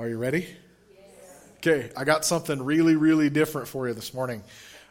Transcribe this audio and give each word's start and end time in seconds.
Are 0.00 0.08
you 0.08 0.16
ready? 0.16 0.46
Okay, 1.58 1.90
I 1.94 2.04
got 2.04 2.24
something 2.24 2.62
really, 2.62 2.96
really 2.96 3.28
different 3.28 3.68
for 3.68 3.86
you 3.86 3.92
this 3.92 4.14
morning. 4.14 4.42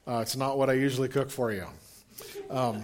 Uh, 0.07 0.19
it's 0.19 0.35
not 0.35 0.55
what 0.55 0.69
I 0.69 0.73
usually 0.73 1.09
cook 1.09 1.31
for 1.31 1.51
you. 1.51 1.65
Um, 2.51 2.83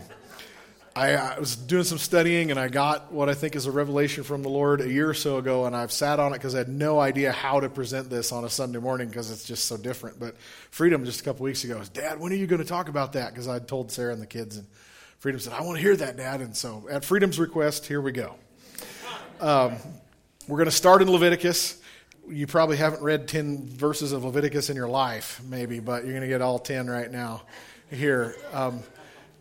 I, 0.96 1.12
I, 1.14 1.40
was 1.40 1.56
doing 1.56 1.84
some 1.84 2.00
studying 2.00 2.50
and 2.50 2.60
I 2.60 2.68
got 2.68 3.12
what 3.12 3.30
I 3.30 3.36
think 3.36 3.56
is 3.56 3.68
a 3.68 3.72
revelation 3.72 4.24
from 4.24 4.42
the 4.42 4.50
Lord 4.50 4.82
a 4.82 4.92
year 4.92 5.08
or 5.08 5.14
so 5.14 5.38
ago, 5.38 5.66
and 5.66 5.76
I've 5.76 5.92
sat 5.92 6.20
on 6.20 6.32
it 6.32 6.38
because 6.38 6.56
I 6.56 6.58
had 6.58 6.68
no 6.68 7.00
idea 7.00 7.32
how 7.32 7.60
to 7.60 7.70
present 7.70 8.10
this 8.10 8.32
on 8.32 8.44
a 8.44 8.50
Sunday 8.50 8.80
morning 8.80 9.08
because 9.08 9.30
it's 9.30 9.46
just 9.46 9.66
so 9.66 9.78
different. 9.78 10.20
But 10.20 10.36
Freedom 10.72 11.06
just 11.06 11.22
a 11.22 11.24
couple 11.24 11.44
weeks 11.44 11.64
ago 11.64 11.78
was, 11.78 11.90
Dad, 11.90 12.20
when 12.20 12.32
are 12.32 12.38
you 12.38 12.48
going 12.48 12.60
to 12.60 12.68
talk 12.68 12.90
about 12.90 13.14
that? 13.14 13.34
Because 13.34 13.48
I'd 13.48 13.68
told 13.68 13.92
Sarah 13.92 14.14
and 14.14 14.22
the 14.22 14.26
kids, 14.26 14.58
and 14.58 14.66
Freedom 15.20 15.40
said, 15.40 15.54
I 15.54 15.62
want 15.62 15.78
to 15.78 15.82
hear 15.84 15.96
that, 15.96 16.18
Dad. 16.18 16.42
And 16.42 16.58
so 16.58 16.88
at 16.90 17.06
Freedom's 17.06 17.38
request, 17.38 17.86
here 17.86 18.02
we 18.02 18.14
go. 18.14 18.34
Um, 19.40 19.76
we're 20.48 20.58
going 20.58 20.66
to 20.66 20.72
start 20.72 21.04
in 21.04 21.12
Leviticus 21.12 21.84
you 22.30 22.48
probably 22.48 22.78
haven't 22.78 23.02
read 23.02 23.28
10 23.28 23.68
verses 23.68 24.12
of 24.12 24.24
Leviticus 24.24 24.70
in 24.70 24.76
your 24.76 24.88
life, 24.88 25.42
maybe, 25.48 25.80
but 25.80 26.04
you're 26.04 26.14
going 26.14 26.22
to 26.22 26.28
get 26.28 26.42
all 26.42 26.60
10 26.60 26.90
right 26.90 27.12
now 27.12 27.44
here. 27.90 28.36
Um, 28.54 28.82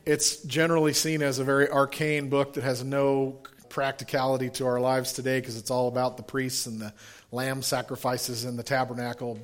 it's 0.06 0.42
generally 0.42 0.92
seen 0.92 1.23
as 1.23 1.39
a 1.39 1.45
very 1.45 1.69
arcane 1.69 2.28
book 2.28 2.55
that 2.55 2.65
has 2.65 2.84
no 2.84 3.39
practicality 3.69 4.51
to 4.51 4.66
our 4.66 4.80
lives 4.80 5.12
today 5.12 5.41
because 5.41 5.56
it's 5.56 5.70
all 5.70 5.89
about 5.89 6.16
the 6.16 6.23
priests 6.23 6.66
and 6.66 6.80
the 6.80 6.92
lamb 7.33 7.62
sacrifices 7.62 8.45
in 8.45 8.56
the 8.56 8.62
tabernacle 8.62 9.39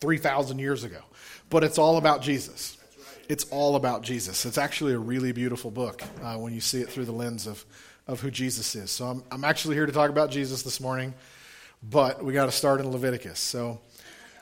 3,000 0.00 0.58
years 0.58 0.84
ago. 0.84 1.00
But 1.50 1.64
it's 1.64 1.78
all 1.78 1.96
about 1.96 2.22
Jesus. 2.22 2.78
It's 3.28 3.44
all 3.50 3.76
about 3.76 4.02
Jesus. 4.02 4.46
It's 4.46 4.58
actually 4.58 4.92
a 4.92 4.98
really 4.98 5.32
beautiful 5.32 5.70
book 5.70 6.02
uh, 6.22 6.36
when 6.36 6.54
you 6.54 6.60
see 6.60 6.80
it 6.80 6.88
through 6.88 7.06
the 7.06 7.12
lens 7.12 7.46
of, 7.46 7.64
of 8.06 8.20
who 8.20 8.30
Jesus 8.30 8.74
is. 8.74 8.90
So 8.90 9.06
I'm, 9.06 9.24
I'm 9.30 9.44
actually 9.44 9.74
here 9.74 9.86
to 9.86 9.92
talk 9.92 10.10
about 10.10 10.30
Jesus 10.30 10.62
this 10.62 10.80
morning 10.80 11.14
but 11.90 12.24
we 12.24 12.32
got 12.32 12.46
to 12.46 12.52
start 12.52 12.80
in 12.80 12.90
Leviticus. 12.90 13.38
So 13.38 13.80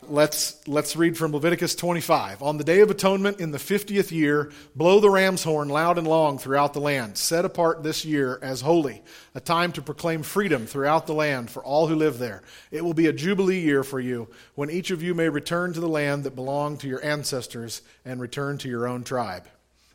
let's 0.08 0.56
let's 0.66 0.96
read 0.96 1.16
from 1.16 1.32
Leviticus 1.32 1.74
25. 1.74 2.42
On 2.42 2.56
the 2.56 2.64
day 2.64 2.80
of 2.80 2.90
atonement 2.90 3.40
in 3.40 3.50
the 3.50 3.58
50th 3.58 4.10
year, 4.10 4.52
blow 4.74 5.00
the 5.00 5.10
ram's 5.10 5.42
horn 5.42 5.68
loud 5.68 5.98
and 5.98 6.06
long 6.06 6.38
throughout 6.38 6.72
the 6.72 6.80
land. 6.80 7.16
Set 7.16 7.44
apart 7.44 7.82
this 7.82 8.04
year 8.04 8.38
as 8.42 8.60
holy, 8.60 9.02
a 9.34 9.40
time 9.40 9.72
to 9.72 9.82
proclaim 9.82 10.22
freedom 10.22 10.66
throughout 10.66 11.06
the 11.06 11.14
land 11.14 11.50
for 11.50 11.64
all 11.64 11.86
who 11.86 11.94
live 11.94 12.18
there. 12.18 12.42
It 12.70 12.84
will 12.84 12.94
be 12.94 13.06
a 13.06 13.12
jubilee 13.12 13.60
year 13.60 13.82
for 13.82 14.00
you, 14.00 14.28
when 14.54 14.70
each 14.70 14.90
of 14.90 15.02
you 15.02 15.14
may 15.14 15.28
return 15.28 15.72
to 15.72 15.80
the 15.80 15.88
land 15.88 16.24
that 16.24 16.36
belonged 16.36 16.80
to 16.80 16.88
your 16.88 17.04
ancestors 17.04 17.82
and 18.04 18.20
return 18.20 18.58
to 18.58 18.68
your 18.68 18.86
own 18.86 19.04
tribe. 19.04 19.46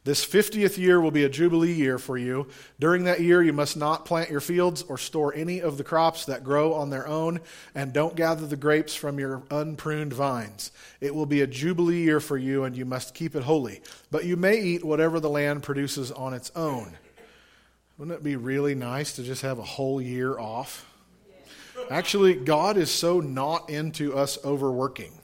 This 0.08 0.25
50th 0.25 0.77
year 0.77 1.02
will 1.02 1.11
be 1.11 1.25
a 1.25 1.30
jubilee 1.30 1.73
year 1.73 2.00
for 2.00 2.17
you. 2.17 2.47
During 2.80 3.03
that 3.03 3.19
year, 3.19 3.44
you 3.44 3.52
must 3.52 3.75
not 3.75 4.05
plant 4.05 4.30
your 4.31 4.39
fields 4.39 4.81
or 4.83 4.97
store 4.97 5.36
any 5.36 5.59
of 5.59 5.77
the 5.77 5.83
crops 5.83 6.23
that 6.27 6.45
grow 6.45 6.75
on 6.75 6.89
their 6.89 7.05
own, 7.05 7.41
and 7.75 7.91
don't 7.91 8.16
gather 8.16 8.47
the 8.47 8.55
grapes 8.55 8.95
from 8.95 9.19
your 9.19 9.44
unpruned 9.52 10.13
vines. 10.13 10.72
It 11.02 11.13
will 11.13 11.25
be 11.25 11.41
a 11.41 11.45
jubilee 11.45 12.03
year 12.03 12.22
for 12.22 12.38
you, 12.38 12.63
and 12.63 12.73
you 12.73 12.85
must 12.85 13.16
keep 13.16 13.35
it 13.35 13.44
holy. 13.44 13.81
But 14.09 14.23
you 14.23 14.38
may 14.38 14.61
eat 14.61 14.81
whatever 14.81 15.19
the 15.19 15.30
land 15.30 15.63
produces 15.63 16.09
on 16.09 16.33
its 16.33 16.53
own. 16.55 16.97
Wouldn't 17.97 18.17
it 18.17 18.23
be 18.23 18.38
really 18.38 18.75
nice 18.75 19.13
to 19.17 19.23
just 19.23 19.41
have 19.41 19.59
a 19.59 19.63
whole 19.63 20.02
year 20.02 20.39
off? 20.39 20.89
Actually, 21.91 22.35
God 22.35 22.78
is 22.78 22.89
so 22.89 23.19
not 23.19 23.69
into 23.69 24.16
us 24.16 24.38
overworking. 24.45 25.19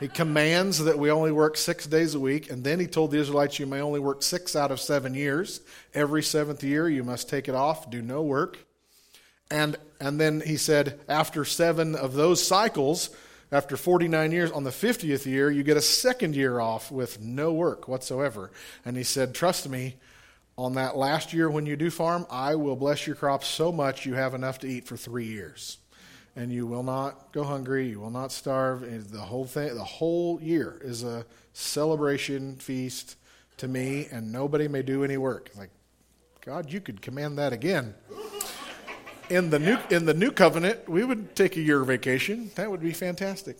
He 0.00 0.08
commands 0.08 0.78
that 0.78 0.98
we 0.98 1.10
only 1.10 1.30
work 1.30 1.58
six 1.58 1.86
days 1.86 2.14
a 2.14 2.20
week, 2.20 2.50
and 2.50 2.64
then 2.64 2.80
he 2.80 2.86
told 2.86 3.10
the 3.10 3.18
Israelites, 3.18 3.58
You 3.58 3.66
may 3.66 3.82
only 3.82 4.00
work 4.00 4.22
six 4.22 4.56
out 4.56 4.70
of 4.70 4.80
seven 4.80 5.12
years. 5.12 5.60
Every 5.92 6.22
seventh 6.22 6.64
year, 6.64 6.88
you 6.88 7.04
must 7.04 7.28
take 7.28 7.48
it 7.48 7.54
off, 7.54 7.90
do 7.90 8.00
no 8.00 8.22
work. 8.22 8.58
And, 9.50 9.76
and 10.00 10.18
then 10.18 10.40
he 10.40 10.56
said, 10.56 10.98
After 11.06 11.44
seven 11.44 11.94
of 11.94 12.14
those 12.14 12.42
cycles, 12.42 13.10
after 13.52 13.76
49 13.76 14.32
years, 14.32 14.50
on 14.50 14.64
the 14.64 14.70
50th 14.70 15.26
year, 15.26 15.50
you 15.50 15.62
get 15.62 15.76
a 15.76 15.82
second 15.82 16.34
year 16.34 16.60
off 16.60 16.90
with 16.90 17.20
no 17.20 17.52
work 17.52 17.86
whatsoever. 17.86 18.50
And 18.86 18.96
he 18.96 19.02
said, 19.02 19.34
Trust 19.34 19.68
me, 19.68 19.96
on 20.56 20.74
that 20.74 20.96
last 20.96 21.34
year 21.34 21.50
when 21.50 21.66
you 21.66 21.76
do 21.76 21.90
farm, 21.90 22.26
I 22.30 22.54
will 22.54 22.76
bless 22.76 23.06
your 23.06 23.16
crops 23.16 23.48
so 23.48 23.70
much 23.70 24.06
you 24.06 24.14
have 24.14 24.32
enough 24.32 24.60
to 24.60 24.66
eat 24.66 24.86
for 24.86 24.96
three 24.96 25.26
years 25.26 25.76
and 26.40 26.50
you 26.50 26.66
will 26.66 26.82
not 26.82 27.32
go 27.32 27.44
hungry. 27.44 27.90
You 27.90 28.00
will 28.00 28.10
not 28.10 28.32
starve. 28.32 28.82
And 28.82 29.04
the 29.04 29.20
whole 29.20 29.44
thing, 29.44 29.74
the 29.74 29.84
whole 29.84 30.40
year 30.40 30.80
is 30.82 31.02
a 31.02 31.26
celebration 31.52 32.56
feast 32.56 33.16
to 33.58 33.68
me, 33.68 34.08
and 34.10 34.32
nobody 34.32 34.66
may 34.66 34.80
do 34.80 35.04
any 35.04 35.18
work. 35.18 35.50
Like, 35.54 35.68
God, 36.40 36.72
you 36.72 36.80
could 36.80 37.02
command 37.02 37.36
that 37.36 37.52
again. 37.52 37.94
In 39.28 39.50
the 39.50 39.58
new 39.58 39.76
in 39.90 40.06
the 40.06 40.14
new 40.14 40.30
covenant, 40.30 40.88
we 40.88 41.04
would 41.04 41.36
take 41.36 41.58
a 41.58 41.60
year 41.60 41.84
vacation. 41.84 42.50
That 42.54 42.70
would 42.70 42.80
be 42.80 42.92
fantastic. 42.94 43.58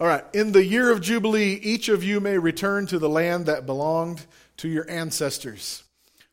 All 0.00 0.08
right. 0.08 0.24
In 0.32 0.50
the 0.50 0.64
year 0.64 0.90
of 0.90 1.00
Jubilee, 1.00 1.60
each 1.62 1.88
of 1.88 2.02
you 2.02 2.18
may 2.18 2.36
return 2.36 2.88
to 2.88 2.98
the 2.98 3.08
land 3.08 3.46
that 3.46 3.64
belonged 3.64 4.26
to 4.56 4.68
your 4.68 4.90
ancestors. 4.90 5.84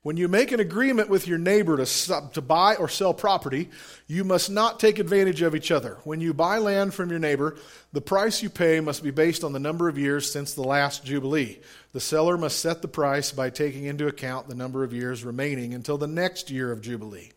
When 0.01 0.15
you 0.15 0.29
make 0.29 0.53
an 0.53 0.61
agreement 0.61 1.09
with 1.09 1.27
your 1.27 1.37
neighbor 1.37 1.75
to, 1.75 2.29
to 2.33 2.41
buy 2.41 2.75
or 2.75 2.87
sell 2.87 3.13
property, 3.13 3.69
you 4.07 4.23
must 4.23 4.49
not 4.49 4.79
take 4.79 4.97
advantage 4.97 5.41
of 5.41 5.55
each 5.55 5.71
other. 5.71 5.97
When 6.05 6.21
you 6.21 6.33
buy 6.33 6.57
land 6.57 6.93
from 6.93 7.09
your 7.09 7.19
neighbor, 7.19 7.57
the 7.91 7.99
price 7.99 8.41
you 8.41 8.49
pay 8.49 8.79
must 8.79 9.03
be 9.03 9.11
based 9.11 9.43
on 9.43 9.51
the 9.51 9.59
number 9.59 9.89
of 9.89 9.97
years 9.97 10.31
since 10.31 10.53
the 10.53 10.63
last 10.63 11.03
Jubilee. 11.03 11.59
The 11.91 11.99
seller 11.99 12.37
must 12.37 12.59
set 12.59 12.81
the 12.81 12.87
price 12.87 13.33
by 13.33 13.49
taking 13.49 13.83
into 13.83 14.07
account 14.07 14.47
the 14.47 14.55
number 14.55 14.85
of 14.85 14.93
years 14.93 15.25
remaining 15.25 15.73
until 15.73 15.97
the 15.97 16.07
next 16.07 16.49
year 16.49 16.71
of 16.71 16.81
Jubilee. 16.81 17.31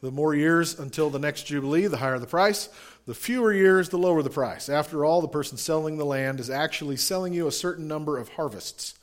The 0.00 0.12
more 0.12 0.34
years 0.34 0.78
until 0.78 1.10
the 1.10 1.18
next 1.18 1.42
Jubilee, 1.42 1.88
the 1.88 1.96
higher 1.96 2.20
the 2.20 2.26
price. 2.26 2.68
The 3.06 3.14
fewer 3.14 3.52
years, 3.52 3.88
the 3.88 3.98
lower 3.98 4.22
the 4.22 4.30
price. 4.30 4.68
After 4.68 5.04
all, 5.04 5.20
the 5.20 5.28
person 5.28 5.58
selling 5.58 5.98
the 5.98 6.04
land 6.04 6.38
is 6.38 6.50
actually 6.50 6.96
selling 6.98 7.32
you 7.32 7.48
a 7.48 7.52
certain 7.52 7.88
number 7.88 8.16
of 8.16 8.28
harvests. 8.28 8.94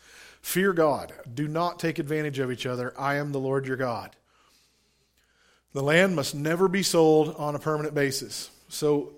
Fear 0.47 0.72
God. 0.72 1.12
Do 1.35 1.46
not 1.46 1.78
take 1.78 2.00
advantage 2.00 2.40
of 2.40 2.50
each 2.53 2.66
other. 2.66 2.94
I 2.97 3.16
am 3.16 3.34
the 3.34 3.38
Lord 3.38 3.68
your 3.68 3.75
God. 3.75 4.16
The 5.74 5.84
land 5.84 6.16
must 6.16 6.35
never 6.35 6.69
be 6.69 6.84
sold 6.84 7.35
on 7.38 7.53
a 7.53 7.59
permanent 7.59 7.94
basis. 7.94 8.50
So 8.69 9.12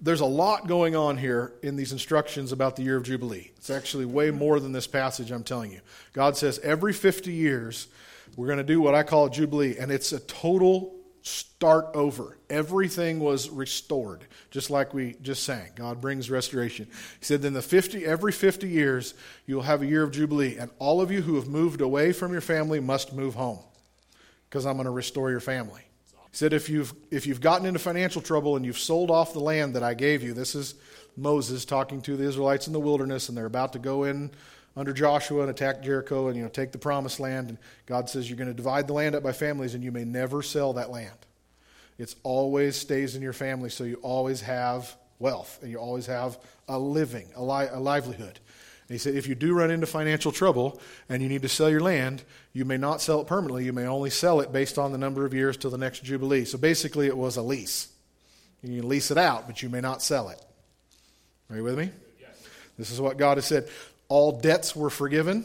there's 0.00 0.18
a 0.18 0.26
lot 0.26 0.66
going 0.66 0.96
on 0.96 1.16
here 1.16 1.52
in 1.62 1.76
these 1.76 1.92
instructions 1.92 2.50
about 2.50 2.74
the 2.74 2.82
year 2.82 2.96
of 2.96 3.04
Jubilee. 3.04 3.52
It's 3.56 3.70
actually 3.70 4.06
way 4.06 4.32
more 4.32 4.58
than 4.58 4.72
this 4.72 4.88
passage 4.88 5.30
I'm 5.30 5.44
telling 5.44 5.70
you. 5.70 5.80
God 6.12 6.36
says 6.36 6.58
every 6.58 6.92
50 6.92 7.32
years, 7.32 7.86
we're 8.34 8.48
going 8.48 8.58
to 8.58 8.64
do 8.64 8.80
what 8.80 8.96
I 8.96 9.04
call 9.04 9.26
a 9.26 9.30
Jubilee, 9.30 9.76
and 9.78 9.92
it's 9.92 10.10
a 10.10 10.18
total 10.18 10.92
start 11.28 11.88
over. 11.94 12.38
Everything 12.48 13.20
was 13.20 13.50
restored, 13.50 14.24
just 14.50 14.70
like 14.70 14.94
we 14.94 15.16
just 15.22 15.42
sang. 15.42 15.70
God 15.74 16.00
brings 16.00 16.30
restoration. 16.30 16.86
He 17.18 17.24
said, 17.24 17.42
then 17.42 17.52
the 17.52 17.62
50, 17.62 18.04
every 18.04 18.32
50 18.32 18.68
years, 18.68 19.14
you'll 19.46 19.62
have 19.62 19.82
a 19.82 19.86
year 19.86 20.02
of 20.02 20.10
Jubilee, 20.10 20.56
and 20.56 20.70
all 20.78 21.00
of 21.00 21.10
you 21.10 21.22
who 21.22 21.36
have 21.36 21.48
moved 21.48 21.80
away 21.80 22.12
from 22.12 22.32
your 22.32 22.40
family 22.40 22.80
must 22.80 23.12
move 23.12 23.34
home 23.34 23.60
because 24.48 24.66
I'm 24.66 24.76
going 24.76 24.86
to 24.86 24.90
restore 24.90 25.30
your 25.30 25.40
family. 25.40 25.82
He 26.30 26.36
said, 26.36 26.52
if 26.52 26.68
you've, 26.68 26.94
if 27.10 27.26
you've 27.26 27.40
gotten 27.40 27.66
into 27.66 27.78
financial 27.78 28.22
trouble 28.22 28.56
and 28.56 28.64
you've 28.64 28.78
sold 28.78 29.10
off 29.10 29.32
the 29.32 29.40
land 29.40 29.74
that 29.74 29.82
I 29.82 29.94
gave 29.94 30.22
you, 30.22 30.34
this 30.34 30.54
is 30.54 30.74
Moses 31.16 31.64
talking 31.64 32.00
to 32.02 32.16
the 32.16 32.24
Israelites 32.24 32.66
in 32.66 32.72
the 32.72 32.80
wilderness, 32.80 33.28
and 33.28 33.36
they're 33.36 33.46
about 33.46 33.72
to 33.74 33.78
go 33.78 34.04
in 34.04 34.30
under 34.78 34.92
Joshua 34.92 35.42
and 35.42 35.50
attack 35.50 35.82
Jericho 35.82 36.28
and 36.28 36.36
you 36.36 36.42
know 36.42 36.48
take 36.48 36.72
the 36.72 36.78
promised 36.78 37.20
land. 37.20 37.48
And 37.50 37.58
God 37.86 38.08
says 38.08 38.30
you're 38.30 38.38
going 38.38 38.48
to 38.48 38.54
divide 38.54 38.86
the 38.86 38.94
land 38.94 39.14
up 39.14 39.22
by 39.22 39.32
families, 39.32 39.74
and 39.74 39.84
you 39.84 39.92
may 39.92 40.04
never 40.04 40.42
sell 40.42 40.74
that 40.74 40.90
land. 40.90 41.18
It 41.98 42.14
always 42.22 42.76
stays 42.76 43.16
in 43.16 43.22
your 43.22 43.32
family, 43.32 43.70
so 43.70 43.84
you 43.84 43.96
always 43.96 44.42
have 44.42 44.96
wealth 45.18 45.58
and 45.62 45.70
you 45.70 45.78
always 45.78 46.06
have 46.06 46.38
a 46.68 46.78
living, 46.78 47.26
a, 47.34 47.42
li- 47.42 47.68
a 47.72 47.80
livelihood. 47.80 48.38
And 48.88 48.94
he 48.94 48.98
said, 48.98 49.16
if 49.16 49.26
you 49.26 49.34
do 49.34 49.52
run 49.52 49.70
into 49.70 49.86
financial 49.86 50.32
trouble 50.32 50.80
and 51.08 51.22
you 51.22 51.28
need 51.28 51.42
to 51.42 51.48
sell 51.48 51.68
your 51.68 51.80
land, 51.80 52.22
you 52.52 52.64
may 52.64 52.76
not 52.76 53.02
sell 53.02 53.20
it 53.20 53.26
permanently. 53.26 53.64
You 53.64 53.72
may 53.72 53.86
only 53.86 54.10
sell 54.10 54.40
it 54.40 54.52
based 54.52 54.78
on 54.78 54.92
the 54.92 54.98
number 54.98 55.26
of 55.26 55.34
years 55.34 55.56
till 55.56 55.70
the 55.70 55.78
next 55.78 56.04
Jubilee. 56.04 56.44
So 56.44 56.56
basically, 56.56 57.06
it 57.06 57.16
was 57.16 57.36
a 57.36 57.42
lease. 57.42 57.88
You 58.62 58.80
can 58.80 58.88
lease 58.88 59.10
it 59.10 59.18
out, 59.18 59.46
but 59.46 59.62
you 59.62 59.68
may 59.68 59.80
not 59.80 60.02
sell 60.02 60.30
it. 60.30 60.42
Are 61.50 61.56
you 61.56 61.64
with 61.64 61.78
me? 61.78 61.90
Yes. 62.20 62.30
This 62.78 62.90
is 62.90 63.00
what 63.00 63.18
God 63.18 63.36
has 63.36 63.44
said. 63.44 63.68
All 64.08 64.32
debts 64.32 64.74
were 64.74 64.90
forgiven. 64.90 65.44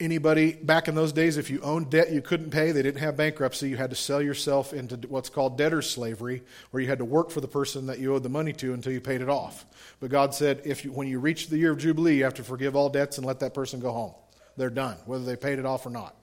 Anybody 0.00 0.52
back 0.52 0.88
in 0.88 0.96
those 0.96 1.12
days, 1.12 1.36
if 1.36 1.50
you 1.50 1.60
owned 1.60 1.88
debt 1.88 2.12
you 2.12 2.20
couldn't 2.20 2.50
pay, 2.50 2.72
they 2.72 2.82
didn't 2.82 3.00
have 3.00 3.16
bankruptcy, 3.16 3.70
you 3.70 3.76
had 3.76 3.90
to 3.90 3.96
sell 3.96 4.20
yourself 4.20 4.72
into 4.72 4.96
what's 5.08 5.28
called 5.28 5.56
debtor's 5.56 5.88
slavery, 5.88 6.42
where 6.70 6.82
you 6.82 6.88
had 6.88 6.98
to 6.98 7.04
work 7.04 7.30
for 7.30 7.40
the 7.40 7.48
person 7.48 7.86
that 7.86 8.00
you 8.00 8.12
owed 8.12 8.24
the 8.24 8.28
money 8.28 8.52
to 8.54 8.74
until 8.74 8.92
you 8.92 9.00
paid 9.00 9.20
it 9.20 9.28
off. 9.28 9.64
But 10.00 10.10
God 10.10 10.34
said, 10.34 10.62
if 10.64 10.84
you, 10.84 10.92
when 10.92 11.06
you 11.06 11.20
reach 11.20 11.48
the 11.48 11.56
year 11.56 11.70
of 11.70 11.78
Jubilee, 11.78 12.16
you 12.16 12.24
have 12.24 12.34
to 12.34 12.44
forgive 12.44 12.74
all 12.74 12.88
debts 12.88 13.18
and 13.18 13.26
let 13.26 13.40
that 13.40 13.54
person 13.54 13.78
go 13.78 13.92
home. 13.92 14.14
They're 14.56 14.68
done, 14.68 14.96
whether 15.06 15.24
they 15.24 15.36
paid 15.36 15.58
it 15.60 15.64
off 15.64 15.86
or 15.86 15.90
not. 15.90 16.16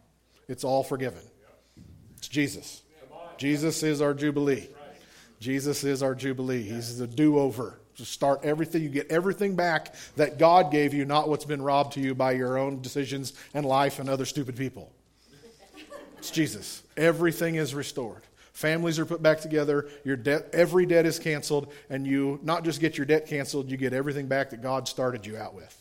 It's 0.50 0.66
all 0.66 0.84
forgiven. 0.84 1.24
It's 2.18 2.28
Jesus. 2.28 2.82
Jesus 3.38 3.82
is 3.84 4.02
our 4.02 4.14
Jubilee. 4.14 4.68
Jesus 5.40 5.84
is 5.84 6.04
our 6.04 6.14
Jubilee. 6.14 6.62
He's 6.62 6.98
the 6.98 7.08
do 7.08 7.40
over. 7.40 7.80
Just 7.96 8.12
start 8.12 8.42
everything. 8.44 8.84
You 8.84 8.90
get 8.90 9.12
everything 9.12 9.56
back 9.56 9.96
that 10.16 10.38
God 10.38 10.72
gave 10.72 10.94
you, 10.94 11.06
not 11.06 11.30
what's 11.30 11.46
been 11.46 11.62
robbed 11.62 11.94
to 11.94 12.00
you 12.00 12.16
by 12.16 12.34
your 12.34 12.58
own 12.58 12.82
decisions 12.82 13.34
and 13.54 13.66
life 13.66 14.00
and 14.00 14.10
other 14.10 14.26
stupid 14.26 14.56
people. 14.56 14.92
It's 16.18 16.32
Jesus. 16.32 16.84
Everything 16.98 17.56
is 17.56 17.74
restored. 17.74 18.22
Families 18.54 19.00
are 19.00 19.06
put 19.06 19.24
back 19.24 19.42
together. 19.42 19.90
Your 20.04 20.16
debt, 20.16 20.50
every 20.54 20.86
debt 20.86 21.06
is 21.06 21.18
canceled, 21.18 21.74
and 21.90 22.06
you 22.06 22.40
not 22.44 22.64
just 22.64 22.80
get 22.80 22.98
your 22.98 23.06
debt 23.06 23.28
canceled, 23.28 23.72
you 23.72 23.78
get 23.78 23.94
everything 23.94 24.28
back 24.28 24.52
that 24.52 24.62
God 24.62 24.88
started 24.88 25.26
you 25.26 25.38
out 25.38 25.56
with. 25.56 25.76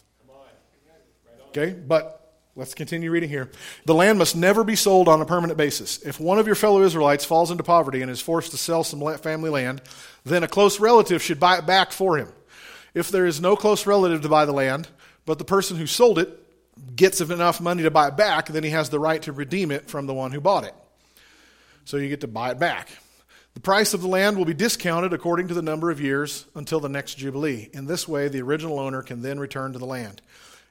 Okay, 1.48 1.72
but 1.72 2.20
Let's 2.56 2.74
continue 2.74 3.12
reading 3.12 3.28
here. 3.28 3.48
The 3.86 3.94
land 3.94 4.18
must 4.18 4.34
never 4.34 4.64
be 4.64 4.74
sold 4.74 5.08
on 5.08 5.20
a 5.20 5.24
permanent 5.24 5.56
basis. 5.56 6.02
If 6.02 6.18
one 6.18 6.40
of 6.40 6.46
your 6.46 6.56
fellow 6.56 6.82
Israelites 6.82 7.24
falls 7.24 7.52
into 7.52 7.62
poverty 7.62 8.02
and 8.02 8.10
is 8.10 8.20
forced 8.20 8.50
to 8.50 8.58
sell 8.58 8.82
some 8.82 9.00
family 9.18 9.50
land, 9.50 9.80
then 10.25 10.43
a 10.43 10.49
close 10.49 10.81
relative 10.81 11.22
should 11.22 11.40
buy 11.40 11.58
it 11.58 11.67
back 11.67 11.93
for 11.93 12.17
him. 12.17 12.28
If 12.94 13.11
there 13.11 13.26
is 13.26 13.40
no 13.40 13.56
close 13.56 13.87
relative 13.87 14.22
to 14.22 14.28
buy 14.28 14.44
the 14.44 14.52
land, 14.52 14.88
but 15.25 15.38
the 15.38 15.44
person 15.44 15.76
who 15.76 15.87
sold 15.87 16.19
it 16.19 16.37
gets 16.96 17.20
enough 17.20 17.61
money 17.61 17.82
to 17.82 17.90
buy 17.90 18.08
it 18.08 18.17
back, 18.17 18.49
then 18.49 18.64
he 18.64 18.70
has 18.70 18.90
the 18.90 18.99
right 18.99 19.22
to 19.22 19.32
redeem 19.32 19.70
it 19.70 19.88
from 19.88 20.06
the 20.06 20.14
one 20.14 20.32
who 20.32 20.40
bought 20.40 20.64
it. 20.64 20.75
So 21.84 21.96
you 21.96 22.08
get 22.08 22.20
to 22.22 22.28
buy 22.28 22.50
it 22.50 22.58
back. 22.58 22.88
The 23.55 23.61
price 23.61 23.94
of 23.94 24.02
the 24.02 24.08
land 24.08 24.37
will 24.37 24.44
be 24.44 24.55
discounted 24.55 25.12
according 25.12 25.49
to 25.49 25.55
the 25.55 25.62
number 25.62 25.90
of 25.90 26.00
years 26.00 26.46
until 26.55 26.81
the 26.81 26.88
next 26.88 27.16
Jubilee. 27.16 27.69
In 27.73 27.87
this 27.87 28.06
way, 28.06 28.28
the 28.28 28.43
original 28.43 28.78
owner 28.78 29.02
can 29.02 29.23
then 29.23 29.40
return 29.40 29.73
to 29.73 29.78
the 29.78 29.87
land. 29.87 30.23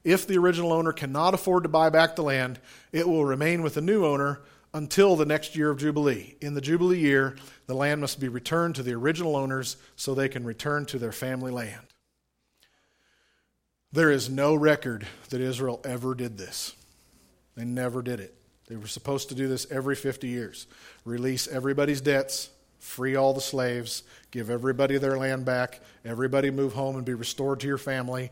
If 0.04 0.26
the 0.26 0.38
original 0.38 0.72
owner 0.72 0.94
cannot 0.94 1.34
afford 1.34 1.64
to 1.64 1.70
buy 1.70 1.90
back 1.90 2.16
the 2.16 2.24
land, 2.24 2.60
it 2.94 3.08
will 3.08 3.26
remain 3.26 3.64
with 3.64 3.74
the 3.74 3.82
new 3.82 4.06
owner 4.06 4.40
until 4.74 5.16
the 5.16 5.26
next 5.26 5.56
year 5.56 5.70
of 5.70 5.80
Jubilee. 5.80 6.36
In 6.42 6.54
the 6.54 6.62
Jubilee 6.62 7.00
year, 7.00 7.36
the 7.66 7.74
land 7.74 8.02
must 8.02 8.20
be 8.20 8.28
returned 8.28 8.76
to 8.76 8.84
the 8.84 8.94
original 8.94 9.36
owners 9.36 9.78
so 9.96 10.14
they 10.14 10.30
can 10.30 10.44
return 10.44 10.86
to 10.88 11.00
their 11.00 11.12
family 11.12 11.52
land. 11.52 11.82
There 13.92 14.12
is 14.12 14.30
no 14.30 14.54
record 14.54 15.08
that 15.30 15.42
Israel 15.42 15.82
ever 15.84 16.14
did 16.14 16.38
this. 16.38 16.76
They 17.56 17.66
never 17.66 18.02
did 18.02 18.20
it. 18.20 18.36
They 18.68 18.76
were 18.76 18.88
supposed 18.88 19.30
to 19.30 19.36
do 19.36 19.48
this 19.48 19.70
every 19.72 19.96
50 19.96 20.28
years 20.28 20.68
release 21.04 21.48
everybody's 21.48 22.02
debts, 22.02 22.50
free 22.78 23.16
all 23.16 23.34
the 23.34 23.42
slaves, 23.42 24.04
give 24.30 24.52
everybody 24.52 25.00
their 25.00 25.18
land 25.18 25.44
back, 25.44 25.82
everybody 26.06 26.52
move 26.52 26.74
home 26.74 26.96
and 26.96 27.04
be 27.04 27.16
restored 27.16 27.60
to 27.62 27.68
your 27.68 27.80
family 27.80 28.30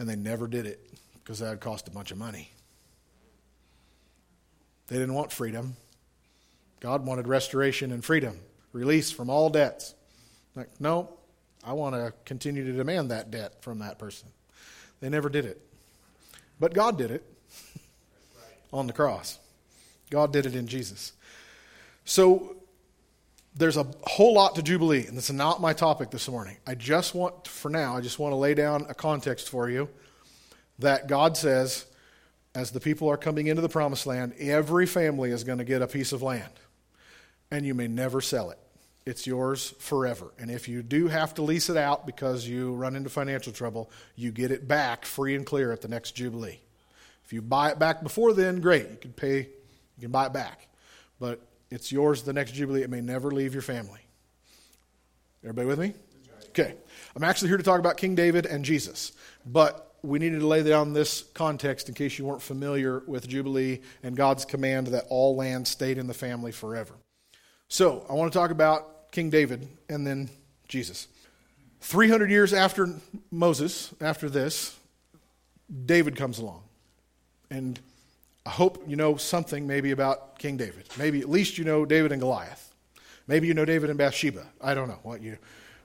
and 0.00 0.08
they 0.08 0.16
never 0.16 0.48
did 0.48 0.66
it 0.66 0.80
because 1.12 1.38
that 1.38 1.50
would 1.50 1.60
cost 1.60 1.86
a 1.86 1.90
bunch 1.90 2.10
of 2.10 2.18
money. 2.18 2.50
They 4.90 4.98
didn't 4.98 5.14
want 5.14 5.32
freedom. 5.32 5.76
God 6.80 7.06
wanted 7.06 7.28
restoration 7.28 7.92
and 7.92 8.04
freedom, 8.04 8.38
release 8.72 9.10
from 9.10 9.30
all 9.30 9.48
debts. 9.48 9.94
Like, 10.56 10.68
no, 10.80 11.08
I 11.64 11.74
want 11.74 11.94
to 11.94 12.12
continue 12.24 12.64
to 12.64 12.72
demand 12.72 13.10
that 13.10 13.30
debt 13.30 13.62
from 13.62 13.78
that 13.78 13.98
person. 13.98 14.28
They 15.00 15.08
never 15.08 15.28
did 15.28 15.44
it. 15.44 15.60
But 16.58 16.74
God 16.74 16.98
did 16.98 17.10
it 17.12 17.24
on 18.72 18.86
the 18.86 18.92
cross. 18.92 19.38
God 20.10 20.32
did 20.32 20.44
it 20.44 20.56
in 20.56 20.66
Jesus. 20.66 21.12
So 22.04 22.56
there's 23.54 23.76
a 23.76 23.86
whole 24.02 24.34
lot 24.34 24.56
to 24.56 24.62
Jubilee, 24.62 25.06
and 25.06 25.16
is 25.16 25.30
not 25.30 25.60
my 25.60 25.72
topic 25.72 26.10
this 26.10 26.28
morning. 26.28 26.56
I 26.66 26.74
just 26.74 27.14
want, 27.14 27.46
for 27.46 27.70
now, 27.70 27.96
I 27.96 28.00
just 28.00 28.18
want 28.18 28.32
to 28.32 28.36
lay 28.36 28.54
down 28.54 28.86
a 28.88 28.94
context 28.94 29.48
for 29.48 29.70
you 29.70 29.88
that 30.80 31.06
God 31.06 31.36
says, 31.36 31.86
as 32.54 32.70
the 32.70 32.80
people 32.80 33.08
are 33.08 33.16
coming 33.16 33.46
into 33.46 33.62
the 33.62 33.68
promised 33.68 34.06
land, 34.06 34.34
every 34.38 34.86
family 34.86 35.30
is 35.30 35.44
going 35.44 35.58
to 35.58 35.64
get 35.64 35.82
a 35.82 35.86
piece 35.86 36.12
of 36.12 36.22
land, 36.22 36.52
and 37.50 37.64
you 37.64 37.74
may 37.74 37.88
never 37.88 38.20
sell 38.20 38.50
it. 38.50 38.58
It's 39.06 39.26
yours 39.26 39.74
forever. 39.78 40.32
And 40.38 40.50
if 40.50 40.68
you 40.68 40.82
do 40.82 41.08
have 41.08 41.34
to 41.34 41.42
lease 41.42 41.70
it 41.70 41.76
out 41.76 42.06
because 42.06 42.46
you 42.46 42.74
run 42.74 42.96
into 42.96 43.08
financial 43.08 43.52
trouble, 43.52 43.90
you 44.14 44.30
get 44.30 44.50
it 44.50 44.68
back 44.68 45.04
free 45.04 45.34
and 45.34 45.46
clear 45.46 45.72
at 45.72 45.80
the 45.80 45.88
next 45.88 46.12
Jubilee. 46.12 46.60
If 47.24 47.32
you 47.32 47.40
buy 47.40 47.70
it 47.70 47.78
back 47.78 48.02
before 48.02 48.34
then, 48.34 48.60
great. 48.60 48.90
You 48.90 48.96
can 48.96 49.12
pay, 49.12 49.38
you 49.38 50.00
can 50.00 50.10
buy 50.10 50.26
it 50.26 50.32
back. 50.32 50.68
But 51.18 51.40
it's 51.70 51.90
yours 51.90 52.22
the 52.22 52.32
next 52.32 52.52
Jubilee. 52.52 52.82
It 52.82 52.90
may 52.90 53.00
never 53.00 53.30
leave 53.30 53.52
your 53.52 53.62
family. 53.62 54.00
Everybody 55.42 55.66
with 55.66 55.78
me? 55.78 55.94
Okay. 56.48 56.74
I'm 57.16 57.24
actually 57.24 57.48
here 57.48 57.56
to 57.56 57.62
talk 57.62 57.80
about 57.80 57.96
King 57.96 58.14
David 58.14 58.46
and 58.46 58.64
Jesus. 58.64 59.12
But 59.46 59.89
we 60.02 60.18
needed 60.18 60.40
to 60.40 60.46
lay 60.46 60.62
down 60.62 60.92
this 60.92 61.24
context 61.34 61.88
in 61.88 61.94
case 61.94 62.18
you 62.18 62.24
weren't 62.24 62.42
familiar 62.42 63.02
with 63.06 63.28
Jubilee 63.28 63.80
and 64.02 64.16
God's 64.16 64.44
command 64.44 64.88
that 64.88 65.04
all 65.08 65.36
land 65.36 65.68
stayed 65.68 65.98
in 65.98 66.06
the 66.06 66.14
family 66.14 66.52
forever. 66.52 66.94
So, 67.68 68.04
I 68.08 68.14
want 68.14 68.32
to 68.32 68.38
talk 68.38 68.50
about 68.50 69.12
King 69.12 69.30
David 69.30 69.68
and 69.88 70.06
then 70.06 70.30
Jesus. 70.68 71.06
300 71.82 72.30
years 72.30 72.52
after 72.52 72.88
Moses, 73.30 73.94
after 74.00 74.28
this, 74.28 74.76
David 75.86 76.16
comes 76.16 76.38
along. 76.38 76.62
And 77.50 77.78
I 78.44 78.50
hope 78.50 78.82
you 78.86 78.96
know 78.96 79.16
something 79.16 79.66
maybe 79.66 79.90
about 79.90 80.38
King 80.38 80.56
David. 80.56 80.86
Maybe 80.98 81.20
at 81.20 81.28
least 81.28 81.58
you 81.58 81.64
know 81.64 81.84
David 81.84 82.12
and 82.12 82.20
Goliath. 82.20 82.74
Maybe 83.26 83.46
you 83.46 83.54
know 83.54 83.64
David 83.64 83.90
and 83.90 83.98
Bathsheba. 83.98 84.46
I 84.60 84.74
don't 84.74 84.88
know 84.88 84.98
what 85.02 85.22
you 85.22 85.38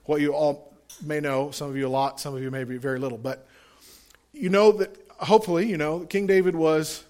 what 0.04 0.20
you 0.20 0.32
all 0.32 0.74
may 1.04 1.20
know. 1.20 1.50
Some 1.50 1.68
of 1.68 1.76
you 1.76 1.86
a 1.86 1.88
lot, 1.88 2.20
some 2.20 2.34
of 2.34 2.42
you 2.42 2.50
maybe 2.50 2.76
very 2.76 2.98
little. 2.98 3.18
But 3.18 3.46
you 4.36 4.50
know 4.50 4.72
that 4.72 4.94
hopefully 5.18 5.66
you 5.66 5.76
know 5.76 6.00
King 6.00 6.26
David 6.26 6.54
was 6.54 7.04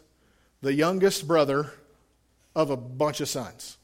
the 0.63 0.73
youngest 0.73 1.27
brother 1.27 1.73
of 2.55 2.71
a 2.71 2.77
bunch 2.77 3.21
of 3.21 3.29
sons. 3.29 3.77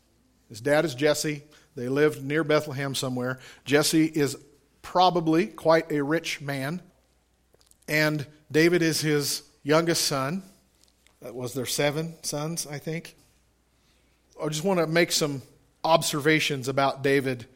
His 0.49 0.61
dad 0.61 0.85
is 0.85 0.95
Jesse. 0.95 1.43
They 1.75 1.89
lived 1.89 2.23
near 2.23 2.45
Bethlehem 2.45 2.95
somewhere. 2.95 3.39
Jesse 3.65 4.07
is 4.07 4.37
probably 4.83 5.47
quite 5.47 5.91
a 5.91 6.03
rich 6.03 6.41
man, 6.41 6.83
and 7.89 8.27
David 8.51 8.83
is 8.83 9.01
his 9.01 9.43
youngest 9.63 10.05
son. 10.05 10.43
That 11.21 11.35
was 11.35 11.55
their 11.55 11.67
seven 11.67 12.15
sons, 12.23 12.67
I 12.67 12.79
think? 12.79 13.17
I 14.43 14.49
just 14.49 14.65
want 14.65 14.81
to 14.81 14.87
make 14.87 15.13
some 15.13 15.43
observations 15.85 16.69
about 16.69 17.03
David 17.03 17.47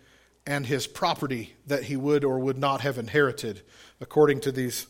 and 0.47 0.65
his 0.65 0.87
property 0.87 1.55
that 1.67 1.85
he 1.85 1.97
would 1.97 2.25
or 2.25 2.38
would 2.38 2.59
not 2.59 2.81
have 2.83 2.99
inherited 2.99 3.62
according 4.00 4.41
to 4.41 4.53
these 4.53 4.87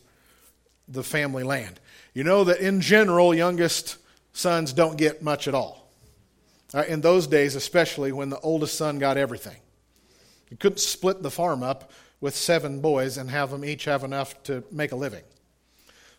the 0.88 1.02
family 1.02 1.42
land. 1.42 1.80
You 2.14 2.24
know 2.24 2.44
that 2.44 2.60
in 2.60 2.80
general 2.80 3.34
youngest 3.34 3.96
sons 4.32 4.72
don't 4.72 4.96
get 4.96 5.22
much 5.22 5.48
at 5.48 5.54
all. 5.54 5.90
Uh, 6.74 6.84
in 6.88 7.00
those 7.00 7.26
days 7.26 7.54
especially 7.54 8.12
when 8.12 8.28
the 8.28 8.40
oldest 8.40 8.76
son 8.76 8.98
got 8.98 9.16
everything. 9.16 9.56
You 10.50 10.56
couldn't 10.56 10.78
split 10.78 11.22
the 11.22 11.30
farm 11.30 11.62
up 11.62 11.92
with 12.20 12.34
seven 12.34 12.80
boys 12.80 13.18
and 13.18 13.30
have 13.30 13.50
them 13.50 13.64
each 13.64 13.84
have 13.84 14.04
enough 14.04 14.42
to 14.44 14.64
make 14.70 14.92
a 14.92 14.96
living. 14.96 15.22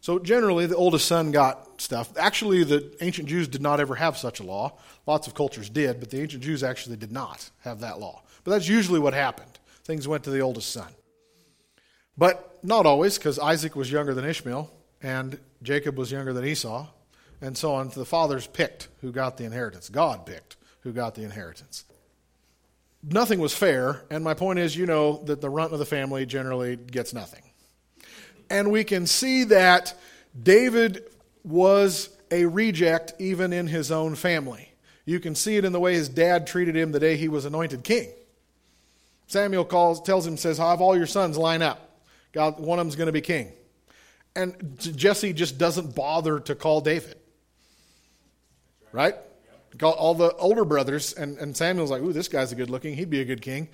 So 0.01 0.19
generally, 0.19 0.67
the 0.67 0.75
oldest 0.75 1.07
son 1.07 1.31
got 1.31 1.81
stuff. 1.81 2.13
Actually, 2.17 2.63
the 2.63 2.95
ancient 3.01 3.27
Jews 3.27 3.47
did 3.47 3.61
not 3.61 3.79
ever 3.79 3.95
have 3.95 4.17
such 4.17 4.39
a 4.39 4.43
law. 4.43 4.77
Lots 5.05 5.27
of 5.27 5.33
cultures 5.33 5.69
did, 5.69 5.99
but 5.99 6.11
the 6.11 6.21
ancient 6.21 6.43
Jews 6.43 6.63
actually 6.63 6.97
did 6.97 7.11
not 7.11 7.49
have 7.61 7.79
that 7.79 7.99
law. 7.99 8.21
But 8.43 8.51
that's 8.51 8.67
usually 8.67 8.99
what 8.99 9.13
happened. 9.13 9.59
Things 9.83 10.07
went 10.07 10.23
to 10.25 10.29
the 10.29 10.39
oldest 10.39 10.71
son. 10.71 10.87
But 12.17 12.59
not 12.63 12.85
always, 12.85 13.17
because 13.17 13.37
Isaac 13.39 13.75
was 13.75 13.91
younger 13.91 14.13
than 14.13 14.25
Ishmael, 14.25 14.71
and 15.01 15.39
Jacob 15.61 15.97
was 15.97 16.11
younger 16.11 16.33
than 16.33 16.45
Esau, 16.45 16.87
and 17.41 17.57
so 17.57 17.73
on. 17.73 17.89
The 17.89 18.05
fathers 18.05 18.47
picked 18.47 18.87
who 19.01 19.11
got 19.11 19.37
the 19.37 19.43
inheritance. 19.43 19.89
God 19.89 20.25
picked 20.25 20.57
who 20.81 20.91
got 20.91 21.15
the 21.15 21.23
inheritance. 21.23 21.85
Nothing 23.03 23.39
was 23.39 23.53
fair, 23.53 24.03
and 24.09 24.23
my 24.23 24.33
point 24.33 24.59
is, 24.59 24.75
you 24.75 24.85
know 24.85 25.23
that 25.25 25.39
the 25.39 25.49
runt 25.49 25.71
of 25.71 25.79
the 25.79 25.85
family 25.85 26.25
generally 26.25 26.75
gets 26.75 27.13
nothing. 27.13 27.43
And 28.49 28.71
we 28.71 28.83
can 28.83 29.05
see 29.05 29.43
that 29.45 29.93
David 30.41 31.03
was 31.43 32.09
a 32.31 32.45
reject 32.45 33.13
even 33.19 33.53
in 33.53 33.67
his 33.67 33.91
own 33.91 34.15
family. 34.15 34.73
You 35.05 35.19
can 35.19 35.35
see 35.35 35.57
it 35.57 35.63
in 35.63 35.71
the 35.71 35.79
way 35.79 35.93
his 35.93 36.09
dad 36.09 36.47
treated 36.47 36.75
him 36.75 36.91
the 36.91 36.99
day 36.99 37.15
he 37.15 37.29
was 37.29 37.45
anointed 37.45 37.83
king. 37.83 38.09
Samuel 39.27 39.65
calls, 39.65 40.01
tells 40.01 40.25
him, 40.25 40.37
says, 40.37 40.57
Have 40.57 40.81
all 40.81 40.97
your 40.97 41.05
sons 41.05 41.37
line 41.37 41.61
up. 41.61 41.86
God, 42.37 42.59
one 42.59 42.77
of 42.77 42.85
them's 42.85 42.95
going 42.95 43.07
to 43.07 43.11
be 43.11 43.21
king. 43.21 43.51
And 44.35 44.77
Jesse 44.77 45.33
just 45.33 45.57
doesn't 45.57 45.95
bother 45.95 46.39
to 46.41 46.53
call 46.53 46.81
David. 46.81 47.15
Right? 48.91 49.15
All 49.81 50.13
the 50.13 50.31
older 50.35 50.63
brothers, 50.63 51.13
and, 51.13 51.39
and 51.39 51.57
Samuel's 51.57 51.89
like, 51.89 52.03
Ooh, 52.03 52.13
this 52.13 52.27
guy's 52.27 52.51
a 52.51 52.55
good 52.55 52.69
looking. 52.69 52.95
He'd 52.95 53.09
be 53.09 53.21
a 53.21 53.25
good 53.25 53.41
king. 53.41 53.69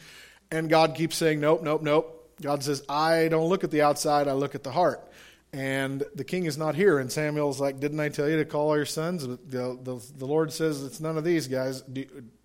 And 0.50 0.70
God 0.70 0.96
keeps 0.96 1.18
saying, 1.18 1.42
Nope, 1.42 1.62
nope, 1.62 1.82
nope. 1.82 2.36
God 2.42 2.64
says, 2.64 2.86
I 2.88 3.28
don't 3.28 3.50
look 3.50 3.66
at 3.66 3.72
the 3.72 3.82
outside, 3.82 4.30
I 4.30 4.32
look 4.32 4.56
at 4.56 4.64
the 4.64 4.72
heart. 4.72 5.12
And 5.52 6.02
the 6.16 6.24
king 6.24 6.46
is 6.46 6.58
not 6.58 6.74
here. 6.74 7.00
And 7.00 7.12
Samuel's 7.12 7.60
like, 7.60 7.82
Didn't 7.82 8.00
I 8.00 8.08
tell 8.08 8.30
you 8.30 8.38
to 8.38 8.46
call 8.46 8.70
all 8.70 8.78
your 8.78 8.86
sons? 8.86 9.28
The, 9.28 9.38
the, 9.46 10.02
the 10.18 10.26
Lord 10.26 10.54
says, 10.54 10.86
It's 10.86 11.02
none 11.02 11.18
of 11.18 11.26
these 11.26 11.50
guys. 11.50 11.84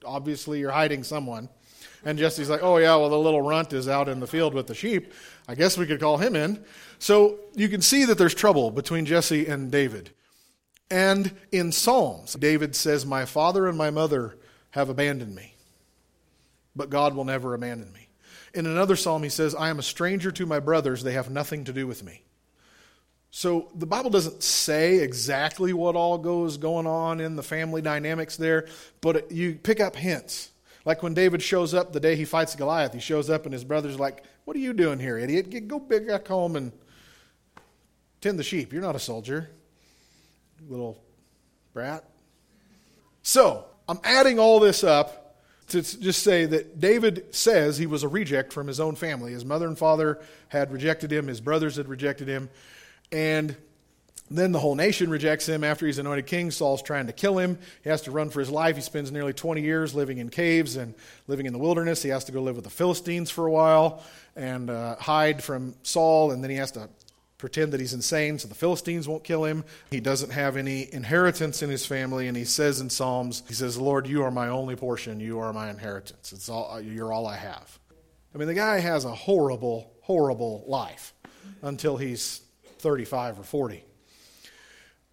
Obviously, 0.04 0.58
you're 0.58 0.72
hiding 0.72 1.04
someone. 1.04 1.48
And 2.04 2.18
Jesse's 2.18 2.50
like, 2.50 2.64
Oh, 2.64 2.78
yeah, 2.78 2.96
well, 2.96 3.08
the 3.08 3.18
little 3.18 3.42
runt 3.42 3.72
is 3.72 3.88
out 3.88 4.08
in 4.08 4.18
the 4.18 4.26
field 4.26 4.54
with 4.54 4.66
the 4.66 4.74
sheep. 4.74 5.12
I 5.48 5.54
guess 5.54 5.78
we 5.78 5.86
could 5.86 5.98
call 5.98 6.18
him 6.18 6.36
in. 6.36 6.62
So 6.98 7.38
you 7.54 7.68
can 7.68 7.80
see 7.80 8.04
that 8.04 8.18
there's 8.18 8.34
trouble 8.34 8.70
between 8.70 9.06
Jesse 9.06 9.46
and 9.46 9.70
David. 9.70 10.10
And 10.90 11.34
in 11.50 11.72
Psalms, 11.72 12.34
David 12.34 12.76
says, 12.76 13.06
My 13.06 13.24
father 13.24 13.66
and 13.66 13.76
my 13.76 13.90
mother 13.90 14.36
have 14.70 14.90
abandoned 14.90 15.34
me, 15.34 15.54
but 16.76 16.90
God 16.90 17.14
will 17.14 17.24
never 17.24 17.54
abandon 17.54 17.92
me. 17.92 18.08
In 18.54 18.66
another 18.66 18.96
psalm, 18.96 19.22
he 19.22 19.28
says, 19.28 19.54
I 19.54 19.68
am 19.68 19.78
a 19.78 19.82
stranger 19.82 20.30
to 20.32 20.46
my 20.46 20.60
brothers, 20.60 21.02
they 21.02 21.12
have 21.12 21.30
nothing 21.30 21.64
to 21.64 21.72
do 21.72 21.86
with 21.86 22.02
me. 22.02 22.22
So 23.30 23.70
the 23.74 23.86
Bible 23.86 24.08
doesn't 24.08 24.42
say 24.42 24.98
exactly 25.00 25.74
what 25.74 25.96
all 25.96 26.16
goes 26.16 26.56
going 26.56 26.86
on 26.86 27.20
in 27.20 27.36
the 27.36 27.42
family 27.42 27.82
dynamics 27.82 28.36
there, 28.36 28.66
but 29.02 29.30
you 29.30 29.56
pick 29.56 29.80
up 29.80 29.96
hints. 29.96 30.50
Like 30.86 31.02
when 31.02 31.12
David 31.12 31.42
shows 31.42 31.74
up 31.74 31.92
the 31.92 32.00
day 32.00 32.16
he 32.16 32.24
fights 32.24 32.54
Goliath, 32.54 32.94
he 32.94 33.00
shows 33.00 33.28
up 33.28 33.44
and 33.44 33.52
his 33.52 33.64
brother's 33.64 34.00
like, 34.00 34.24
What 34.48 34.56
are 34.56 34.60
you 34.60 34.72
doing 34.72 34.98
here, 34.98 35.18
idiot? 35.18 35.50
Get, 35.50 35.68
go 35.68 35.78
back 35.78 36.26
home 36.26 36.56
and 36.56 36.72
tend 38.22 38.38
the 38.38 38.42
sheep. 38.42 38.72
You're 38.72 38.80
not 38.80 38.96
a 38.96 38.98
soldier, 38.98 39.50
little 40.70 41.04
brat. 41.74 42.02
So, 43.22 43.66
I'm 43.86 44.00
adding 44.02 44.38
all 44.38 44.58
this 44.58 44.82
up 44.82 45.36
to 45.68 45.82
just 45.82 46.22
say 46.22 46.46
that 46.46 46.80
David 46.80 47.34
says 47.34 47.76
he 47.76 47.84
was 47.84 48.04
a 48.04 48.08
reject 48.08 48.54
from 48.54 48.66
his 48.66 48.80
own 48.80 48.94
family. 48.94 49.32
His 49.32 49.44
mother 49.44 49.66
and 49.66 49.76
father 49.76 50.18
had 50.48 50.72
rejected 50.72 51.12
him, 51.12 51.26
his 51.26 51.42
brothers 51.42 51.76
had 51.76 51.86
rejected 51.86 52.26
him, 52.26 52.48
and 53.12 53.54
then 54.30 54.52
the 54.52 54.58
whole 54.58 54.74
nation 54.74 55.10
rejects 55.10 55.48
him 55.48 55.64
after 55.64 55.86
he's 55.86 55.98
anointed 55.98 56.26
king. 56.26 56.50
Saul's 56.50 56.82
trying 56.82 57.06
to 57.06 57.12
kill 57.12 57.38
him. 57.38 57.58
He 57.82 57.90
has 57.90 58.02
to 58.02 58.10
run 58.10 58.30
for 58.30 58.40
his 58.40 58.50
life. 58.50 58.76
He 58.76 58.82
spends 58.82 59.10
nearly 59.10 59.32
20 59.32 59.62
years 59.62 59.94
living 59.94 60.18
in 60.18 60.28
caves 60.28 60.76
and 60.76 60.94
living 61.26 61.46
in 61.46 61.52
the 61.52 61.58
wilderness. 61.58 62.02
He 62.02 62.10
has 62.10 62.24
to 62.24 62.32
go 62.32 62.42
live 62.42 62.56
with 62.56 62.64
the 62.64 62.70
Philistines 62.70 63.30
for 63.30 63.46
a 63.46 63.50
while 63.50 64.02
and 64.36 64.70
uh, 64.70 64.96
hide 64.96 65.42
from 65.42 65.74
Saul, 65.82 66.30
and 66.30 66.42
then 66.42 66.50
he 66.50 66.56
has 66.56 66.72
to 66.72 66.88
pretend 67.38 67.72
that 67.72 67.80
he's 67.80 67.94
insane 67.94 68.38
so 68.38 68.48
the 68.48 68.54
Philistines 68.54 69.08
won't 69.08 69.24
kill 69.24 69.44
him. 69.44 69.64
He 69.90 70.00
doesn't 70.00 70.30
have 70.30 70.56
any 70.56 70.92
inheritance 70.92 71.62
in 71.62 71.70
his 71.70 71.86
family, 71.86 72.26
and 72.26 72.36
he 72.36 72.44
says 72.44 72.80
in 72.80 72.90
Psalms, 72.90 73.44
he 73.48 73.54
says, 73.54 73.78
Lord, 73.78 74.06
you 74.06 74.24
are 74.24 74.30
my 74.30 74.48
only 74.48 74.76
portion. 74.76 75.20
You 75.20 75.38
are 75.38 75.52
my 75.52 75.70
inheritance. 75.70 76.32
It's 76.32 76.48
all, 76.48 76.80
you're 76.80 77.12
all 77.12 77.26
I 77.26 77.36
have. 77.36 77.78
I 78.34 78.38
mean, 78.38 78.48
the 78.48 78.54
guy 78.54 78.80
has 78.80 79.04
a 79.04 79.14
horrible, 79.14 79.90
horrible 80.02 80.64
life 80.66 81.14
until 81.62 81.96
he's 81.96 82.42
35 82.78 83.40
or 83.40 83.42
40. 83.44 83.84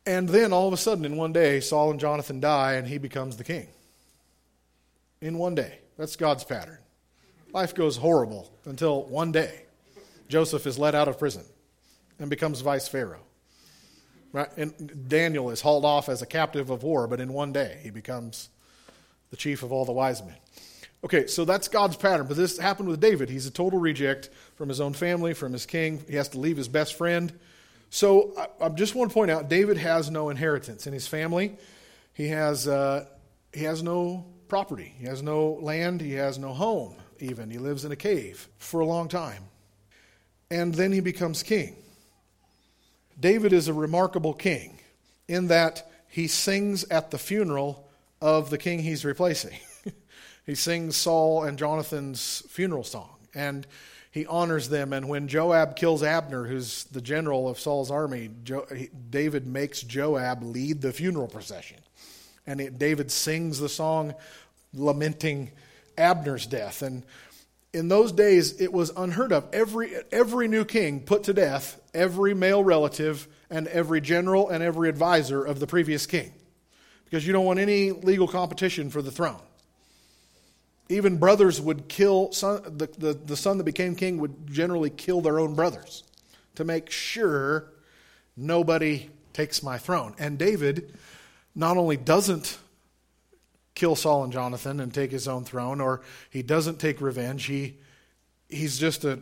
And 0.05 0.29
then 0.29 0.53
all 0.53 0.67
of 0.67 0.73
a 0.73 0.77
sudden, 0.77 1.03
in 1.05 1.17
one 1.17 1.33
day, 1.33 1.59
Saul 1.59 1.91
and 1.91 1.99
Jonathan 1.99 2.39
die, 2.39 2.73
and 2.73 2.87
he 2.87 2.97
becomes 2.97 3.37
the 3.37 3.43
king. 3.43 3.67
In 5.21 5.37
one 5.37 5.55
day. 5.55 5.79
That's 5.97 6.15
God's 6.15 6.43
pattern. 6.43 6.77
Life 7.53 7.73
goes 7.73 7.97
horrible 7.97 8.51
until 8.65 9.03
one 9.03 9.31
day 9.31 9.63
Joseph 10.27 10.67
is 10.67 10.77
let 10.77 10.93
out 10.93 11.07
of 11.07 11.17
prison 11.17 11.43
and 12.19 12.29
becomes 12.29 12.59
vice 12.61 12.87
pharaoh. 12.87 13.23
Right? 14.33 14.49
And 14.57 15.07
Daniel 15.07 15.49
is 15.51 15.61
hauled 15.61 15.85
off 15.85 16.09
as 16.09 16.21
a 16.21 16.25
captive 16.25 16.69
of 16.69 16.83
war, 16.83 17.07
but 17.07 17.21
in 17.21 17.31
one 17.31 17.53
day 17.53 17.79
he 17.81 17.89
becomes 17.89 18.49
the 19.29 19.37
chief 19.37 19.63
of 19.63 19.71
all 19.71 19.85
the 19.85 19.93
wise 19.93 20.21
men. 20.21 20.35
Okay, 21.05 21.27
so 21.27 21.45
that's 21.45 21.69
God's 21.69 21.95
pattern. 21.95 22.27
But 22.27 22.35
this 22.35 22.57
happened 22.57 22.89
with 22.89 22.99
David. 22.99 23.29
He's 23.29 23.45
a 23.45 23.51
total 23.51 23.79
reject 23.79 24.29
from 24.55 24.67
his 24.67 24.81
own 24.81 24.93
family, 24.93 25.33
from 25.33 25.53
his 25.53 25.65
king. 25.65 26.03
He 26.09 26.15
has 26.15 26.27
to 26.29 26.39
leave 26.39 26.57
his 26.57 26.67
best 26.67 26.95
friend 26.95 27.31
so 27.95 28.33
I, 28.37 28.65
I 28.65 28.69
just 28.69 28.93
want 28.93 29.09
to 29.09 29.13
point 29.13 29.31
out 29.31 29.47
David 29.47 29.77
has 29.77 30.11
no 30.11 30.29
inheritance 30.29 30.85
in 30.85 30.91
his 30.91 31.07
family. 31.07 31.55
He 32.11 32.27
has, 32.27 32.67
uh, 32.67 33.05
he 33.53 33.63
has 33.63 33.81
no 33.81 34.25
property, 34.49 34.93
he 34.99 35.05
has 35.05 35.23
no 35.23 35.53
land, 35.61 36.01
he 36.01 36.11
has 36.15 36.37
no 36.37 36.51
home, 36.51 36.95
even. 37.21 37.49
He 37.49 37.57
lives 37.57 37.85
in 37.85 37.93
a 37.93 37.95
cave 37.95 38.49
for 38.57 38.81
a 38.81 38.85
long 38.85 39.07
time. 39.07 39.43
And 40.51 40.75
then 40.75 40.91
he 40.91 40.99
becomes 40.99 41.41
king. 41.41 41.77
David 43.17 43.53
is 43.53 43.69
a 43.69 43.73
remarkable 43.73 44.33
king 44.33 44.77
in 45.29 45.47
that 45.47 45.89
he 46.09 46.27
sings 46.27 46.83
at 46.91 47.11
the 47.11 47.17
funeral 47.17 47.87
of 48.19 48.49
the 48.49 48.57
king 48.57 48.79
he's 48.79 49.05
replacing. 49.05 49.57
he 50.45 50.53
sings 50.53 50.97
Saul 50.97 51.45
and 51.45 51.57
Jonathan's 51.57 52.43
funeral 52.49 52.83
song. 52.83 53.15
And 53.33 53.65
he 54.15 54.25
honors 54.27 54.69
them. 54.69 54.93
And 54.93 55.09
when 55.09 55.27
Joab 55.27 55.75
kills 55.75 56.01
Abner, 56.01 56.45
who's 56.45 56.85
the 56.85 57.01
general 57.01 57.49
of 57.49 57.59
Saul's 57.59 57.91
army, 57.91 58.29
jo- 58.45 58.65
David 59.09 59.45
makes 59.45 59.81
Joab 59.81 60.41
lead 60.41 60.81
the 60.81 60.93
funeral 60.93 61.27
procession. 61.27 61.79
And 62.47 62.61
it, 62.61 62.79
David 62.79 63.11
sings 63.11 63.59
the 63.59 63.67
song 63.67 64.15
lamenting 64.73 65.51
Abner's 65.97 66.47
death. 66.47 66.81
And 66.81 67.03
in 67.73 67.89
those 67.89 68.13
days, 68.13 68.61
it 68.61 68.71
was 68.71 68.89
unheard 68.95 69.33
of. 69.33 69.49
Every, 69.51 69.93
every 70.13 70.47
new 70.47 70.63
king 70.63 71.01
put 71.01 71.23
to 71.23 71.33
death 71.33 71.77
every 71.93 72.33
male 72.33 72.63
relative 72.63 73.27
and 73.49 73.67
every 73.67 73.99
general 73.99 74.47
and 74.47 74.63
every 74.63 74.87
advisor 74.87 75.43
of 75.43 75.59
the 75.59 75.67
previous 75.67 76.05
king 76.05 76.31
because 77.03 77.27
you 77.27 77.33
don't 77.33 77.45
want 77.45 77.59
any 77.59 77.91
legal 77.91 78.29
competition 78.29 78.89
for 78.89 79.01
the 79.01 79.11
throne. 79.11 79.41
Even 80.87 81.17
brothers 81.17 81.59
would 81.59 81.87
kill, 81.87 82.31
son, 82.31 82.61
the, 82.77 82.87
the, 82.97 83.13
the 83.13 83.37
son 83.37 83.57
that 83.57 83.63
became 83.63 83.95
king 83.95 84.19
would 84.19 84.51
generally 84.51 84.89
kill 84.89 85.21
their 85.21 85.39
own 85.39 85.55
brothers 85.55 86.03
to 86.55 86.63
make 86.63 86.89
sure 86.91 87.71
nobody 88.37 89.09
takes 89.33 89.63
my 89.63 89.77
throne. 89.77 90.13
And 90.19 90.37
David 90.37 90.93
not 91.55 91.77
only 91.77 91.97
doesn't 91.97 92.57
kill 93.73 93.95
Saul 93.95 94.23
and 94.23 94.31
Jonathan 94.31 94.79
and 94.79 94.93
take 94.93 95.11
his 95.11 95.27
own 95.27 95.43
throne, 95.43 95.81
or 95.81 96.01
he 96.29 96.41
doesn't 96.41 96.79
take 96.79 97.01
revenge, 97.01 97.45
he, 97.45 97.77
he's 98.47 98.77
just 98.77 99.03
a, 99.03 99.13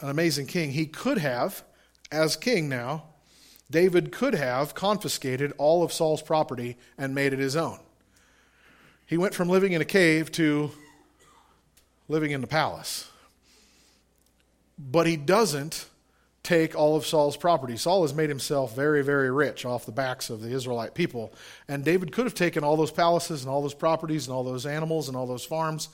an 0.00 0.08
amazing 0.08 0.46
king. 0.46 0.70
He 0.70 0.86
could 0.86 1.18
have, 1.18 1.62
as 2.10 2.36
king 2.36 2.68
now, 2.68 3.04
David 3.70 4.12
could 4.12 4.34
have 4.34 4.74
confiscated 4.74 5.52
all 5.58 5.82
of 5.82 5.92
Saul's 5.92 6.22
property 6.22 6.76
and 6.96 7.14
made 7.14 7.32
it 7.32 7.38
his 7.38 7.56
own. 7.56 7.78
He 9.06 9.16
went 9.16 9.34
from 9.34 9.48
living 9.48 9.72
in 9.72 9.80
a 9.80 9.86
cave 9.86 10.30
to 10.32 10.70
living 12.12 12.30
in 12.30 12.40
the 12.42 12.46
palace. 12.46 13.10
But 14.78 15.06
he 15.06 15.16
doesn't 15.16 15.86
take 16.42 16.76
all 16.76 16.96
of 16.96 17.06
Saul's 17.06 17.36
property. 17.36 17.76
Saul 17.76 18.02
has 18.02 18.14
made 18.14 18.28
himself 18.28 18.76
very, 18.76 19.02
very 19.02 19.30
rich 19.30 19.64
off 19.64 19.86
the 19.86 19.92
backs 19.92 20.28
of 20.28 20.42
the 20.42 20.50
Israelite 20.50 20.94
people. 20.94 21.32
And 21.68 21.84
David 21.84 22.12
could 22.12 22.26
have 22.26 22.34
taken 22.34 22.64
all 22.64 22.76
those 22.76 22.90
palaces 22.90 23.42
and 23.42 23.50
all 23.50 23.62
those 23.62 23.74
properties 23.74 24.26
and 24.26 24.34
all 24.34 24.44
those 24.44 24.66
animals 24.66 25.08
and 25.08 25.16
all 25.16 25.26
those 25.26 25.44
farms, 25.44 25.88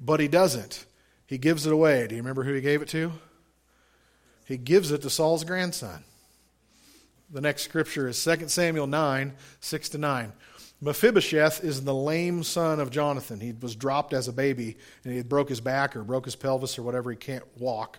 but 0.00 0.20
he 0.20 0.28
doesn't. 0.28 0.86
He 1.26 1.36
gives 1.36 1.66
it 1.66 1.72
away. 1.72 2.06
Do 2.06 2.14
you 2.14 2.22
remember 2.22 2.44
who 2.44 2.54
he 2.54 2.60
gave 2.60 2.80
it 2.80 2.88
to? 2.88 3.12
He 4.46 4.56
gives 4.56 4.90
it 4.92 5.02
to 5.02 5.10
Saul's 5.10 5.44
grandson. 5.44 6.04
The 7.30 7.42
next 7.42 7.62
scripture 7.62 8.08
is 8.08 8.22
2 8.24 8.48
Samuel 8.48 8.86
9, 8.86 9.34
6 9.60 9.88
to 9.90 9.98
9. 9.98 10.32
Mephibosheth 10.80 11.64
is 11.64 11.82
the 11.82 11.94
lame 11.94 12.44
son 12.44 12.78
of 12.78 12.90
Jonathan. 12.90 13.40
He 13.40 13.52
was 13.52 13.74
dropped 13.74 14.12
as 14.12 14.28
a 14.28 14.32
baby 14.32 14.76
and 15.04 15.12
he 15.12 15.22
broke 15.22 15.48
his 15.48 15.60
back 15.60 15.96
or 15.96 16.04
broke 16.04 16.24
his 16.24 16.36
pelvis 16.36 16.78
or 16.78 16.82
whatever. 16.82 17.10
He 17.10 17.16
can't 17.16 17.44
walk. 17.58 17.98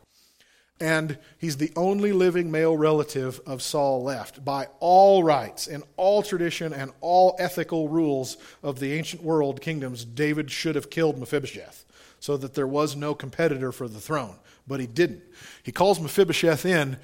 And 0.82 1.18
he's 1.38 1.58
the 1.58 1.74
only 1.76 2.14
living 2.14 2.50
male 2.52 2.78
relative 2.78 3.42
of 3.46 3.62
Saul 3.62 4.02
left. 4.02 4.46
By 4.46 4.68
all 4.80 5.24
rights 5.24 5.68
and 5.68 5.84
all 5.98 6.24
tradition 6.24 6.72
and 6.72 6.92
all 7.02 7.36
ethical 7.38 7.90
rules 7.90 8.38
of 8.64 8.80
the 8.80 8.94
ancient 8.94 9.22
world 9.22 9.60
kingdoms, 9.60 10.06
David 10.06 10.50
should 10.50 10.76
have 10.76 10.90
killed 10.90 11.20
Mephibosheth 11.20 11.86
so 12.22 12.38
that 12.38 12.54
there 12.54 12.68
was 12.68 12.96
no 12.96 13.14
competitor 13.14 13.74
for 13.74 13.90
the 13.90 14.00
throne. 14.00 14.36
But 14.68 14.80
he 14.80 14.88
didn't. 14.88 15.24
He 15.64 15.74
calls 15.74 16.00
Mephibosheth 16.00 16.66
in 16.66 16.98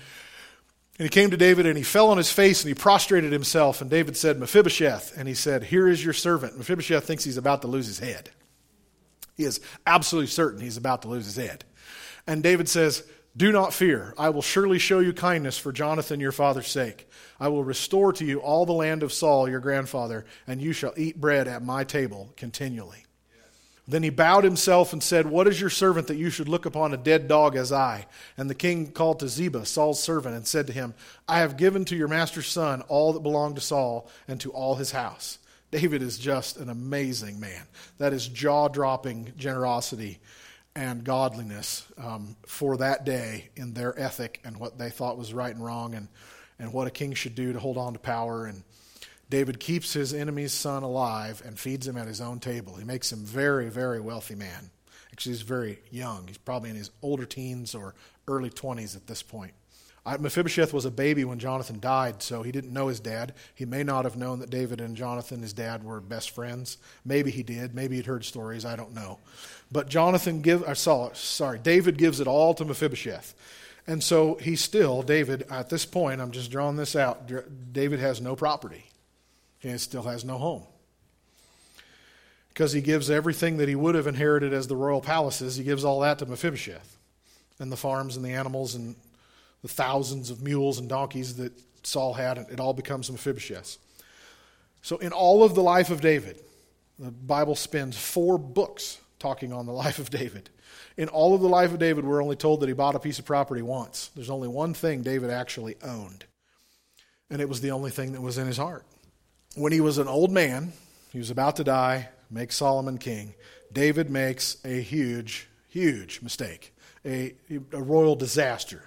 and 0.98 1.06
he 1.06 1.10
came 1.10 1.32
to 1.32 1.38
David 1.38 1.66
and 1.66 1.78
he 1.78 1.84
fell 1.84 2.10
on 2.10 2.18
his 2.18 2.32
face 2.32 2.64
and 2.64 2.70
he 2.70 2.74
prostrated 2.74 3.34
himself. 3.34 3.82
And 3.82 3.90
David 3.90 4.16
said, 4.16 4.40
Mephibosheth. 4.40 5.18
And 5.18 5.28
he 5.28 5.34
said, 5.34 5.64
Here 5.64 5.90
is 5.90 6.04
your 6.04 6.14
servant. 6.14 6.58
Mephibosheth 6.58 7.04
thinks 7.04 7.26
he's 7.26 7.38
about 7.38 7.62
to 7.64 7.68
lose 7.68 7.88
his 7.88 8.00
head. 8.00 8.30
He 9.36 9.44
is 9.44 9.60
absolutely 9.86 10.28
certain 10.28 10.62
he's 10.62 10.78
about 10.78 11.02
to 11.02 11.10
lose 11.10 11.26
his 11.26 11.36
head. 11.36 11.66
And 12.26 12.42
David 12.42 12.70
says, 12.70 13.04
Do 13.36 13.52
not 13.52 13.74
fear. 13.74 14.14
I 14.18 14.30
will 14.30 14.42
surely 14.42 14.80
show 14.80 15.00
you 15.00 15.12
kindness 15.12 15.58
for 15.58 15.74
Jonathan 15.74 16.22
your 16.22 16.32
father's 16.32 16.70
sake. 16.70 17.10
I 17.42 17.50
will 17.50 17.66
restore 17.66 18.14
to 18.14 18.24
you 18.24 18.40
all 18.40 18.66
the 18.66 18.72
land 18.72 19.04
of 19.04 19.12
Saul 19.12 19.50
your 19.50 19.60
grandfather, 19.60 20.26
and 20.48 20.62
you 20.62 20.72
shall 20.72 20.94
eat 20.96 21.20
bread 21.20 21.50
at 21.50 21.62
my 21.62 21.84
table 21.84 22.32
continually. 22.38 23.05
Then 23.88 24.02
he 24.02 24.10
bowed 24.10 24.44
himself 24.44 24.94
and 24.94 25.04
said, 25.04 25.28
What 25.28 25.48
is 25.48 25.62
your 25.62 25.70
servant 25.70 26.08
that 26.08 26.18
you 26.18 26.32
should 26.32 26.50
look 26.50 26.66
upon 26.66 26.94
a 26.94 26.98
dead 26.98 27.28
dog 27.28 27.56
as 27.56 27.72
I? 27.72 28.08
And 28.36 28.50
the 28.50 28.56
king 28.56 28.92
called 28.92 29.20
to 29.20 29.28
Ziba, 29.28 29.66
Saul's 29.66 30.02
servant, 30.02 30.36
and 30.36 30.48
said 30.48 30.68
to 30.68 30.74
him, 30.74 30.96
I 31.28 31.40
have 31.40 31.58
given 31.58 31.86
to 31.86 31.96
your 31.96 32.08
master's 32.08 32.48
son 32.48 32.82
all 32.84 33.14
that 33.14 33.22
belonged 33.22 33.56
to 33.56 33.62
Saul 33.62 34.10
and 34.28 34.42
to 34.42 34.52
all 34.52 34.76
his 34.76 34.92
house. 34.92 35.38
David 35.70 36.02
is 36.02 36.18
just 36.18 36.58
an 36.58 36.70
amazing 36.70 37.40
man. 37.40 37.64
That 38.00 38.14
is 38.14 38.28
jaw 38.28 38.70
dropping 38.70 39.34
generosity 39.38 40.20
and 40.76 41.04
godliness 41.04 41.86
um, 41.98 42.36
for 42.48 42.78
that 42.78 43.06
day 43.06 43.50
in 43.56 43.74
their 43.74 43.98
ethic 44.00 44.42
and 44.44 44.58
what 44.58 44.78
they 44.78 44.90
thought 44.90 45.18
was 45.18 45.34
right 45.34 45.54
and 45.54 45.64
wrong 45.64 45.96
and, 45.96 46.08
and 46.60 46.74
what 46.74 46.88
a 46.88 46.92
king 46.92 47.14
should 47.14 47.36
do 47.36 47.54
to 47.54 47.60
hold 47.60 47.78
on 47.78 47.94
to 47.94 48.00
power 48.00 48.46
and 48.46 48.64
David 49.30 49.60
keeps 49.60 49.94
his 49.94 50.14
enemy's 50.14 50.54
son 50.54 50.84
alive 50.84 51.42
and 51.46 51.60
feeds 51.60 51.88
him 51.88 51.98
at 51.98 52.08
his 52.08 52.22
own 52.22 52.40
table. 52.40 52.76
He 52.76 52.84
makes 52.84 53.12
him 53.12 53.20
very, 53.20 53.70
very 53.70 54.00
wealthy 54.00 54.36
man. 54.36 54.70
Actually, 55.12 55.34
he's 55.34 55.42
very 55.42 55.80
young. 55.92 56.28
He's 56.28 56.38
probably 56.38 56.70
in 56.70 56.76
his 56.76 56.92
older 57.02 57.26
teens 57.26 57.74
or 57.74 57.96
early 58.28 58.50
20s 58.50 58.96
at 58.96 59.08
this 59.08 59.24
point. 59.24 59.54
Mephibosheth 60.20 60.72
was 60.72 60.86
a 60.86 60.92
baby 60.92 61.26
when 61.26 61.40
Jonathan 61.40 61.80
died, 61.80 62.22
so 62.22 62.44
he 62.44 62.52
didn't 62.52 62.74
know 62.74 62.90
his 62.90 63.00
dad. 63.00 63.34
He 63.56 63.66
may 63.66 63.82
not 63.82 64.06
have 64.06 64.16
known 64.16 64.38
that 64.40 64.52
David 64.52 64.80
and 64.80 64.96
Jonathan, 64.96 65.42
his 65.42 65.54
dad, 65.54 65.84
were 65.84 66.00
best 66.00 66.30
friends. 66.30 66.78
Maybe 67.04 67.32
he 67.32 67.42
did. 67.42 67.74
Maybe 67.74 67.96
he'd 67.96 68.06
heard 68.06 68.24
stories. 68.24 68.66
I 68.66 68.76
don't 68.76 68.94
know. 68.94 69.18
But 69.72 69.90
Jonathan 69.90 70.42
give, 70.42 70.64
I 70.64 70.74
saw, 70.74 71.12
sorry, 71.14 71.58
David 71.58 71.98
gives 71.98 72.20
it 72.20 72.28
all 72.28 72.54
to 72.54 72.66
Mephibosheth. 72.66 73.34
And 73.88 74.04
so 74.04 74.36
he 74.36 74.56
still, 74.56 75.02
David, 75.02 75.48
at 75.50 75.70
this 75.70 75.86
point, 75.88 76.22
I'm 76.22 76.32
just 76.32 76.52
drawing 76.52 76.76
this 76.76 76.96
out, 76.96 77.28
David 77.74 78.00
has 78.00 78.22
no 78.22 78.36
property 78.36 78.86
and 79.66 79.82
still 79.82 80.04
has 80.04 80.24
no 80.24 80.38
home. 80.38 80.64
because 82.50 82.72
he 82.72 82.82
gives 82.82 83.10
everything 83.10 83.58
that 83.58 83.68
he 83.68 83.76
would 83.76 83.96
have 83.96 84.08
inherited 84.08 84.54
as 84.54 84.68
the 84.68 84.76
royal 84.76 85.02
palaces, 85.02 85.58
he 85.58 85.64
gives 85.64 85.84
all 85.84 86.00
that 86.00 86.20
to 86.20 86.26
Mephibosheth 86.26 86.98
and 87.60 87.72
the 87.72 87.78
farms 87.78 88.16
and 88.16 88.24
the 88.24 88.32
animals 88.32 88.76
and 88.76 88.96
the 89.62 89.68
thousands 89.68 90.30
of 90.30 90.42
mules 90.42 90.80
and 90.80 90.88
donkeys 90.88 91.36
that 91.36 91.52
Saul 91.84 92.14
had. 92.14 92.38
It 92.38 92.60
all 92.60 92.74
becomes 92.74 93.12
Mephibosheth's. 93.12 93.78
So, 94.82 94.98
in 94.98 95.12
all 95.12 95.44
of 95.44 95.56
the 95.56 95.64
life 95.64 95.90
of 95.90 96.00
David, 96.00 96.40
the 97.00 97.12
Bible 97.12 97.56
spends 97.56 97.98
four 97.98 98.38
books 98.38 99.00
talking 99.20 99.52
on 99.52 99.66
the 99.66 99.74
life 99.84 100.00
of 100.00 100.10
David. 100.10 100.50
In 100.96 101.10
all 101.10 101.34
of 101.34 101.42
the 101.42 101.50
life 101.50 101.74
of 101.74 101.80
David, 101.80 102.06
we're 102.06 102.24
only 102.24 102.38
told 102.38 102.62
that 102.62 102.68
he 102.68 102.74
bought 102.74 102.96
a 102.96 103.00
piece 103.00 103.20
of 103.20 103.26
property 103.26 103.62
once. 103.62 104.12
There's 104.16 104.30
only 104.30 104.48
one 104.48 104.74
thing 104.74 105.02
David 105.02 105.30
actually 105.30 105.76
owned, 105.84 106.24
and 107.30 107.42
it 107.42 107.50
was 107.50 107.60
the 107.60 107.72
only 107.72 107.92
thing 107.92 108.14
that 108.14 108.22
was 108.22 108.38
in 108.38 108.48
his 108.48 108.58
heart. 108.58 108.86
When 109.56 109.72
he 109.72 109.80
was 109.80 109.98
an 109.98 110.10
old 110.10 110.32
man, 110.32 110.74
he 111.12 111.18
was 111.18 111.30
about 111.30 111.56
to 111.56 111.64
die, 111.64 112.10
make 112.30 112.52
Solomon 112.52 112.98
king. 112.98 113.34
David 113.72 114.10
makes 114.10 114.58
a 114.66 114.82
huge, 114.82 115.48
huge 115.70 116.22
mistake, 116.22 116.74
a, 117.06 117.34
a 117.72 117.82
royal 117.82 118.18
disaster. 118.18 118.82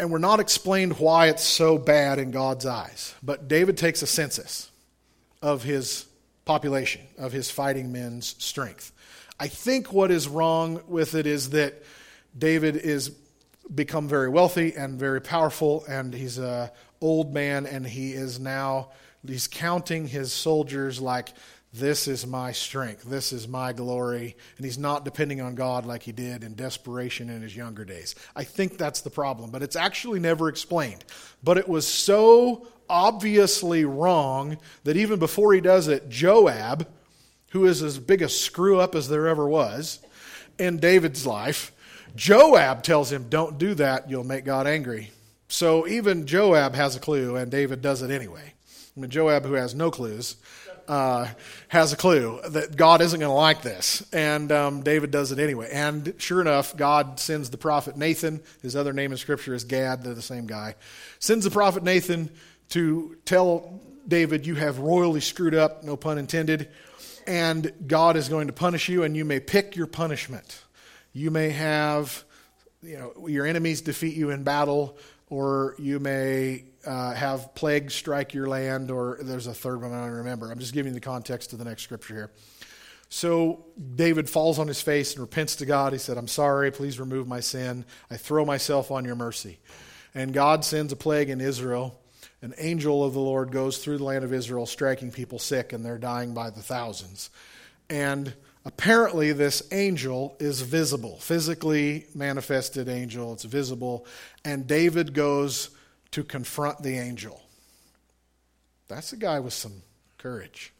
And 0.00 0.10
we're 0.10 0.18
not 0.18 0.40
explained 0.40 0.98
why 0.98 1.28
it's 1.28 1.44
so 1.44 1.78
bad 1.78 2.18
in 2.18 2.32
God's 2.32 2.66
eyes. 2.66 3.14
But 3.22 3.46
David 3.46 3.76
takes 3.76 4.02
a 4.02 4.06
census 4.06 4.68
of 5.40 5.62
his 5.62 6.06
population, 6.44 7.02
of 7.16 7.30
his 7.30 7.50
fighting 7.50 7.92
men's 7.92 8.34
strength. 8.42 8.92
I 9.38 9.46
think 9.46 9.92
what 9.92 10.10
is 10.10 10.26
wrong 10.26 10.82
with 10.88 11.14
it 11.14 11.26
is 11.26 11.50
that 11.50 11.82
David 12.36 12.76
is 12.76 13.10
become 13.72 14.08
very 14.08 14.28
wealthy 14.28 14.74
and 14.74 14.98
very 14.98 15.20
powerful, 15.20 15.84
and 15.88 16.12
he's 16.12 16.38
an 16.38 16.70
old 17.00 17.32
man, 17.32 17.66
and 17.66 17.86
he 17.86 18.12
is 18.12 18.40
now 18.40 18.88
he's 19.26 19.48
counting 19.48 20.08
his 20.08 20.32
soldiers 20.32 21.00
like 21.00 21.30
this 21.72 22.08
is 22.08 22.26
my 22.26 22.50
strength, 22.50 23.04
this 23.04 23.32
is 23.32 23.46
my 23.46 23.72
glory, 23.72 24.36
and 24.56 24.66
he's 24.66 24.78
not 24.78 25.04
depending 25.04 25.40
on 25.40 25.54
God 25.54 25.86
like 25.86 26.02
he 26.02 26.10
did 26.10 26.42
in 26.42 26.56
desperation 26.56 27.30
in 27.30 27.42
his 27.42 27.54
younger 27.54 27.84
days. 27.84 28.16
I 28.34 28.42
think 28.42 28.76
that's 28.76 29.02
the 29.02 29.10
problem, 29.10 29.50
but 29.50 29.62
it's 29.62 29.76
actually 29.76 30.18
never 30.18 30.48
explained. 30.48 31.04
But 31.44 31.58
it 31.58 31.68
was 31.68 31.86
so 31.86 32.66
obviously 32.88 33.84
wrong 33.84 34.58
that 34.82 34.96
even 34.96 35.20
before 35.20 35.54
he 35.54 35.60
does 35.60 35.86
it, 35.86 36.08
Joab, 36.08 36.88
who 37.50 37.66
is 37.66 37.82
as 37.82 37.98
big 37.98 38.22
a 38.22 38.28
screw 38.28 38.80
up 38.80 38.96
as 38.96 39.08
there 39.08 39.28
ever 39.28 39.48
was 39.48 40.00
in 40.58 40.78
David's 40.78 41.24
life, 41.24 41.70
Joab 42.16 42.82
tells 42.82 43.12
him, 43.12 43.28
Don't 43.28 43.58
do 43.58 43.74
that, 43.74 44.10
you'll 44.10 44.24
make 44.24 44.44
God 44.44 44.66
angry. 44.66 45.12
So 45.46 45.86
even 45.86 46.26
Joab 46.26 46.74
has 46.74 46.96
a 46.96 47.00
clue, 47.00 47.36
and 47.36 47.48
David 47.50 47.80
does 47.80 48.02
it 48.02 48.10
anyway. 48.10 48.54
Joab, 49.08 49.44
who 49.44 49.54
has 49.54 49.74
no 49.74 49.90
clues, 49.90 50.36
uh, 50.88 51.28
has 51.68 51.92
a 51.92 51.96
clue 51.96 52.40
that 52.48 52.76
God 52.76 53.00
isn't 53.00 53.20
going 53.20 53.30
to 53.30 53.34
like 53.34 53.62
this. 53.62 54.06
And 54.12 54.50
um, 54.50 54.82
David 54.82 55.10
does 55.10 55.30
it 55.30 55.38
anyway. 55.38 55.70
And 55.72 56.14
sure 56.18 56.40
enough, 56.40 56.76
God 56.76 57.20
sends 57.20 57.50
the 57.50 57.56
prophet 57.56 57.96
Nathan. 57.96 58.40
His 58.60 58.74
other 58.74 58.92
name 58.92 59.12
in 59.12 59.18
Scripture 59.18 59.54
is 59.54 59.64
Gad. 59.64 60.02
They're 60.02 60.14
the 60.14 60.22
same 60.22 60.46
guy. 60.46 60.74
Sends 61.20 61.44
the 61.44 61.50
prophet 61.50 61.84
Nathan 61.84 62.30
to 62.70 63.16
tell 63.24 63.80
David, 64.08 64.46
You 64.46 64.56
have 64.56 64.78
royally 64.78 65.20
screwed 65.20 65.54
up, 65.54 65.84
no 65.84 65.96
pun 65.96 66.18
intended, 66.18 66.68
and 67.26 67.72
God 67.86 68.16
is 68.16 68.28
going 68.28 68.48
to 68.48 68.52
punish 68.52 68.88
you, 68.88 69.04
and 69.04 69.16
you 69.16 69.24
may 69.24 69.38
pick 69.38 69.76
your 69.76 69.86
punishment. 69.86 70.60
You 71.12 71.30
may 71.30 71.50
have 71.50 72.24
you 72.82 72.98
know, 72.98 73.28
your 73.28 73.46
enemies 73.46 73.82
defeat 73.82 74.16
you 74.16 74.30
in 74.30 74.42
battle, 74.42 74.96
or 75.28 75.74
you 75.78 76.00
may 76.00 76.64
uh, 76.86 77.14
have 77.14 77.54
plagues 77.54 77.94
strike 77.94 78.34
your 78.34 78.48
land, 78.48 78.90
or 78.90 79.18
there's 79.22 79.46
a 79.46 79.54
third 79.54 79.82
one 79.82 79.92
I 79.92 80.00
don't 80.00 80.10
remember. 80.10 80.50
I'm 80.50 80.58
just 80.58 80.74
giving 80.74 80.92
you 80.92 81.00
the 81.00 81.04
context 81.04 81.52
of 81.52 81.58
the 81.58 81.64
next 81.64 81.82
scripture 81.82 82.14
here. 82.14 82.30
So 83.10 83.66
David 83.96 84.30
falls 84.30 84.58
on 84.58 84.68
his 84.68 84.80
face 84.80 85.12
and 85.12 85.20
repents 85.20 85.56
to 85.56 85.66
God. 85.66 85.92
He 85.92 85.98
said, 85.98 86.16
I'm 86.16 86.28
sorry, 86.28 86.70
please 86.70 87.00
remove 87.00 87.26
my 87.26 87.40
sin. 87.40 87.84
I 88.08 88.16
throw 88.16 88.44
myself 88.44 88.90
on 88.90 89.04
your 89.04 89.16
mercy. 89.16 89.58
And 90.14 90.32
God 90.32 90.64
sends 90.64 90.92
a 90.92 90.96
plague 90.96 91.28
in 91.28 91.40
Israel. 91.40 92.00
An 92.40 92.54
angel 92.56 93.04
of 93.04 93.12
the 93.12 93.20
Lord 93.20 93.50
goes 93.50 93.78
through 93.78 93.98
the 93.98 94.04
land 94.04 94.24
of 94.24 94.32
Israel, 94.32 94.64
striking 94.64 95.10
people 95.10 95.38
sick, 95.38 95.72
and 95.72 95.84
they're 95.84 95.98
dying 95.98 96.34
by 96.34 96.50
the 96.50 96.62
thousands. 96.62 97.30
And 97.90 98.32
apparently, 98.64 99.32
this 99.32 99.62
angel 99.72 100.36
is 100.38 100.62
visible, 100.62 101.18
physically 101.18 102.06
manifested 102.14 102.88
angel. 102.88 103.32
It's 103.32 103.44
visible. 103.44 104.06
And 104.44 104.66
David 104.66 105.14
goes 105.14 105.70
to 106.12 106.24
confront 106.24 106.82
the 106.82 106.98
angel. 106.98 107.40
That's 108.88 109.12
a 109.12 109.16
guy 109.16 109.40
with 109.40 109.52
some 109.52 109.82
courage. 110.18 110.72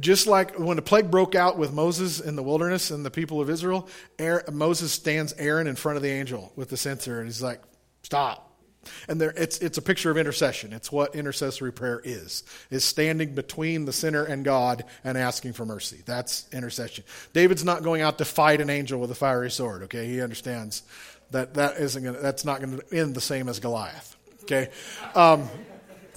Just 0.00 0.26
like 0.26 0.58
when 0.58 0.76
the 0.76 0.82
plague 0.82 1.10
broke 1.10 1.34
out 1.34 1.56
with 1.56 1.72
Moses 1.72 2.20
in 2.20 2.36
the 2.36 2.42
wilderness 2.42 2.90
and 2.90 3.04
the 3.04 3.10
people 3.10 3.40
of 3.40 3.48
Israel, 3.48 3.88
Aaron, 4.18 4.44
Moses 4.52 4.92
stands 4.92 5.32
Aaron 5.38 5.66
in 5.66 5.74
front 5.74 5.96
of 5.96 6.02
the 6.02 6.10
angel 6.10 6.52
with 6.54 6.68
the 6.68 6.76
censer 6.76 7.18
and 7.18 7.26
he's 7.26 7.42
like, 7.42 7.60
Stop. 8.02 8.46
And 9.08 9.20
there, 9.20 9.32
it's, 9.36 9.58
it's 9.58 9.78
a 9.78 9.82
picture 9.82 10.10
of 10.10 10.16
intercession. 10.16 10.72
It's 10.72 10.92
what 10.92 11.16
intercessory 11.16 11.72
prayer 11.72 12.00
is, 12.04 12.44
is 12.70 12.84
standing 12.84 13.34
between 13.34 13.84
the 13.84 13.92
sinner 13.92 14.22
and 14.22 14.44
God 14.44 14.84
and 15.02 15.18
asking 15.18 15.54
for 15.54 15.64
mercy. 15.64 16.02
That's 16.06 16.46
intercession. 16.52 17.02
David's 17.32 17.64
not 17.64 17.82
going 17.82 18.02
out 18.02 18.18
to 18.18 18.24
fight 18.24 18.60
an 18.60 18.70
angel 18.70 19.00
with 19.00 19.10
a 19.10 19.14
fiery 19.16 19.50
sword, 19.50 19.82
okay? 19.84 20.06
He 20.06 20.20
understands 20.20 20.82
that 21.30 21.54
that 21.54 21.76
isn't 21.78 22.02
gonna, 22.02 22.18
that's 22.18 22.44
not 22.44 22.60
going 22.60 22.78
to 22.78 22.96
end 22.96 23.14
the 23.14 23.20
same 23.20 23.48
as 23.48 23.58
Goliath. 23.60 24.16
Okay, 24.42 24.70
um, 25.14 25.48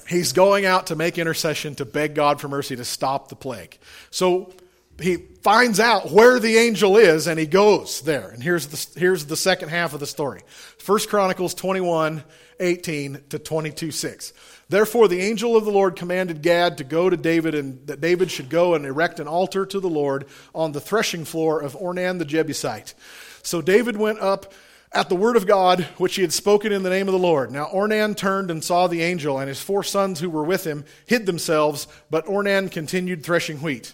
he's 0.07 0.33
going 0.33 0.65
out 0.65 0.87
to 0.87 0.95
make 0.95 1.17
intercession 1.17 1.75
to 1.75 1.85
beg 1.85 2.15
God 2.15 2.39
for 2.39 2.47
mercy 2.47 2.75
to 2.75 2.85
stop 2.85 3.29
the 3.29 3.35
plague. 3.35 3.77
So 4.11 4.53
he 5.01 5.17
finds 5.41 5.79
out 5.79 6.11
where 6.11 6.39
the 6.39 6.57
angel 6.57 6.97
is 6.97 7.27
and 7.27 7.39
he 7.39 7.45
goes 7.45 8.01
there. 8.01 8.29
And 8.29 8.43
here's 8.43 8.67
the, 8.67 8.99
here's 8.99 9.25
the 9.25 9.37
second 9.37 9.69
half 9.69 9.93
of 9.93 9.99
the 9.99 10.07
story. 10.07 10.41
First 10.77 11.09
Chronicles 11.09 11.53
21, 11.53 12.23
18 12.59 13.21
to 13.29 13.39
22, 13.39 13.91
6. 13.91 14.33
Therefore, 14.67 15.07
the 15.07 15.21
angel 15.21 15.55
of 15.55 15.65
the 15.65 15.71
Lord 15.71 15.95
commanded 15.95 16.41
Gad 16.41 16.77
to 16.77 16.83
go 16.83 17.09
to 17.09 17.17
David 17.17 17.55
and 17.55 17.85
that 17.87 18.01
David 18.01 18.29
should 18.29 18.49
go 18.49 18.75
and 18.75 18.85
erect 18.85 19.19
an 19.19 19.27
altar 19.27 19.65
to 19.65 19.79
the 19.79 19.89
Lord 19.89 20.25
on 20.53 20.73
the 20.73 20.81
threshing 20.81 21.25
floor 21.25 21.61
of 21.61 21.73
Ornan 21.73 22.19
the 22.19 22.25
Jebusite. 22.25 22.93
So 23.41 23.61
David 23.61 23.97
went 23.97 24.19
up 24.19 24.53
at 24.91 25.09
the 25.09 25.15
word 25.15 25.35
of 25.35 25.45
God 25.45 25.83
which 25.97 26.15
he 26.15 26.21
had 26.21 26.33
spoken 26.33 26.71
in 26.71 26.83
the 26.83 26.89
name 26.89 27.07
of 27.07 27.13
the 27.13 27.19
Lord. 27.19 27.51
Now 27.51 27.65
Ornan 27.67 28.15
turned 28.15 28.49
and 28.49 28.63
saw 28.63 28.87
the 28.87 29.01
angel, 29.01 29.39
and 29.39 29.47
his 29.47 29.61
four 29.61 29.83
sons 29.83 30.19
who 30.19 30.29
were 30.29 30.43
with 30.43 30.65
him 30.65 30.85
hid 31.05 31.25
themselves, 31.25 31.87
but 32.09 32.25
Ornan 32.25 32.71
continued 32.71 33.23
threshing 33.23 33.57
wheat. 33.61 33.93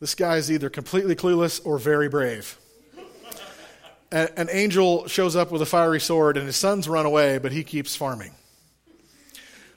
This 0.00 0.14
guy 0.14 0.36
is 0.36 0.50
either 0.50 0.70
completely 0.70 1.16
clueless 1.16 1.64
or 1.64 1.78
very 1.78 2.08
brave. 2.08 2.58
An 4.10 4.48
angel 4.50 5.06
shows 5.06 5.36
up 5.36 5.50
with 5.50 5.60
a 5.60 5.66
fiery 5.66 6.00
sword, 6.00 6.38
and 6.38 6.46
his 6.46 6.56
sons 6.56 6.88
run 6.88 7.04
away, 7.04 7.36
but 7.36 7.52
he 7.52 7.62
keeps 7.62 7.94
farming. 7.94 8.32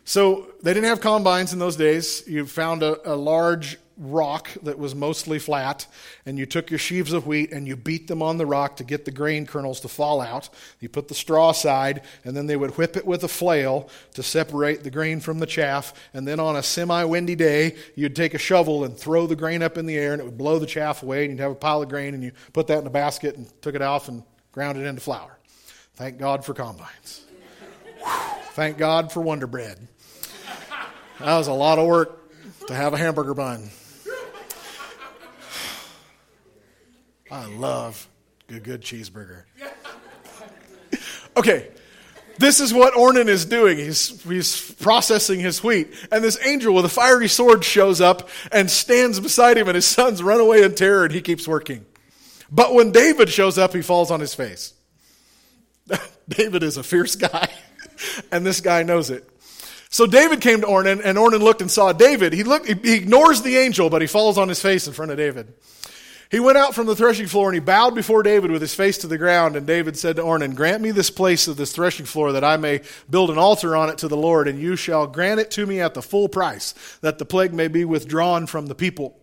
So 0.06 0.48
they 0.64 0.74
didn't 0.74 0.88
have 0.88 1.02
combines 1.02 1.52
in 1.52 1.60
those 1.60 1.76
days. 1.76 2.24
You 2.28 2.46
found 2.46 2.82
a, 2.82 3.14
a 3.14 3.16
large 3.16 3.78
rock 4.02 4.50
that 4.64 4.80
was 4.80 4.96
mostly 4.96 5.38
flat, 5.38 5.86
and 6.26 6.38
you 6.38 6.46
took 6.46 6.70
your 6.70 6.80
sheaves 6.80 7.14
of 7.14 7.28
wheat 7.28 7.52
and 7.52 7.68
you 7.68 7.76
beat 7.76 8.08
them 8.08 8.22
on 8.22 8.38
the 8.38 8.46
rock 8.46 8.78
to 8.78 8.84
get 8.84 9.06
the 9.06 9.12
grain 9.12 9.46
kernels 9.46 9.80
to 9.82 9.88
fall 9.88 10.20
out. 10.20 10.50
You 10.80 10.90
put 10.90 11.08
the 11.08 11.14
straw 11.14 11.52
aside, 11.52 12.02
and 12.26 12.36
then 12.36 12.48
they 12.48 12.58
would 12.58 12.78
whip 12.78 12.98
it 12.98 13.06
with 13.06 13.24
a 13.24 13.28
flail 13.28 13.90
to 14.16 14.24
separate 14.24 14.84
the 14.84 14.90
grain 14.90 15.20
from 15.20 15.40
the 15.40 15.46
chaff. 15.46 15.94
And 16.14 16.28
then 16.28 16.40
on 16.40 16.56
a 16.56 16.64
semi 16.64 17.04
windy 17.04 17.36
day, 17.36 17.76
you'd 17.96 18.16
take 18.16 18.34
a 18.34 18.40
shovel 18.40 18.84
and 18.84 18.98
throw 18.98 19.28
the 19.28 19.36
grain 19.36 19.62
up 19.62 19.78
in 19.78 19.86
the 19.86 19.98
air, 19.98 20.14
and 20.14 20.22
it 20.22 20.26
would 20.26 20.38
blow 20.38 20.58
the 20.58 20.66
chaff 20.66 21.04
away, 21.04 21.24
and 21.24 21.32
you'd 21.32 21.42
have 21.42 21.52
a 21.52 21.56
pile 21.56 21.82
of 21.82 21.90
grain, 21.90 22.14
and 22.14 22.24
you 22.24 22.32
put 22.54 22.68
that 22.68 22.80
in 22.80 22.88
a 22.88 22.92
basket 22.92 23.38
and 23.38 23.48
took 23.62 23.76
it 23.76 23.82
off 23.82 24.08
and 24.08 24.24
ground 24.52 24.78
it 24.78 24.86
into 24.86 25.02
flour. 25.02 25.38
Thank 25.96 26.18
God 26.18 26.44
for 26.44 26.54
combines. 26.54 27.26
Thank 28.54 28.78
God 28.78 29.12
for 29.12 29.22
Wonder 29.22 29.48
Bread. 29.48 29.88
That 31.20 31.38
was 31.38 31.48
a 31.48 31.54
lot 31.54 31.78
of 31.78 31.88
work 31.88 32.18
to 32.68 32.74
have 32.74 32.94
a 32.94 32.98
hamburger 32.98 33.36
bun. 33.36 33.70
I 37.32 37.46
love 37.46 38.08
a 38.50 38.60
good 38.60 38.82
cheeseburger. 38.82 39.44
Okay, 41.38 41.70
this 42.40 42.60
is 42.60 42.74
what 42.74 42.94
Ornan 42.94 43.30
is 43.30 43.46
doing. 43.46 43.78
He's, 43.78 44.22
he's 44.24 44.72
processing 44.74 45.40
his 45.40 45.64
wheat. 45.64 45.94
And 46.12 46.22
this 46.22 46.38
angel 46.46 46.74
with 46.74 46.84
a 46.84 46.90
fiery 46.90 47.30
sword 47.30 47.64
shows 47.64 48.02
up 48.02 48.28
and 48.52 48.70
stands 48.70 49.18
beside 49.18 49.58
him, 49.58 49.70
and 49.70 49.76
his 49.76 49.86
sons 49.86 50.22
run 50.22 50.42
away 50.42 50.62
in 50.62 50.76
terror, 50.76 51.06
and 51.06 51.14
he 51.14 51.22
keeps 51.22 51.48
working. 51.48 51.86
But 52.52 52.74
when 52.74 52.92
David 52.92 53.30
shows 53.30 53.58
up, 53.58 53.74
he 53.74 53.82
falls 53.82 54.12
on 54.12 54.20
his 54.20 54.36
face. 54.36 54.74
David 56.28 56.64
is 56.64 56.76
a 56.76 56.84
fierce 56.84 57.16
guy, 57.16 57.48
and 58.34 58.46
this 58.46 58.60
guy 58.60 58.84
knows 58.84 59.10
it. 59.10 59.26
So 59.90 60.06
David 60.06 60.42
came 60.42 60.62
to 60.62 60.68
Ornan, 60.68 61.02
and 61.04 61.18
Ornan 61.18 61.40
looked 61.40 61.62
and 61.62 61.72
saw 61.72 61.94
David. 61.94 62.34
He, 62.34 62.44
looked, 62.44 62.68
he 62.68 62.94
ignores 62.94 63.42
the 63.42 63.56
angel, 63.56 63.90
but 63.90 64.02
he 64.02 64.08
falls 64.08 64.38
on 64.38 64.50
his 64.50 64.62
face 64.62 64.86
in 64.86 64.92
front 64.92 65.12
of 65.12 65.18
David. 65.18 65.54
He 66.32 66.40
went 66.40 66.58
out 66.58 66.74
from 66.74 66.88
the 66.88 66.96
threshing 66.96 67.28
floor 67.28 67.50
and 67.50 67.56
he 67.56 67.60
bowed 67.60 67.94
before 67.94 68.24
David 68.24 68.52
with 68.52 68.62
his 68.62 68.74
face 68.74 68.98
to 69.00 69.08
the 69.08 69.18
ground. 69.18 69.58
And 69.58 69.68
David 69.68 69.98
said 69.98 70.16
to 70.16 70.22
Ornan, 70.22 70.56
Grant 70.56 70.82
me 70.82 70.92
this 70.92 71.10
place 71.10 71.46
of 71.50 71.58
this 71.58 71.74
threshing 71.74 72.06
floor 72.06 72.32
that 72.32 72.44
I 72.44 72.56
may 72.56 72.84
build 73.10 73.32
an 73.32 73.38
altar 73.38 73.76
on 73.76 73.90
it 73.90 73.98
to 73.98 74.08
the 74.08 74.16
Lord, 74.16 74.48
and 74.48 74.58
you 74.58 74.78
shall 74.78 75.08
grant 75.08 75.42
it 75.42 75.52
to 75.52 75.66
me 75.66 75.82
at 75.82 75.94
the 75.94 76.02
full 76.02 76.30
price, 76.30 76.74
that 77.02 77.18
the 77.18 77.26
plague 77.26 77.54
may 77.54 77.68
be 77.68 77.84
withdrawn 77.84 78.48
from 78.48 78.68
the 78.68 78.76
people. 78.76 79.20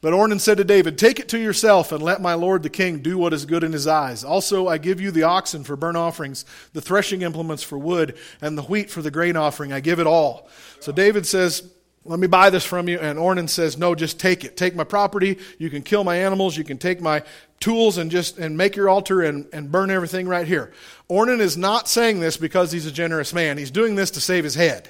But 0.00 0.12
Ornan 0.12 0.38
said 0.38 0.58
to 0.58 0.64
David, 0.64 0.96
Take 0.96 1.18
it 1.18 1.28
to 1.30 1.40
yourself, 1.40 1.90
and 1.90 2.00
let 2.00 2.22
my 2.22 2.34
lord 2.34 2.62
the 2.62 2.70
king 2.70 3.00
do 3.00 3.18
what 3.18 3.32
is 3.32 3.44
good 3.44 3.64
in 3.64 3.72
his 3.72 3.88
eyes. 3.88 4.22
Also, 4.22 4.68
I 4.68 4.78
give 4.78 5.00
you 5.00 5.10
the 5.10 5.24
oxen 5.24 5.64
for 5.64 5.74
burnt 5.74 5.96
offerings, 5.96 6.44
the 6.72 6.80
threshing 6.80 7.22
implements 7.22 7.64
for 7.64 7.78
wood, 7.78 8.16
and 8.40 8.56
the 8.56 8.62
wheat 8.62 8.90
for 8.90 9.02
the 9.02 9.10
grain 9.10 9.36
offering. 9.36 9.72
I 9.72 9.80
give 9.80 9.98
it 9.98 10.06
all. 10.06 10.48
So 10.78 10.92
David 10.92 11.26
says, 11.26 11.68
let 12.08 12.18
me 12.18 12.26
buy 12.26 12.50
this 12.50 12.64
from 12.64 12.88
you. 12.88 12.98
And 12.98 13.18
Ornan 13.18 13.48
says, 13.48 13.76
no, 13.76 13.94
just 13.94 14.18
take 14.18 14.44
it. 14.44 14.56
Take 14.56 14.74
my 14.74 14.84
property. 14.84 15.38
You 15.58 15.70
can 15.70 15.82
kill 15.82 16.04
my 16.04 16.16
animals. 16.16 16.56
You 16.56 16.64
can 16.64 16.78
take 16.78 17.00
my 17.00 17.22
tools 17.60 17.98
and 17.98 18.10
just 18.10 18.38
and 18.38 18.56
make 18.56 18.76
your 18.76 18.88
altar 18.88 19.22
and, 19.22 19.46
and 19.52 19.70
burn 19.70 19.90
everything 19.90 20.26
right 20.26 20.46
here. 20.46 20.72
Ornan 21.10 21.40
is 21.40 21.56
not 21.56 21.88
saying 21.88 22.20
this 22.20 22.36
because 22.36 22.72
he's 22.72 22.86
a 22.86 22.92
generous 22.92 23.34
man. 23.34 23.58
He's 23.58 23.70
doing 23.70 23.94
this 23.94 24.10
to 24.12 24.20
save 24.20 24.44
his 24.44 24.54
head. 24.54 24.88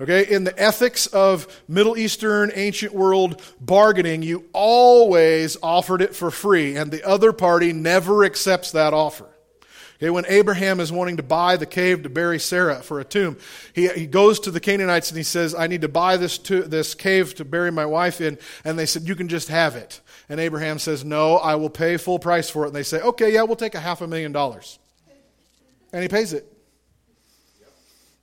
Okay, 0.00 0.26
in 0.26 0.44
the 0.44 0.58
ethics 0.58 1.06
of 1.08 1.62
Middle 1.68 1.98
Eastern 1.98 2.50
ancient 2.54 2.94
world 2.94 3.42
bargaining, 3.60 4.22
you 4.22 4.46
always 4.54 5.58
offered 5.62 6.00
it 6.00 6.14
for 6.14 6.30
free, 6.30 6.76
and 6.76 6.90
the 6.90 7.06
other 7.06 7.34
party 7.34 7.74
never 7.74 8.24
accepts 8.24 8.72
that 8.72 8.94
offer. 8.94 9.29
Okay, 10.00 10.08
when 10.08 10.24
Abraham 10.28 10.80
is 10.80 10.90
wanting 10.90 11.18
to 11.18 11.22
buy 11.22 11.58
the 11.58 11.66
cave 11.66 12.04
to 12.04 12.08
bury 12.08 12.38
Sarah 12.38 12.76
for 12.76 13.00
a 13.00 13.04
tomb, 13.04 13.36
he, 13.74 13.86
he 13.88 14.06
goes 14.06 14.40
to 14.40 14.50
the 14.50 14.58
Canaanites 14.58 15.10
and 15.10 15.18
he 15.18 15.22
says, 15.22 15.54
I 15.54 15.66
need 15.66 15.82
to 15.82 15.88
buy 15.88 16.16
this, 16.16 16.38
to, 16.38 16.62
this 16.62 16.94
cave 16.94 17.34
to 17.34 17.44
bury 17.44 17.70
my 17.70 17.84
wife 17.84 18.22
in. 18.22 18.38
And 18.64 18.78
they 18.78 18.86
said, 18.86 19.06
You 19.06 19.14
can 19.14 19.28
just 19.28 19.48
have 19.48 19.76
it. 19.76 20.00
And 20.30 20.40
Abraham 20.40 20.78
says, 20.78 21.04
No, 21.04 21.36
I 21.36 21.56
will 21.56 21.68
pay 21.68 21.98
full 21.98 22.18
price 22.18 22.48
for 22.48 22.64
it. 22.64 22.68
And 22.68 22.76
they 22.76 22.82
say, 22.82 23.02
Okay, 23.02 23.34
yeah, 23.34 23.42
we'll 23.42 23.56
take 23.56 23.74
a 23.74 23.80
half 23.80 24.00
a 24.00 24.06
million 24.06 24.32
dollars. 24.32 24.78
And 25.92 26.02
he 26.02 26.08
pays 26.08 26.32
it. 26.32 26.50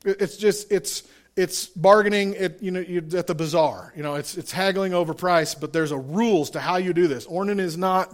It's 0.03 0.37
just, 0.37 0.71
it's, 0.71 1.03
it's 1.35 1.67
bargaining 1.67 2.35
at, 2.37 2.63
you 2.63 2.71
know, 2.71 2.79
at 3.15 3.27
the 3.27 3.35
bazaar. 3.35 3.93
You 3.95 4.01
know, 4.01 4.15
it's, 4.15 4.35
it's 4.35 4.51
haggling 4.51 4.95
over 4.95 5.13
price, 5.13 5.53
but 5.53 5.73
there's 5.73 5.91
a 5.91 5.97
rules 5.97 6.49
to 6.51 6.59
how 6.59 6.77
you 6.77 6.93
do 6.93 7.07
this. 7.07 7.27
Ornan 7.27 7.59
is 7.59 7.77
not 7.77 8.11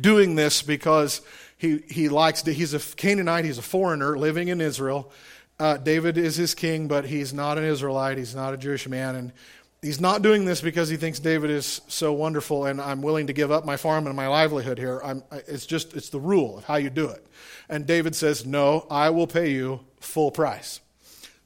doing 0.00 0.36
this 0.36 0.62
because 0.62 1.20
he, 1.64 1.82
he 1.88 2.08
likes, 2.08 2.42
he's 2.42 2.74
a 2.74 2.78
Canaanite, 2.96 3.44
he's 3.44 3.58
a 3.58 3.62
foreigner 3.62 4.18
living 4.18 4.48
in 4.48 4.60
Israel. 4.60 5.10
Uh, 5.58 5.78
David 5.78 6.18
is 6.18 6.36
his 6.36 6.54
king, 6.54 6.88
but 6.88 7.06
he's 7.06 7.32
not 7.32 7.56
an 7.56 7.64
Israelite, 7.64 8.18
he's 8.18 8.34
not 8.34 8.52
a 8.52 8.56
Jewish 8.56 8.86
man. 8.86 9.14
And 9.14 9.32
he's 9.80 10.00
not 10.00 10.20
doing 10.20 10.44
this 10.44 10.60
because 10.60 10.90
he 10.90 10.96
thinks 10.96 11.18
David 11.18 11.50
is 11.50 11.80
so 11.88 12.12
wonderful 12.12 12.66
and 12.66 12.80
I'm 12.80 13.00
willing 13.00 13.28
to 13.28 13.32
give 13.32 13.50
up 13.50 13.64
my 13.64 13.76
farm 13.76 14.06
and 14.06 14.14
my 14.14 14.26
livelihood 14.28 14.78
here. 14.78 15.00
I'm, 15.02 15.22
it's 15.48 15.64
just, 15.64 15.94
it's 15.94 16.10
the 16.10 16.20
rule 16.20 16.58
of 16.58 16.64
how 16.64 16.76
you 16.76 16.90
do 16.90 17.08
it. 17.08 17.26
And 17.68 17.86
David 17.86 18.14
says, 18.14 18.44
No, 18.44 18.86
I 18.90 19.10
will 19.10 19.26
pay 19.26 19.50
you 19.50 19.80
full 20.00 20.30
price. 20.30 20.80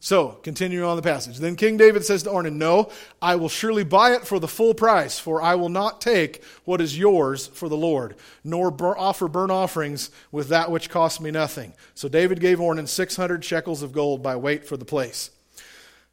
So, 0.00 0.38
continuing 0.44 0.84
on 0.84 0.94
the 0.94 1.02
passage. 1.02 1.38
Then 1.38 1.56
King 1.56 1.76
David 1.76 2.04
says 2.04 2.22
to 2.22 2.30
Ornan, 2.30 2.54
No, 2.54 2.90
I 3.20 3.34
will 3.34 3.48
surely 3.48 3.82
buy 3.82 4.12
it 4.12 4.24
for 4.24 4.38
the 4.38 4.46
full 4.46 4.72
price, 4.72 5.18
for 5.18 5.42
I 5.42 5.56
will 5.56 5.68
not 5.68 6.00
take 6.00 6.44
what 6.64 6.80
is 6.80 6.96
yours 6.96 7.48
for 7.48 7.68
the 7.68 7.76
Lord, 7.76 8.14
nor 8.44 8.72
offer 8.96 9.26
burnt 9.26 9.50
offerings 9.50 10.10
with 10.30 10.48
that 10.48 10.70
which 10.70 10.88
costs 10.88 11.20
me 11.20 11.32
nothing. 11.32 11.72
So 11.94 12.08
David 12.08 12.38
gave 12.38 12.58
Ornan 12.58 12.86
600 12.86 13.44
shekels 13.44 13.82
of 13.82 13.92
gold 13.92 14.22
by 14.22 14.36
weight 14.36 14.64
for 14.64 14.76
the 14.76 14.84
place. 14.84 15.30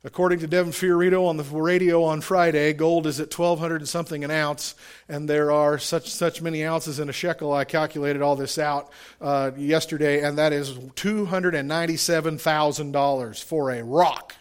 According 0.06 0.39
to 0.41 0.48
Devin 0.48 0.72
Fiorito 0.72 1.28
on 1.28 1.38
the 1.38 1.44
radio 1.44 2.04
on 2.04 2.22
Friday, 2.22 2.74
gold 2.74 3.08
is 3.08 3.20
at 3.20 3.36
1200 3.36 3.82
and 3.82 3.89
something 3.89 4.24
an 4.24 4.30
ounce, 4.30 4.76
and 5.10 5.28
there 5.28 5.52
are 5.52 5.80
such 5.80 6.12
such 6.12 6.44
many 6.44 6.63
ounces 6.63 7.00
in 7.00 7.10
a 7.10 7.12
shekel. 7.12 7.52
I 7.52 7.65
calculated 7.65 8.22
all 8.22 8.36
this 8.36 8.60
out 8.60 8.91
uh, 9.20 9.50
yesterday, 9.58 10.22
and 10.22 10.38
that 10.38 10.54
is 10.54 10.74
$297,000 10.74 13.44
for 13.44 13.72
a 13.72 13.84
rock. 13.84 14.36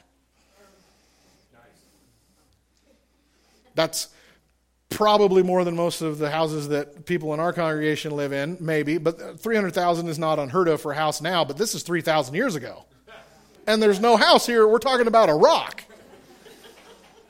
That's 3.75 4.09
probably 4.91 5.43
more 5.43 5.65
than 5.65 5.77
most 5.77 6.03
of 6.03 6.19
the 6.19 6.31
houses 6.31 6.69
that 6.69 7.07
people 7.07 7.33
in 7.33 7.41
our 7.41 7.55
congregation 7.55 8.15
live 8.15 8.35
in, 8.35 8.59
maybe, 8.61 8.99
but 8.99 9.41
300,000 9.41 10.09
is 10.09 10.19
not 10.19 10.39
unheard 10.39 10.69
of 10.69 10.83
for 10.83 10.93
a 10.93 10.95
house 10.95 11.23
now, 11.23 11.43
but 11.43 11.57
this 11.57 11.75
is 11.75 11.83
3,000 11.83 12.35
years 12.35 12.55
ago 12.55 12.85
and 13.67 13.83
there's 13.83 14.01
no 14.01 14.17
house 14.17 14.47
here. 14.47 14.67
We're 14.67 14.79
talking 14.79 15.07
about 15.07 15.29
a 15.29 15.35
rock. 15.35 15.85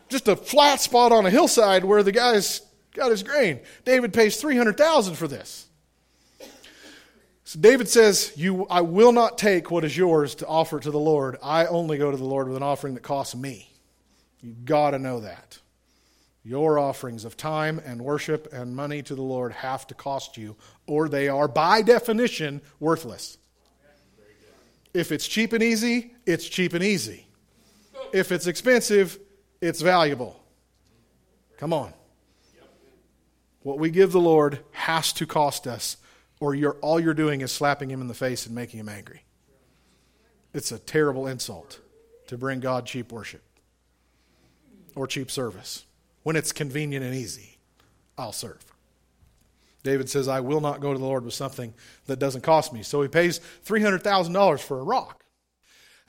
Just 0.09 0.29
a 0.29 0.37
flat 0.37 0.81
spot 0.81 1.13
on 1.13 1.27
a 1.27 1.31
hillside 1.31 1.85
where 1.85 2.03
the 2.03 2.13
guy's 2.13 2.61
got 2.95 3.11
his 3.11 3.23
grain. 3.23 3.61
David 3.85 4.13
pays 4.13 4.37
300,000 4.37 5.17
for 5.17 5.27
this. 5.27 5.67
So 7.45 7.59
David 7.61 7.89
says, 7.89 8.33
"You 8.37 8.67
I 8.71 8.81
will 8.81 9.13
not 9.13 9.39
take 9.39 9.71
what 9.71 9.85
is 9.85 9.97
yours 9.97 10.35
to 10.37 10.47
offer 10.47 10.81
to 10.81 10.91
the 10.91 10.99
Lord. 10.99 11.37
I 11.43 11.67
only 11.67 11.99
go 11.99 12.11
to 12.11 12.17
the 12.17 12.25
Lord 12.25 12.49
with 12.49 12.57
an 12.57 12.63
offering 12.63 12.95
that 12.95 13.03
costs 13.03 13.35
me." 13.35 13.71
You've 14.41 14.65
got 14.65 14.91
to 14.91 14.99
know 14.99 15.21
that. 15.21 15.59
Your 16.43 16.79
offerings 16.79 17.25
of 17.25 17.37
time 17.37 17.81
and 17.85 18.03
worship 18.03 18.53
and 18.53 18.77
money 18.77 19.03
to 19.03 19.15
the 19.15 19.23
Lord 19.23 19.53
have 19.53 19.87
to 19.87 19.95
cost 19.95 20.37
you, 20.37 20.57
or 20.87 21.09
they 21.09 21.29
are, 21.29 21.49
by 21.49 21.81
definition, 21.81 22.61
worthless. 22.79 23.39
If 24.95 25.11
it's 25.11 25.27
cheap 25.27 25.53
and 25.53 25.63
easy, 25.63 26.15
it's 26.25 26.49
cheap 26.49 26.73
and 26.73 26.83
easy. 26.83 27.27
If 28.13 28.31
it's 28.31 28.47
expensive, 28.47 29.19
it's 29.61 29.83
valuable. 29.83 30.41
Come 31.59 31.73
on. 31.73 31.93
What 33.63 33.79
we 33.79 33.91
give 33.91 34.13
the 34.13 34.21
Lord 34.21 34.61
has 34.73 35.13
to 35.15 35.27
cost 35.27 35.67
us, 35.67 35.97
or 36.39 36.55
you're, 36.55 36.77
all 36.81 37.01
you're 37.01 37.15
doing 37.15 37.41
is 37.41 37.51
slapping 37.51 37.91
him 37.91 38.01
in 38.01 38.09
the 38.09 38.15
face 38.15 38.47
and 38.47 38.55
making 38.55 38.79
him 38.79 38.89
angry. 38.89 39.25
It's 40.53 40.71
a 40.71 40.79
terrible 40.79 41.27
insult 41.27 41.81
to 42.29 42.39
bring 42.39 42.61
God 42.61 42.87
cheap 42.87 43.11
worship 43.11 43.43
or 44.95 45.07
cheap 45.07 45.31
service. 45.31 45.85
When 46.23 46.37
it's 46.37 46.53
convenient 46.53 47.05
and 47.05 47.15
easy, 47.15 47.59
I'll 48.17 48.33
serve. 48.33 48.74
David 49.85 50.09
says, 50.09 50.27
I 50.27 50.41
will 50.41 50.61
not 50.61 50.81
go 50.81 50.93
to 50.93 50.99
the 50.99 51.05
Lord 51.05 51.25
with 51.25 51.35
something 51.35 51.73
that 52.07 52.19
doesn't 52.19 52.41
cost 52.41 52.73
me. 52.73 52.83
So 52.83 53.03
he 53.03 53.09
pays 53.09 53.41
$300,000 53.65 54.61
for 54.61 54.81
a 54.81 54.83
rock. 54.83 55.25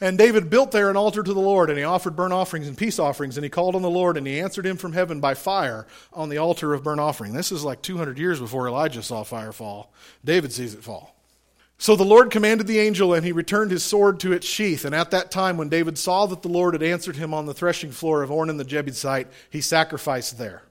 And 0.02 0.18
David 0.18 0.50
built 0.50 0.72
there 0.72 0.90
an 0.90 0.98
altar 0.98 1.24
to 1.24 1.34
the 1.34 1.40
Lord, 1.40 1.70
and 1.70 1.78
he 1.78 1.86
offered 1.86 2.18
burnt 2.18 2.34
offerings 2.34 2.68
and 2.68 2.78
peace 2.78 3.00
offerings, 3.00 3.38
and 3.38 3.46
he 3.46 3.50
called 3.50 3.76
on 3.76 3.82
the 3.82 3.90
Lord, 3.90 4.18
and 4.18 4.28
he 4.28 4.42
answered 4.42 4.66
him 4.66 4.76
from 4.76 4.92
heaven 4.92 5.22
by 5.22 5.36
fire 5.36 5.88
on 6.12 6.28
the 6.28 6.38
altar 6.38 6.74
of 6.74 6.84
burnt 6.84 7.00
offering. 7.00 7.34
This 7.34 7.52
is 7.52 7.64
like 7.64 7.82
200 7.82 8.18
years 8.18 8.40
before 8.40 8.68
Elijah 8.68 9.04
saw 9.04 9.24
fire 9.24 9.54
fall. 9.54 9.94
David 10.24 10.52
sees 10.52 10.74
it 10.74 10.84
fall. 10.84 11.16
So 11.78 11.96
the 11.96 12.04
Lord 12.04 12.32
commanded 12.32 12.68
the 12.68 12.80
angel, 12.80 13.14
and 13.14 13.26
he 13.26 13.32
returned 13.32 13.72
his 13.72 13.84
sword 13.84 14.20
to 14.22 14.34
its 14.34 14.48
sheath. 14.48 14.84
And 14.84 14.96
at 14.96 15.12
that 15.12 15.32
time, 15.32 15.58
when 15.58 15.70
David 15.70 15.98
saw 15.98 16.26
that 16.26 16.42
the 16.42 16.50
Lord 16.50 16.74
had 16.74 16.84
answered 16.84 17.16
him 17.16 17.34
on 17.34 17.46
the 17.46 17.54
threshing 17.54 17.92
floor 17.92 18.22
of 18.22 18.30
Ornan 18.30 18.58
the 18.58 18.66
Jebusite, 18.66 19.28
he 19.50 19.62
sacrificed 19.62 20.38
there. 20.38 20.64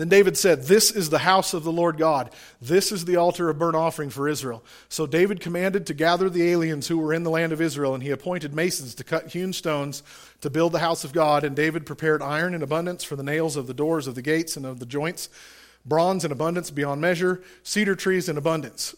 Then 0.00 0.08
David 0.08 0.38
said, 0.38 0.62
This 0.62 0.90
is 0.90 1.10
the 1.10 1.18
house 1.18 1.52
of 1.52 1.62
the 1.62 1.70
Lord 1.70 1.98
God. 1.98 2.30
This 2.58 2.90
is 2.90 3.04
the 3.04 3.16
altar 3.16 3.50
of 3.50 3.58
burnt 3.58 3.76
offering 3.76 4.08
for 4.08 4.28
Israel. 4.28 4.64
So 4.88 5.06
David 5.06 5.40
commanded 5.40 5.86
to 5.86 5.92
gather 5.92 6.30
the 6.30 6.50
aliens 6.50 6.88
who 6.88 6.96
were 6.96 7.12
in 7.12 7.22
the 7.22 7.28
land 7.28 7.52
of 7.52 7.60
Israel, 7.60 7.92
and 7.92 8.02
he 8.02 8.08
appointed 8.08 8.54
masons 8.54 8.94
to 8.94 9.04
cut 9.04 9.32
hewn 9.32 9.52
stones 9.52 10.02
to 10.40 10.48
build 10.48 10.72
the 10.72 10.78
house 10.78 11.04
of 11.04 11.12
God. 11.12 11.44
And 11.44 11.54
David 11.54 11.84
prepared 11.84 12.22
iron 12.22 12.54
in 12.54 12.62
abundance 12.62 13.04
for 13.04 13.14
the 13.14 13.22
nails 13.22 13.56
of 13.56 13.66
the 13.66 13.74
doors 13.74 14.06
of 14.06 14.14
the 14.14 14.22
gates 14.22 14.56
and 14.56 14.64
of 14.64 14.78
the 14.78 14.86
joints, 14.86 15.28
bronze 15.84 16.24
in 16.24 16.32
abundance 16.32 16.70
beyond 16.70 17.02
measure, 17.02 17.42
cedar 17.62 17.94
trees 17.94 18.26
in 18.26 18.38
abundance. 18.38 18.94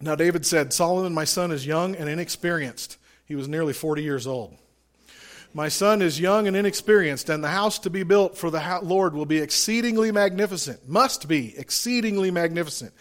Now 0.00 0.14
David 0.14 0.46
said, 0.46 0.72
Solomon, 0.72 1.12
my 1.12 1.24
son, 1.24 1.50
is 1.50 1.66
young 1.66 1.96
and 1.96 2.08
inexperienced. 2.08 2.98
He 3.26 3.34
was 3.34 3.48
nearly 3.48 3.72
40 3.72 4.04
years 4.04 4.28
old. 4.28 4.56
My 5.52 5.68
son 5.68 6.00
is 6.00 6.20
young 6.20 6.46
and 6.46 6.56
inexperienced, 6.56 7.28
and 7.28 7.42
the 7.42 7.48
house 7.48 7.80
to 7.80 7.90
be 7.90 8.04
built 8.04 8.38
for 8.38 8.50
the 8.50 8.78
Lord 8.82 9.14
will 9.14 9.26
be 9.26 9.38
exceedingly 9.38 10.12
magnificent, 10.12 10.88
must 10.88 11.26
be 11.26 11.58
exceedingly 11.58 12.30
magnificent, 12.30 12.92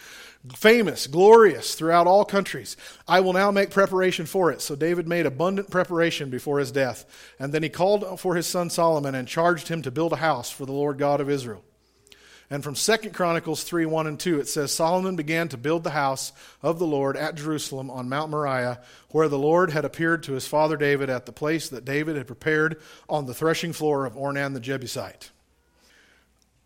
famous, 0.55 1.05
glorious 1.05 1.75
throughout 1.75 2.07
all 2.07 2.25
countries. 2.25 2.75
I 3.07 3.19
will 3.19 3.33
now 3.33 3.51
make 3.51 3.69
preparation 3.69 4.25
for 4.25 4.51
it. 4.51 4.61
So 4.61 4.75
David 4.75 5.07
made 5.07 5.27
abundant 5.27 5.69
preparation 5.69 6.31
before 6.31 6.57
his 6.57 6.71
death. 6.71 7.05
And 7.37 7.53
then 7.53 7.61
he 7.61 7.69
called 7.69 8.19
for 8.19 8.35
his 8.35 8.47
son 8.47 8.71
Solomon 8.71 9.13
and 9.13 9.27
charged 9.27 9.67
him 9.67 9.83
to 9.83 9.91
build 9.91 10.13
a 10.13 10.17
house 10.17 10.49
for 10.49 10.65
the 10.65 10.71
Lord 10.71 10.97
God 10.97 11.21
of 11.21 11.29
Israel. 11.29 11.63
And 12.51 12.63
from 12.63 12.73
2 12.73 13.11
Chronicles 13.11 13.63
3 13.63 13.85
1 13.85 14.07
and 14.07 14.19
2, 14.19 14.39
it 14.39 14.47
says 14.47 14.71
Solomon 14.71 15.15
began 15.15 15.49
to 15.49 15.57
build 15.57 15.83
the 15.83 15.91
house 15.91 16.31
of 16.63 16.79
the 16.79 16.87
Lord 16.87 17.15
at 17.15 17.35
Jerusalem 17.35 17.91
on 17.91 18.09
Mount 18.09 18.31
Moriah, 18.31 18.81
where 19.09 19.27
the 19.27 19.37
Lord 19.37 19.69
had 19.69 19.85
appeared 19.85 20.23
to 20.23 20.33
his 20.33 20.47
father 20.47 20.75
David 20.75 21.09
at 21.09 21.25
the 21.25 21.31
place 21.31 21.69
that 21.69 21.85
David 21.85 22.15
had 22.15 22.25
prepared 22.25 22.81
on 23.07 23.27
the 23.27 23.35
threshing 23.35 23.73
floor 23.73 24.05
of 24.05 24.15
Ornan 24.15 24.53
the 24.53 24.59
Jebusite. 24.59 25.29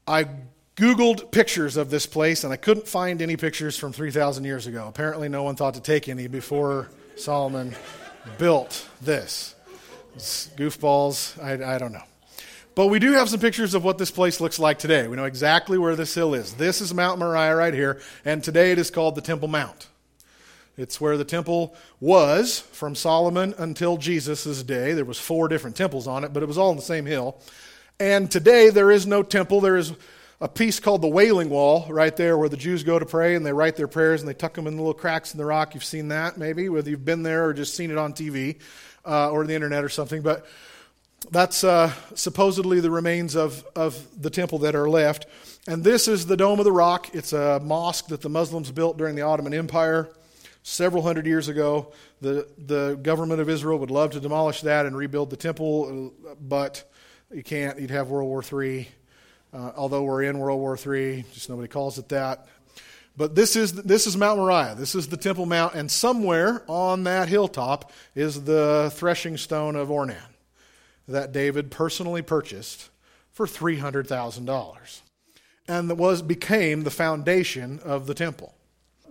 I 0.07 0.27
Googled 0.75 1.31
pictures 1.31 1.77
of 1.77 1.89
this 1.89 2.05
place, 2.05 2.43
and 2.43 2.51
I 2.51 2.55
couldn't 2.55 2.87
find 2.87 3.21
any 3.21 3.37
pictures 3.37 3.77
from 3.77 3.93
3,000 3.93 4.43
years 4.43 4.65
ago. 4.65 4.87
Apparently, 4.87 5.29
no 5.29 5.43
one 5.43 5.55
thought 5.55 5.75
to 5.75 5.81
take 5.81 6.09
any 6.09 6.27
before 6.27 6.89
Solomon 7.15 7.75
built 8.39 8.87
this. 9.01 9.53
It's 10.15 10.49
goofballs, 10.55 11.41
I, 11.41 11.75
I 11.75 11.77
don't 11.77 11.91
know. 11.91 12.03
But 12.75 12.87
we 12.87 12.97
do 12.97 13.11
have 13.13 13.29
some 13.29 13.39
pictures 13.39 13.75
of 13.75 13.83
what 13.83 13.99
this 13.99 14.09
place 14.09 14.41
looks 14.41 14.57
like 14.57 14.79
today. 14.79 15.07
We 15.07 15.15
know 15.15 15.25
exactly 15.25 15.77
where 15.77 15.95
this 15.95 16.15
hill 16.15 16.33
is. 16.33 16.53
This 16.53 16.81
is 16.81 16.91
Mount 16.91 17.19
Moriah 17.19 17.55
right 17.55 17.73
here, 17.73 18.01
and 18.25 18.43
today 18.43 18.71
it 18.71 18.79
is 18.79 18.89
called 18.89 19.13
the 19.13 19.21
Temple 19.21 19.47
Mount. 19.47 19.87
It's 20.75 20.99
where 20.99 21.15
the 21.15 21.23
temple 21.23 21.75
was 21.99 22.61
from 22.71 22.95
Solomon 22.95 23.53
until 23.59 23.97
Jesus' 23.97 24.63
day. 24.63 24.93
There 24.93 25.05
was 25.05 25.19
four 25.19 25.47
different 25.47 25.75
temples 25.75 26.07
on 26.07 26.23
it, 26.23 26.33
but 26.33 26.41
it 26.41 26.47
was 26.47 26.57
all 26.57 26.71
on 26.71 26.75
the 26.75 26.81
same 26.81 27.05
hill. 27.05 27.39
And 27.99 28.31
today 28.31 28.71
there 28.71 28.89
is 28.89 29.05
no 29.05 29.21
temple. 29.21 29.61
There 29.61 29.77
is 29.77 29.93
a 30.41 30.47
piece 30.47 30.79
called 30.79 31.03
the 31.03 31.07
Wailing 31.07 31.51
Wall 31.51 31.85
right 31.89 32.17
there 32.17 32.39
where 32.39 32.49
the 32.49 32.57
Jews 32.57 32.81
go 32.81 32.97
to 32.97 33.05
pray 33.05 33.35
and 33.35 33.45
they 33.45 33.53
write 33.53 33.75
their 33.75 33.87
prayers 33.87 34.21
and 34.21 34.27
they 34.27 34.33
tuck 34.33 34.55
them 34.55 34.65
in 34.65 34.75
the 34.75 34.81
little 34.81 34.95
cracks 34.95 35.31
in 35.31 35.37
the 35.37 35.45
rock. 35.45 35.75
You've 35.75 35.83
seen 35.83 36.07
that 36.07 36.39
maybe, 36.39 36.69
whether 36.69 36.89
you've 36.89 37.05
been 37.05 37.21
there 37.21 37.45
or 37.45 37.53
just 37.53 37.75
seen 37.75 37.91
it 37.91 37.99
on 37.99 38.13
TV 38.13 38.57
uh, 39.05 39.29
or 39.29 39.45
the 39.45 39.53
internet 39.53 39.83
or 39.83 39.89
something. 39.89 40.23
But 40.23 40.47
that's 41.31 41.63
uh, 41.63 41.91
supposedly 42.15 42.79
the 42.79 42.91
remains 42.91 43.35
of, 43.35 43.65
of 43.75 44.21
the 44.21 44.29
temple 44.29 44.59
that 44.59 44.75
are 44.75 44.89
left. 44.89 45.25
And 45.67 45.83
this 45.83 46.07
is 46.07 46.25
the 46.25 46.35
Dome 46.35 46.59
of 46.59 46.65
the 46.65 46.71
Rock. 46.71 47.13
It's 47.15 47.33
a 47.33 47.59
mosque 47.61 48.07
that 48.07 48.21
the 48.21 48.29
Muslims 48.29 48.71
built 48.71 48.97
during 48.97 49.15
the 49.15 49.21
Ottoman 49.21 49.53
Empire 49.53 50.09
several 50.63 51.03
hundred 51.03 51.25
years 51.25 51.47
ago. 51.47 51.93
The, 52.21 52.47
the 52.57 52.99
government 53.01 53.41
of 53.41 53.49
Israel 53.49 53.79
would 53.79 53.91
love 53.91 54.11
to 54.11 54.19
demolish 54.19 54.61
that 54.61 54.85
and 54.85 54.95
rebuild 54.95 55.29
the 55.29 55.37
temple, 55.37 56.13
but 56.41 56.89
you 57.31 57.43
can't. 57.43 57.79
You'd 57.79 57.91
have 57.91 58.09
World 58.09 58.27
War 58.27 58.63
III. 58.63 58.87
Uh, 59.53 59.71
although 59.75 60.03
we're 60.03 60.23
in 60.23 60.39
World 60.39 60.59
War 60.59 60.77
III, 60.77 61.25
just 61.31 61.49
nobody 61.49 61.67
calls 61.67 61.99
it 61.99 62.09
that. 62.09 62.47
But 63.15 63.35
this 63.35 63.55
is, 63.55 63.73
this 63.73 64.07
is 64.07 64.17
Mount 64.17 64.39
Moriah. 64.39 64.73
This 64.75 64.95
is 64.95 65.07
the 65.07 65.17
Temple 65.17 65.45
Mount, 65.45 65.75
and 65.75 65.91
somewhere 65.91 66.63
on 66.67 67.03
that 67.03 67.29
hilltop 67.29 67.91
is 68.15 68.43
the 68.43 68.91
threshing 68.95 69.37
stone 69.37 69.75
of 69.75 69.89
Ornan 69.89 70.17
that 71.07 71.31
David 71.31 71.71
personally 71.71 72.21
purchased 72.21 72.89
for 73.31 73.45
$300,000 73.45 75.01
and 75.67 75.89
that 75.89 75.95
was 75.95 76.21
became 76.21 76.83
the 76.83 76.91
foundation 76.91 77.79
of 77.83 78.07
the 78.07 78.13
temple. 78.13 78.53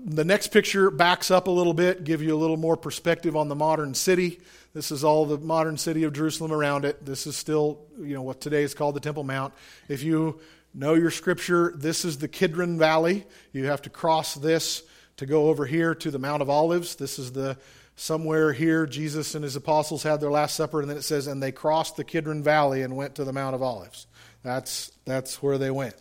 The 0.04 0.24
next 0.24 0.48
picture 0.48 0.90
backs 0.90 1.30
up 1.30 1.46
a 1.46 1.50
little 1.50 1.74
bit, 1.74 2.04
give 2.04 2.22
you 2.22 2.34
a 2.34 2.38
little 2.38 2.56
more 2.56 2.76
perspective 2.76 3.36
on 3.36 3.48
the 3.48 3.54
modern 3.54 3.94
city. 3.94 4.40
This 4.74 4.90
is 4.90 5.04
all 5.04 5.26
the 5.26 5.38
modern 5.38 5.76
city 5.76 6.02
of 6.04 6.12
Jerusalem 6.12 6.52
around 6.52 6.84
it. 6.84 7.04
This 7.04 7.26
is 7.26 7.36
still, 7.36 7.86
you 7.98 8.14
know, 8.14 8.22
what 8.22 8.40
today 8.40 8.62
is 8.62 8.74
called 8.74 8.96
the 8.96 9.00
Temple 9.00 9.22
Mount. 9.22 9.54
If 9.88 10.02
you 10.02 10.40
know 10.74 10.94
your 10.94 11.10
scripture, 11.10 11.72
this 11.76 12.04
is 12.04 12.18
the 12.18 12.28
Kidron 12.28 12.78
Valley. 12.78 13.26
You 13.52 13.66
have 13.66 13.82
to 13.82 13.90
cross 13.90 14.34
this 14.34 14.82
to 15.18 15.26
go 15.26 15.48
over 15.48 15.66
here 15.66 15.94
to 15.94 16.10
the 16.10 16.18
Mount 16.18 16.42
of 16.42 16.50
Olives. 16.50 16.96
This 16.96 17.18
is 17.18 17.32
the 17.32 17.56
somewhere 17.96 18.52
here, 18.52 18.86
Jesus 18.86 19.34
and 19.34 19.44
his 19.44 19.56
apostles 19.56 20.02
had 20.02 20.20
their 20.20 20.30
Last 20.30 20.56
Supper, 20.56 20.80
and 20.80 20.90
then 20.90 20.96
it 20.96 21.02
says, 21.02 21.26
and 21.26 21.42
they 21.42 21.52
crossed 21.52 21.96
the 21.96 22.04
Kidron 22.04 22.42
Valley 22.42 22.82
and 22.82 22.96
went 22.96 23.14
to 23.16 23.24
the 23.24 23.32
Mount 23.32 23.54
of 23.54 23.62
Olives. 23.62 24.06
That's, 24.42 24.92
that's 25.04 25.42
where 25.42 25.58
they 25.58 25.70
went. 25.70 25.94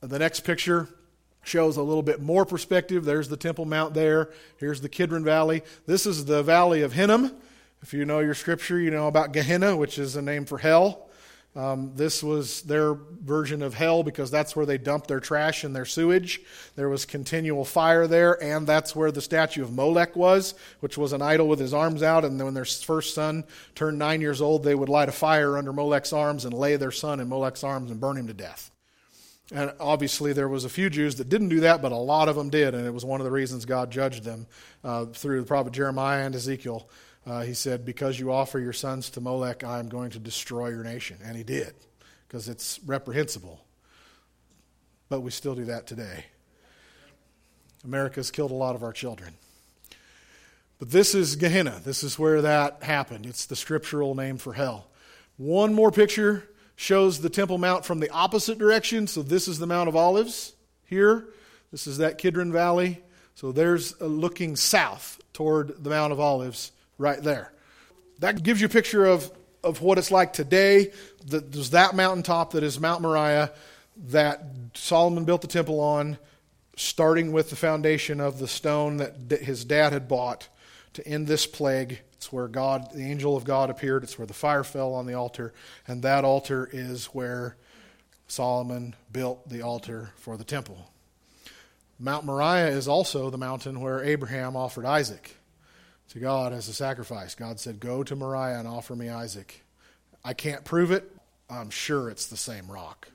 The 0.00 0.18
next 0.18 0.40
picture 0.40 0.88
shows 1.42 1.76
a 1.76 1.82
little 1.82 2.02
bit 2.02 2.20
more 2.20 2.44
perspective. 2.44 3.04
There's 3.04 3.28
the 3.28 3.36
Temple 3.36 3.64
Mount 3.64 3.94
there. 3.94 4.30
Here's 4.58 4.80
the 4.80 4.88
Kidron 4.88 5.24
Valley. 5.24 5.62
This 5.86 6.06
is 6.06 6.24
the 6.24 6.42
Valley 6.42 6.82
of 6.82 6.92
Hinnom. 6.92 7.32
If 7.82 7.94
you 7.94 8.04
know 8.04 8.18
your 8.18 8.34
scripture, 8.34 8.78
you 8.78 8.90
know 8.90 9.06
about 9.06 9.32
Gehenna, 9.32 9.76
which 9.76 9.98
is 9.98 10.16
a 10.16 10.22
name 10.22 10.44
for 10.44 10.58
hell. 10.58 11.07
Um, 11.58 11.90
this 11.96 12.22
was 12.22 12.62
their 12.62 12.94
version 12.94 13.62
of 13.62 13.74
hell 13.74 14.04
because 14.04 14.30
that's 14.30 14.54
where 14.54 14.64
they 14.64 14.78
dumped 14.78 15.08
their 15.08 15.18
trash 15.18 15.64
and 15.64 15.74
their 15.74 15.84
sewage. 15.84 16.40
There 16.76 16.88
was 16.88 17.04
continual 17.04 17.64
fire 17.64 18.06
there, 18.06 18.40
and 18.40 18.64
that's 18.64 18.94
where 18.94 19.10
the 19.10 19.20
statue 19.20 19.64
of 19.64 19.72
Molech 19.72 20.14
was, 20.14 20.54
which 20.78 20.96
was 20.96 21.12
an 21.12 21.20
idol 21.20 21.48
with 21.48 21.58
his 21.58 21.74
arms 21.74 22.00
out. 22.00 22.24
And 22.24 22.40
when 22.40 22.54
their 22.54 22.64
first 22.64 23.12
son 23.12 23.42
turned 23.74 23.98
nine 23.98 24.20
years 24.20 24.40
old, 24.40 24.62
they 24.62 24.76
would 24.76 24.88
light 24.88 25.08
a 25.08 25.12
fire 25.12 25.58
under 25.58 25.72
Molech's 25.72 26.12
arms 26.12 26.44
and 26.44 26.54
lay 26.54 26.76
their 26.76 26.92
son 26.92 27.18
in 27.18 27.28
Molech's 27.28 27.64
arms 27.64 27.90
and 27.90 27.98
burn 27.98 28.18
him 28.18 28.28
to 28.28 28.34
death. 28.34 28.70
And 29.52 29.72
obviously, 29.80 30.32
there 30.32 30.48
was 30.48 30.64
a 30.64 30.68
few 30.68 30.88
Jews 30.88 31.16
that 31.16 31.28
didn't 31.28 31.48
do 31.48 31.60
that, 31.60 31.82
but 31.82 31.90
a 31.90 31.96
lot 31.96 32.28
of 32.28 32.36
them 32.36 32.50
did, 32.50 32.72
and 32.72 32.86
it 32.86 32.94
was 32.94 33.04
one 33.04 33.20
of 33.20 33.24
the 33.24 33.32
reasons 33.32 33.64
God 33.64 33.90
judged 33.90 34.22
them 34.22 34.46
uh, 34.84 35.06
through 35.06 35.40
the 35.40 35.46
prophet 35.46 35.72
Jeremiah 35.72 36.24
and 36.24 36.36
Ezekiel 36.36 36.88
uh, 37.28 37.42
he 37.42 37.52
said, 37.52 37.84
Because 37.84 38.18
you 38.18 38.32
offer 38.32 38.58
your 38.58 38.72
sons 38.72 39.10
to 39.10 39.20
Molech, 39.20 39.62
I 39.62 39.78
am 39.78 39.88
going 39.88 40.10
to 40.10 40.18
destroy 40.18 40.68
your 40.68 40.82
nation. 40.82 41.18
And 41.22 41.36
he 41.36 41.44
did, 41.44 41.74
because 42.26 42.48
it's 42.48 42.80
reprehensible. 42.86 43.64
But 45.10 45.20
we 45.20 45.30
still 45.30 45.54
do 45.54 45.66
that 45.66 45.86
today. 45.86 46.24
America's 47.84 48.30
killed 48.30 48.50
a 48.50 48.54
lot 48.54 48.74
of 48.74 48.82
our 48.82 48.92
children. 48.92 49.34
But 50.78 50.90
this 50.90 51.14
is 51.14 51.36
Gehenna. 51.36 51.80
This 51.84 52.02
is 52.02 52.18
where 52.18 52.40
that 52.42 52.82
happened. 52.82 53.26
It's 53.26 53.46
the 53.46 53.56
scriptural 53.56 54.14
name 54.14 54.38
for 54.38 54.54
hell. 54.54 54.86
One 55.36 55.74
more 55.74 55.90
picture 55.90 56.48
shows 56.76 57.20
the 57.20 57.30
Temple 57.30 57.58
Mount 57.58 57.84
from 57.84 58.00
the 58.00 58.10
opposite 58.10 58.58
direction. 58.58 59.06
So 59.06 59.22
this 59.22 59.48
is 59.48 59.58
the 59.58 59.66
Mount 59.66 59.88
of 59.88 59.96
Olives 59.96 60.54
here. 60.84 61.26
This 61.72 61.86
is 61.86 61.98
that 61.98 62.18
Kidron 62.18 62.52
Valley. 62.52 63.02
So 63.34 63.52
there's 63.52 64.00
looking 64.00 64.56
south 64.56 65.20
toward 65.32 65.84
the 65.84 65.90
Mount 65.90 66.12
of 66.12 66.20
Olives 66.20 66.72
right 66.98 67.22
there. 67.22 67.52
That 68.18 68.42
gives 68.42 68.60
you 68.60 68.66
a 68.66 68.70
picture 68.70 69.06
of, 69.06 69.30
of 69.62 69.80
what 69.80 69.96
it's 69.96 70.10
like 70.10 70.32
today. 70.32 70.92
There's 71.24 71.70
that 71.70 71.94
mountaintop 71.94 72.52
that 72.52 72.64
is 72.64 72.78
Mount 72.80 73.00
Moriah 73.00 73.52
that 74.08 74.42
Solomon 74.74 75.24
built 75.24 75.40
the 75.40 75.48
temple 75.48 75.80
on, 75.80 76.18
starting 76.76 77.32
with 77.32 77.50
the 77.50 77.56
foundation 77.56 78.20
of 78.20 78.38
the 78.38 78.48
stone 78.48 78.98
that 78.98 79.40
his 79.42 79.64
dad 79.64 79.92
had 79.92 80.08
bought 80.08 80.48
to 80.94 81.06
end 81.06 81.26
this 81.26 81.46
plague. 81.46 82.00
It's 82.14 82.32
where 82.32 82.48
God, 82.48 82.92
the 82.92 83.04
angel 83.04 83.36
of 83.36 83.44
God, 83.44 83.70
appeared. 83.70 84.02
It's 84.02 84.18
where 84.18 84.26
the 84.26 84.34
fire 84.34 84.64
fell 84.64 84.94
on 84.94 85.06
the 85.06 85.14
altar. 85.14 85.52
And 85.86 86.02
that 86.02 86.24
altar 86.24 86.68
is 86.72 87.06
where 87.06 87.56
Solomon 88.26 88.94
built 89.12 89.48
the 89.48 89.62
altar 89.62 90.10
for 90.16 90.36
the 90.36 90.44
temple. 90.44 90.90
Mount 91.98 92.24
Moriah 92.24 92.68
is 92.68 92.86
also 92.86 93.30
the 93.30 93.38
mountain 93.38 93.80
where 93.80 94.02
Abraham 94.02 94.56
offered 94.56 94.84
Isaac 94.84 95.37
to 96.10 96.18
God 96.18 96.52
as 96.52 96.68
a 96.68 96.74
sacrifice. 96.74 97.34
God 97.34 97.60
said, 97.60 97.80
Go 97.80 98.02
to 98.02 98.16
Moriah 98.16 98.58
and 98.58 98.68
offer 98.68 98.96
me 98.96 99.08
Isaac. 99.08 99.64
I 100.24 100.34
can't 100.34 100.64
prove 100.64 100.90
it. 100.90 101.10
I'm 101.50 101.70
sure 101.70 102.10
it's 102.10 102.26
the 102.26 102.36
same 102.36 102.70
rock. 102.70 103.08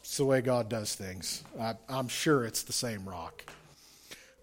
It's 0.00 0.18
the 0.18 0.24
way 0.24 0.40
God 0.40 0.68
does 0.68 0.94
things. 0.94 1.42
I, 1.60 1.74
am 1.88 2.06
sure 2.06 2.44
it's 2.44 2.62
the 2.62 2.72
same 2.72 3.08
rock. 3.08 3.44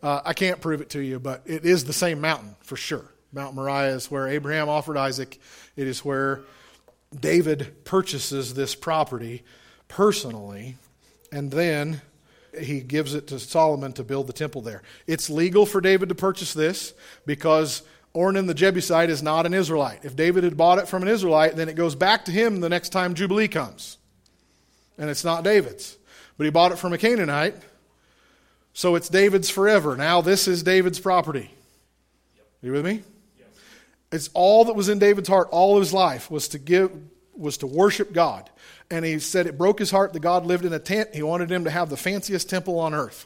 Uh, 0.01 0.19
I 0.25 0.33
can't 0.33 0.59
prove 0.59 0.81
it 0.81 0.89
to 0.89 0.99
you, 0.99 1.19
but 1.19 1.41
it 1.45 1.63
is 1.63 1.85
the 1.85 1.93
same 1.93 2.19
mountain 2.19 2.55
for 2.59 2.75
sure. 2.75 3.05
Mount 3.31 3.55
Moriah 3.55 3.95
is 3.95 4.11
where 4.11 4.27
Abraham 4.27 4.67
offered 4.67 4.97
Isaac. 4.97 5.39
It 5.77 5.87
is 5.87 6.03
where 6.03 6.41
David 7.17 7.85
purchases 7.85 8.53
this 8.53 8.75
property 8.75 9.43
personally, 9.87 10.75
and 11.31 11.51
then 11.51 12.01
he 12.59 12.81
gives 12.81 13.13
it 13.13 13.27
to 13.27 13.39
Solomon 13.39 13.93
to 13.93 14.03
build 14.03 14.27
the 14.27 14.33
temple 14.33 14.61
there. 14.61 14.81
It's 15.07 15.29
legal 15.29 15.65
for 15.65 15.81
David 15.81 16.09
to 16.09 16.15
purchase 16.15 16.53
this 16.53 16.93
because 17.25 17.83
Ornan 18.15 18.47
the 18.47 18.53
Jebusite 18.53 19.09
is 19.09 19.23
not 19.23 19.45
an 19.45 19.53
Israelite. 19.53 20.05
If 20.05 20.15
David 20.15 20.43
had 20.43 20.55
bought 20.55 20.77
it 20.77 20.87
from 20.87 21.01
an 21.01 21.09
Israelite, 21.09 21.55
then 21.55 21.69
it 21.69 21.75
goes 21.75 21.95
back 21.95 22.25
to 22.25 22.31
him 22.31 22.59
the 22.59 22.69
next 22.69 22.89
time 22.89 23.13
Jubilee 23.15 23.47
comes. 23.47 23.97
And 24.97 25.09
it's 25.09 25.23
not 25.23 25.43
David's. 25.43 25.97
But 26.37 26.45
he 26.45 26.51
bought 26.51 26.71
it 26.71 26.79
from 26.79 26.93
a 26.93 26.97
Canaanite, 26.97 27.55
so 28.73 28.95
it's 28.95 29.09
David's 29.09 29.49
forever. 29.49 29.95
Now 29.95 30.21
this 30.21 30.47
is 30.47 30.63
David's 30.63 30.99
property. 30.99 31.51
Are 32.61 32.65
you 32.65 32.71
with 32.71 32.85
me? 32.85 33.03
It's 34.11 34.29
all 34.33 34.65
that 34.65 34.75
was 34.75 34.89
in 34.89 34.99
David's 34.99 35.27
heart 35.27 35.47
all 35.51 35.79
his 35.79 35.93
life 35.93 36.29
was 36.29 36.47
to 36.49 36.59
give 36.59 36.91
was 37.35 37.57
to 37.57 37.67
worship 37.67 38.13
God 38.13 38.49
and 38.93 39.03
he 39.03 39.19
said 39.19 39.47
it 39.47 39.57
broke 39.57 39.79
his 39.79 39.89
heart 39.91 40.13
that 40.13 40.19
God 40.19 40.45
lived 40.45 40.65
in 40.65 40.73
a 40.73 40.79
tent. 40.79 41.15
He 41.15 41.23
wanted 41.23 41.51
him 41.51 41.63
to 41.63 41.71
have 41.71 41.89
the 41.89 41.97
fanciest 41.97 42.49
temple 42.49 42.79
on 42.79 42.93
earth. 42.93 43.25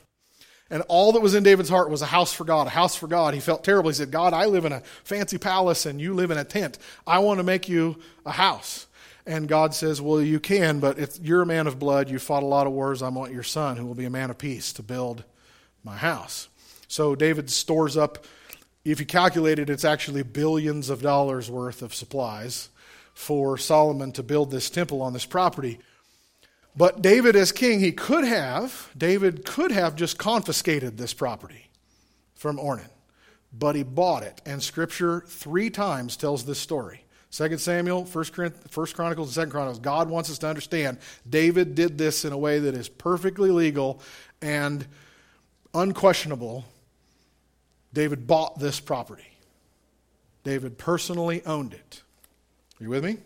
And 0.69 0.81
all 0.87 1.13
that 1.13 1.21
was 1.21 1.35
in 1.35 1.43
David's 1.43 1.69
heart 1.69 1.89
was 1.89 2.01
a 2.01 2.05
house 2.05 2.33
for 2.33 2.43
God, 2.45 2.67
a 2.67 2.71
house 2.71 2.95
for 2.95 3.07
God. 3.07 3.33
He 3.33 3.39
felt 3.39 3.63
terrible. 3.63 3.89
He 3.89 3.95
said, 3.95 4.11
God, 4.11 4.33
I 4.33 4.45
live 4.45 4.65
in 4.65 4.71
a 4.71 4.81
fancy 5.03 5.37
palace 5.37 5.85
and 5.85 5.99
you 5.99 6.13
live 6.13 6.31
in 6.31 6.37
a 6.37 6.43
tent. 6.43 6.77
I 7.05 7.19
want 7.19 7.39
to 7.39 7.43
make 7.43 7.67
you 7.67 7.97
a 8.25 8.31
house. 8.31 8.87
And 9.25 9.47
God 9.47 9.73
says, 9.73 10.01
Well, 10.01 10.21
you 10.21 10.39
can, 10.39 10.79
but 10.79 10.99
if 10.99 11.19
you're 11.19 11.41
a 11.41 11.45
man 11.45 11.67
of 11.67 11.79
blood, 11.79 12.09
you 12.09 12.17
fought 12.17 12.43
a 12.43 12.47
lot 12.47 12.65
of 12.65 12.73
wars. 12.73 13.01
I 13.01 13.09
want 13.09 13.33
your 13.33 13.43
son, 13.43 13.75
who 13.75 13.85
will 13.85 13.93
be 13.93 14.05
a 14.05 14.09
man 14.09 14.29
of 14.29 14.37
peace, 14.37 14.71
to 14.73 14.83
build 14.83 15.25
my 15.83 15.97
house. 15.97 16.47
So 16.87 17.13
David 17.13 17.49
stores 17.49 17.97
up, 17.97 18.25
if 18.85 19.01
you 19.01 19.05
calculate 19.05 19.59
it, 19.59 19.69
it's 19.69 19.83
actually 19.83 20.23
billions 20.23 20.89
of 20.89 21.01
dollars 21.01 21.51
worth 21.51 21.81
of 21.81 21.93
supplies 21.93 22.69
for 23.17 23.57
Solomon 23.57 24.11
to 24.11 24.21
build 24.21 24.51
this 24.51 24.69
temple 24.69 25.01
on 25.01 25.11
this 25.11 25.25
property. 25.25 25.79
But 26.75 27.01
David, 27.01 27.35
as 27.35 27.51
king, 27.51 27.79
he 27.79 27.91
could 27.91 28.23
have, 28.23 28.91
David 28.95 29.43
could 29.43 29.71
have 29.71 29.95
just 29.95 30.19
confiscated 30.19 30.97
this 30.97 31.15
property 31.15 31.71
from 32.35 32.57
Ornan, 32.57 32.91
but 33.51 33.75
he 33.75 33.81
bought 33.81 34.21
it. 34.21 34.39
And 34.45 34.61
Scripture 34.61 35.23
three 35.27 35.71
times 35.71 36.15
tells 36.15 36.45
this 36.45 36.59
story. 36.59 37.05
2 37.31 37.57
Samuel, 37.57 38.05
1 38.05 38.25
Chronicles, 38.93 39.35
and 39.35 39.47
2 39.47 39.51
Chronicles. 39.51 39.79
God 39.79 40.11
wants 40.11 40.29
us 40.29 40.37
to 40.37 40.47
understand 40.47 40.99
David 41.27 41.73
did 41.73 41.97
this 41.97 42.23
in 42.23 42.31
a 42.31 42.37
way 42.37 42.59
that 42.59 42.75
is 42.75 42.87
perfectly 42.87 43.49
legal 43.49 43.99
and 44.43 44.85
unquestionable. 45.73 46.65
David 47.91 48.27
bought 48.27 48.59
this 48.59 48.79
property. 48.79 49.39
David 50.43 50.77
personally 50.77 51.43
owned 51.47 51.73
it. 51.73 52.03
Are 52.79 52.83
you 52.83 52.89
with 52.89 53.03
me? 53.03 53.17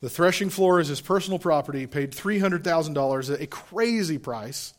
The 0.00 0.10
threshing 0.10 0.50
floor 0.50 0.80
is 0.80 0.88
his 0.88 1.00
personal 1.00 1.38
property. 1.38 1.86
Paid 1.86 2.12
$300,000, 2.12 3.40
a 3.40 3.46
crazy 3.46 4.18
price. 4.18 4.74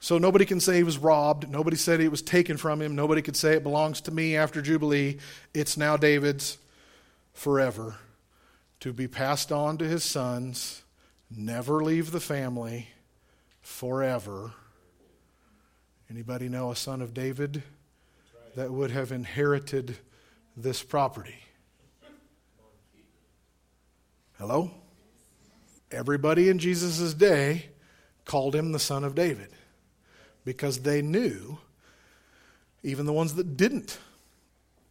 So 0.00 0.18
nobody 0.18 0.44
can 0.44 0.60
say 0.60 0.76
he 0.76 0.82
was 0.82 0.98
robbed. 0.98 1.48
Nobody 1.48 1.76
said 1.76 2.00
it 2.00 2.10
was 2.10 2.22
taken 2.22 2.56
from 2.56 2.82
him. 2.82 2.94
Nobody 2.94 3.22
could 3.22 3.36
say 3.36 3.54
it 3.54 3.62
belongs 3.62 4.00
to 4.02 4.10
me 4.10 4.36
after 4.36 4.60
Jubilee. 4.60 5.18
It's 5.54 5.76
now 5.76 5.96
David's 5.96 6.58
forever 7.32 7.96
to 8.80 8.92
be 8.92 9.08
passed 9.08 9.50
on 9.52 9.78
to 9.78 9.84
his 9.84 10.04
sons, 10.04 10.82
never 11.30 11.82
leave 11.82 12.10
the 12.10 12.20
family 12.20 12.88
forever. 13.60 14.52
Anybody 16.10 16.48
know 16.48 16.70
a 16.70 16.76
son 16.76 17.02
of 17.02 17.14
David 17.14 17.62
that 18.54 18.70
would 18.70 18.90
have 18.90 19.12
inherited 19.12 19.96
this 20.56 20.82
property? 20.82 21.36
Hello? 24.38 24.70
Everybody 25.90 26.48
in 26.48 26.58
Jesus' 26.58 27.14
day 27.14 27.66
called 28.24 28.54
him 28.54 28.72
the 28.72 28.78
son 28.78 29.02
of 29.04 29.14
David 29.14 29.48
because 30.44 30.80
they 30.80 31.00
knew, 31.00 31.58
even 32.82 33.06
the 33.06 33.12
ones 33.12 33.34
that 33.34 33.56
didn't 33.56 33.98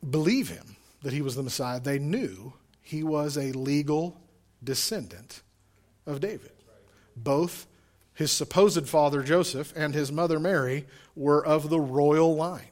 believe 0.09 0.49
him 0.49 0.75
that 1.03 1.13
he 1.13 1.21
was 1.21 1.35
the 1.35 1.43
Messiah, 1.43 1.79
they 1.79 1.99
knew 1.99 2.53
he 2.81 3.03
was 3.03 3.37
a 3.37 3.51
legal 3.51 4.19
descendant 4.63 5.41
of 6.07 6.19
David. 6.19 6.51
Both 7.15 7.67
his 8.15 8.31
supposed 8.31 8.87
father 8.89 9.21
Joseph 9.21 9.73
and 9.75 9.93
his 9.93 10.11
mother 10.11 10.39
Mary 10.39 10.85
were 11.15 11.45
of 11.45 11.69
the 11.69 11.79
royal 11.79 12.35
line. 12.35 12.69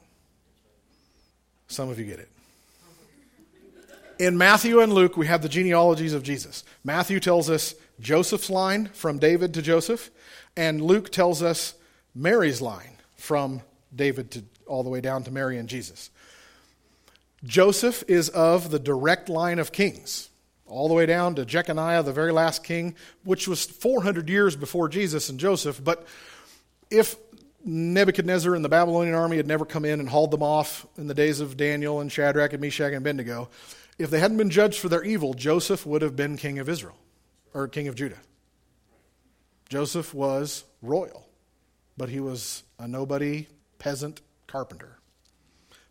Some 1.67 1.89
of 1.89 1.99
you 1.99 2.05
get 2.05 2.19
it. 2.19 2.32
In 4.23 4.37
Matthew 4.37 4.79
and 4.79 4.93
Luke, 4.93 5.17
we 5.17 5.27
have 5.27 5.41
the 5.41 5.49
genealogies 5.49 6.13
of 6.13 6.23
Jesus. 6.23 6.63
Matthew 6.81 7.19
tells 7.19 7.49
us 7.49 7.75
Joseph's 7.99 8.49
line 8.49 8.85
from 8.93 9.19
David 9.19 9.53
to 9.53 9.61
Joseph, 9.61 10.11
and 10.55 10.79
Luke 10.79 11.11
tells 11.11 11.43
us 11.43 11.73
Mary's 12.15 12.61
line 12.61 12.95
from 13.17 13.59
David 13.93 14.31
to 14.31 14.45
all 14.65 14.81
the 14.81 14.89
way 14.89 15.01
down 15.01 15.25
to 15.25 15.31
Mary 15.31 15.57
and 15.57 15.67
Jesus. 15.67 16.09
Joseph 17.43 18.01
is 18.07 18.29
of 18.29 18.71
the 18.71 18.79
direct 18.79 19.27
line 19.27 19.59
of 19.59 19.73
kings, 19.73 20.29
all 20.67 20.87
the 20.87 20.93
way 20.93 21.05
down 21.05 21.35
to 21.35 21.43
Jeconiah, 21.43 22.01
the 22.01 22.13
very 22.13 22.31
last 22.31 22.63
king, 22.63 22.95
which 23.25 23.45
was 23.45 23.65
400 23.65 24.29
years 24.29 24.55
before 24.55 24.87
Jesus 24.87 25.27
and 25.27 25.37
Joseph. 25.37 25.83
But 25.83 26.07
if 26.89 27.17
Nebuchadnezzar 27.65 28.55
and 28.55 28.63
the 28.63 28.69
Babylonian 28.69 29.15
army 29.15 29.35
had 29.35 29.47
never 29.47 29.65
come 29.65 29.83
in 29.83 29.99
and 29.99 30.07
hauled 30.07 30.31
them 30.31 30.43
off 30.43 30.87
in 30.97 31.07
the 31.07 31.13
days 31.13 31.41
of 31.41 31.57
Daniel 31.57 31.99
and 31.99 32.09
Shadrach 32.09 32.53
and 32.53 32.61
Meshach 32.61 32.87
and 32.87 32.95
Abednego, 32.99 33.49
if 33.97 34.09
they 34.09 34.19
hadn't 34.19 34.37
been 34.37 34.49
judged 34.49 34.79
for 34.79 34.89
their 34.89 35.03
evil, 35.03 35.33
Joseph 35.33 35.85
would 35.85 36.01
have 36.01 36.15
been 36.15 36.37
king 36.37 36.59
of 36.59 36.69
Israel 36.69 36.97
or 37.53 37.67
king 37.67 37.87
of 37.87 37.95
Judah. 37.95 38.19
Joseph 39.69 40.13
was 40.13 40.63
royal, 40.81 41.27
but 41.97 42.09
he 42.09 42.19
was 42.19 42.63
a 42.79 42.87
nobody 42.87 43.47
peasant 43.79 44.21
carpenter 44.47 44.99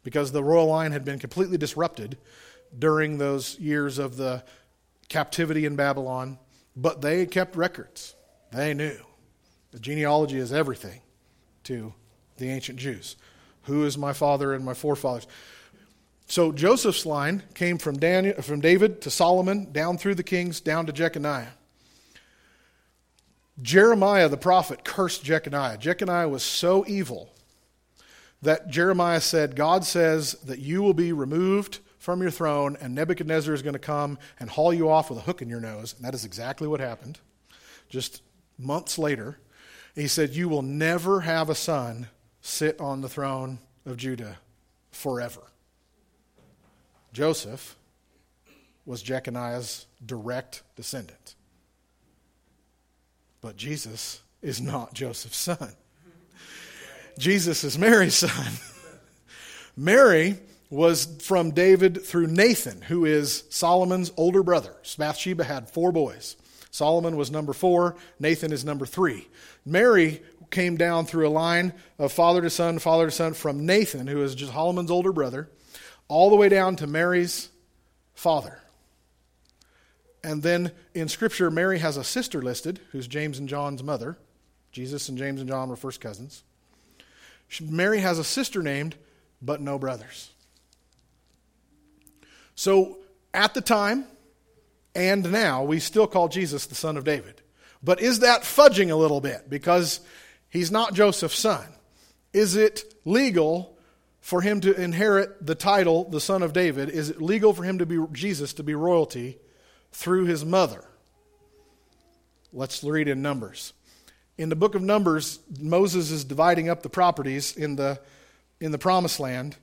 because 0.04 0.32
the 0.32 0.42
royal 0.42 0.66
line 0.66 0.92
had 0.92 1.04
been 1.04 1.18
completely 1.18 1.58
disrupted 1.58 2.18
during 2.78 3.18
those 3.18 3.58
years 3.58 3.98
of 3.98 4.16
the 4.16 4.42
captivity 5.08 5.64
in 5.64 5.76
Babylon, 5.76 6.38
but 6.74 7.02
they 7.02 7.26
kept 7.26 7.56
records. 7.56 8.14
They 8.50 8.74
knew. 8.74 8.98
The 9.72 9.78
genealogy 9.78 10.38
is 10.38 10.52
everything 10.52 11.00
to 11.64 11.94
the 12.36 12.50
ancient 12.50 12.78
Jews. 12.78 13.16
Who 13.62 13.84
is 13.84 13.96
my 13.96 14.12
father 14.12 14.52
and 14.52 14.64
my 14.64 14.74
forefathers? 14.74 15.26
So 16.32 16.50
Joseph's 16.50 17.04
line 17.04 17.42
came 17.52 17.76
from, 17.76 17.98
Daniel, 17.98 18.40
from 18.40 18.62
David 18.62 19.02
to 19.02 19.10
Solomon, 19.10 19.70
down 19.70 19.98
through 19.98 20.14
the 20.14 20.22
kings, 20.22 20.62
down 20.62 20.86
to 20.86 20.92
Jeconiah. 20.94 21.52
Jeremiah 23.60 24.30
the 24.30 24.38
prophet 24.38 24.82
cursed 24.82 25.22
Jeconiah. 25.22 25.76
Jeconiah 25.76 26.30
was 26.30 26.42
so 26.42 26.86
evil 26.88 27.34
that 28.40 28.70
Jeremiah 28.70 29.20
said, 29.20 29.56
God 29.56 29.84
says 29.84 30.32
that 30.46 30.58
you 30.58 30.82
will 30.82 30.94
be 30.94 31.12
removed 31.12 31.80
from 31.98 32.22
your 32.22 32.30
throne, 32.30 32.78
and 32.80 32.94
Nebuchadnezzar 32.94 33.52
is 33.52 33.60
going 33.60 33.74
to 33.74 33.78
come 33.78 34.18
and 34.40 34.48
haul 34.48 34.72
you 34.72 34.88
off 34.88 35.10
with 35.10 35.18
a 35.18 35.22
hook 35.22 35.42
in 35.42 35.50
your 35.50 35.60
nose. 35.60 35.92
And 35.94 36.02
that 36.02 36.14
is 36.14 36.24
exactly 36.24 36.66
what 36.66 36.80
happened. 36.80 37.18
Just 37.90 38.22
months 38.58 38.96
later, 38.96 39.38
he 39.94 40.08
said, 40.08 40.30
You 40.30 40.48
will 40.48 40.62
never 40.62 41.20
have 41.20 41.50
a 41.50 41.54
son 41.54 42.08
sit 42.40 42.80
on 42.80 43.02
the 43.02 43.08
throne 43.10 43.58
of 43.84 43.98
Judah 43.98 44.38
forever. 44.90 45.42
Joseph 47.12 47.76
was 48.84 49.02
Jeconiah's 49.02 49.86
direct 50.04 50.62
descendant. 50.76 51.34
But 53.40 53.56
Jesus 53.56 54.20
is 54.40 54.60
not 54.60 54.94
Joseph's 54.94 55.36
son. 55.36 55.72
Jesus 57.18 57.64
is 57.64 57.78
Mary's 57.78 58.14
son. 58.14 58.52
Mary 59.76 60.38
was 60.70 61.04
from 61.20 61.50
David 61.50 62.02
through 62.02 62.28
Nathan, 62.28 62.80
who 62.82 63.04
is 63.04 63.44
Solomon's 63.50 64.10
older 64.16 64.42
brother. 64.42 64.74
Bathsheba 64.96 65.44
had 65.44 65.68
four 65.68 65.92
boys. 65.92 66.36
Solomon 66.70 67.16
was 67.16 67.30
number 67.30 67.52
four, 67.52 67.96
Nathan 68.18 68.52
is 68.52 68.64
number 68.64 68.86
three. 68.86 69.28
Mary 69.66 70.22
came 70.50 70.78
down 70.78 71.04
through 71.04 71.28
a 71.28 71.30
line 71.30 71.74
of 71.98 72.12
father 72.12 72.40
to 72.40 72.48
son, 72.48 72.78
father 72.78 73.06
to 73.06 73.10
son 73.10 73.34
from 73.34 73.66
Nathan, 73.66 74.06
who 74.06 74.22
is 74.22 74.34
Solomon's 74.34 74.90
older 74.90 75.12
brother 75.12 75.50
all 76.12 76.28
the 76.28 76.36
way 76.36 76.50
down 76.50 76.76
to 76.76 76.86
Mary's 76.86 77.48
father. 78.12 78.58
And 80.22 80.42
then 80.42 80.70
in 80.92 81.08
Scripture, 81.08 81.50
Mary 81.50 81.78
has 81.78 81.96
a 81.96 82.04
sister 82.04 82.42
listed, 82.42 82.80
who's 82.90 83.06
James 83.06 83.38
and 83.38 83.48
John's 83.48 83.82
mother. 83.82 84.18
Jesus 84.72 85.08
and 85.08 85.16
James 85.16 85.40
and 85.40 85.48
John 85.48 85.70
were 85.70 85.76
first 85.76 86.02
cousins. 86.02 86.44
Mary 87.62 88.00
has 88.00 88.18
a 88.18 88.24
sister 88.24 88.62
named, 88.62 88.94
but 89.40 89.62
no 89.62 89.78
brothers. 89.78 90.30
So 92.56 92.98
at 93.32 93.54
the 93.54 93.62
time 93.62 94.04
and 94.94 95.32
now, 95.32 95.64
we 95.64 95.80
still 95.80 96.06
call 96.06 96.28
Jesus 96.28 96.66
the 96.66 96.74
son 96.74 96.98
of 96.98 97.04
David. 97.04 97.40
But 97.82 98.02
is 98.02 98.18
that 98.18 98.42
fudging 98.42 98.90
a 98.90 98.96
little 98.96 99.22
bit? 99.22 99.48
Because 99.48 100.00
he's 100.50 100.70
not 100.70 100.92
Joseph's 100.92 101.38
son. 101.38 101.66
Is 102.34 102.54
it 102.54 102.84
legal 103.06 103.72
for 104.22 104.40
him 104.40 104.60
to 104.60 104.80
inherit 104.80 105.44
the 105.44 105.56
title, 105.56 106.04
the 106.04 106.20
son 106.20 106.42
of 106.42 106.54
David? 106.54 106.88
Is 106.88 107.10
it 107.10 107.20
legal 107.20 107.52
for 107.52 107.64
him 107.64 107.78
to 107.78 107.86
be 107.86 107.98
Jesus 108.12 108.54
to 108.54 108.62
be 108.62 108.74
royalty 108.74 109.36
through 109.90 110.24
his 110.24 110.44
mother? 110.44 110.84
Let's 112.52 112.82
read 112.84 113.08
in 113.08 113.20
Numbers. 113.20 113.74
In 114.38 114.48
the 114.48 114.56
book 114.56 114.74
of 114.74 114.82
Numbers, 114.82 115.40
Moses 115.60 116.10
is 116.10 116.24
dividing 116.24 116.68
up 116.68 116.82
the 116.82 116.88
properties 116.88 117.56
in 117.56 117.76
the, 117.76 118.00
in 118.60 118.70
the 118.70 118.78
promised 118.78 119.18
land 119.20 119.56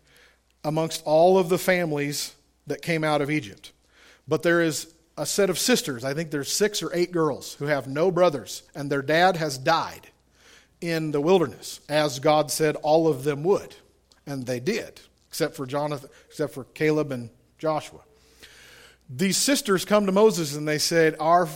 amongst 0.63 1.01
all 1.05 1.39
of 1.39 1.47
the 1.47 1.57
families 1.57 2.35
that 2.67 2.81
came 2.81 3.03
out 3.03 3.21
of 3.21 3.31
Egypt. 3.31 3.71
But 4.27 4.43
there 4.43 4.61
is 4.61 4.93
a 5.17 5.25
set 5.25 5.49
of 5.49 5.57
sisters, 5.57 6.03
I 6.03 6.13
think 6.13 6.31
there's 6.31 6.51
six 6.51 6.83
or 6.83 6.93
eight 6.93 7.11
girls, 7.11 7.53
who 7.55 7.65
have 7.65 7.87
no 7.87 8.11
brothers, 8.11 8.63
and 8.75 8.89
their 8.89 9.01
dad 9.01 9.37
has 9.37 9.57
died 9.57 10.09
in 10.81 11.11
the 11.11 11.21
wilderness, 11.21 11.79
as 11.87 12.19
God 12.19 12.51
said 12.51 12.75
all 12.77 13.07
of 13.07 13.23
them 13.23 13.43
would. 13.43 13.75
And 14.29 14.45
they 14.45 14.59
did, 14.59 15.01
except 15.27 15.55
for 15.55 15.65
Jonathan, 15.65 16.09
except 16.27 16.53
for 16.53 16.65
Caleb 16.65 17.11
and 17.11 17.31
Joshua. 17.57 18.01
These 19.09 19.37
sisters 19.37 19.85
come 19.85 20.05
to 20.05 20.11
Moses 20.11 20.55
and 20.55 20.67
they 20.67 20.77
said, 20.77 21.15
Our 21.19 21.49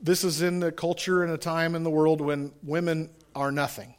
this 0.00 0.24
is 0.24 0.42
in 0.42 0.60
the 0.60 0.72
culture 0.72 1.22
and 1.22 1.32
a 1.32 1.38
time 1.38 1.74
in 1.74 1.82
the 1.82 1.90
world 1.90 2.20
when 2.20 2.52
women 2.62 3.10
are 3.34 3.52
nothing. 3.52 3.94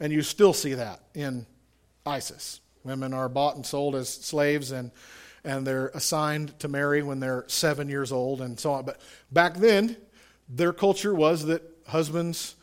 And 0.00 0.12
you 0.12 0.22
still 0.22 0.52
see 0.52 0.74
that 0.74 1.00
in 1.14 1.46
ISIS. 2.06 2.60
Women 2.84 3.12
are 3.12 3.28
bought 3.28 3.56
and 3.56 3.66
sold 3.66 3.94
as 3.94 4.08
slaves 4.08 4.70
and 4.72 4.90
and 5.44 5.66
they're 5.66 5.88
assigned 5.88 6.58
to 6.60 6.68
marry 6.68 7.02
when 7.02 7.20
they're 7.20 7.44
seven 7.46 7.88
years 7.88 8.12
old 8.12 8.40
and 8.40 8.58
so 8.58 8.72
on. 8.72 8.84
But 8.84 9.00
back 9.32 9.54
then, 9.54 9.96
their 10.48 10.72
culture 10.72 11.14
was 11.14 11.46
that 11.46 11.62
husbands 11.86 12.54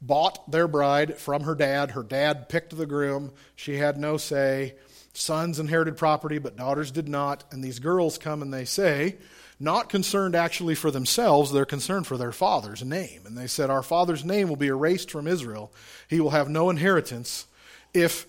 bought 0.00 0.50
their 0.50 0.68
bride 0.68 1.16
from 1.18 1.42
her 1.42 1.54
dad. 1.54 1.92
Her 1.92 2.02
dad 2.02 2.48
picked 2.48 2.76
the 2.76 2.86
groom. 2.86 3.32
She 3.56 3.76
had 3.76 3.98
no 3.98 4.16
say. 4.16 4.74
Sons 5.12 5.58
inherited 5.58 5.96
property, 5.96 6.38
but 6.38 6.56
daughters 6.56 6.90
did 6.90 7.08
not. 7.08 7.44
And 7.50 7.62
these 7.62 7.78
girls 7.78 8.16
come 8.16 8.42
and 8.42 8.52
they 8.52 8.64
say, 8.64 9.16
not 9.62 9.90
concerned 9.90 10.34
actually 10.34 10.74
for 10.74 10.90
themselves, 10.90 11.52
they're 11.52 11.66
concerned 11.66 12.06
for 12.06 12.16
their 12.16 12.32
father's 12.32 12.82
name. 12.82 13.20
And 13.26 13.36
they 13.36 13.46
said, 13.46 13.68
Our 13.68 13.82
father's 13.82 14.24
name 14.24 14.48
will 14.48 14.56
be 14.56 14.68
erased 14.68 15.10
from 15.10 15.28
Israel. 15.28 15.70
He 16.08 16.18
will 16.18 16.30
have 16.30 16.48
no 16.48 16.70
inheritance 16.70 17.46
if, 17.92 18.26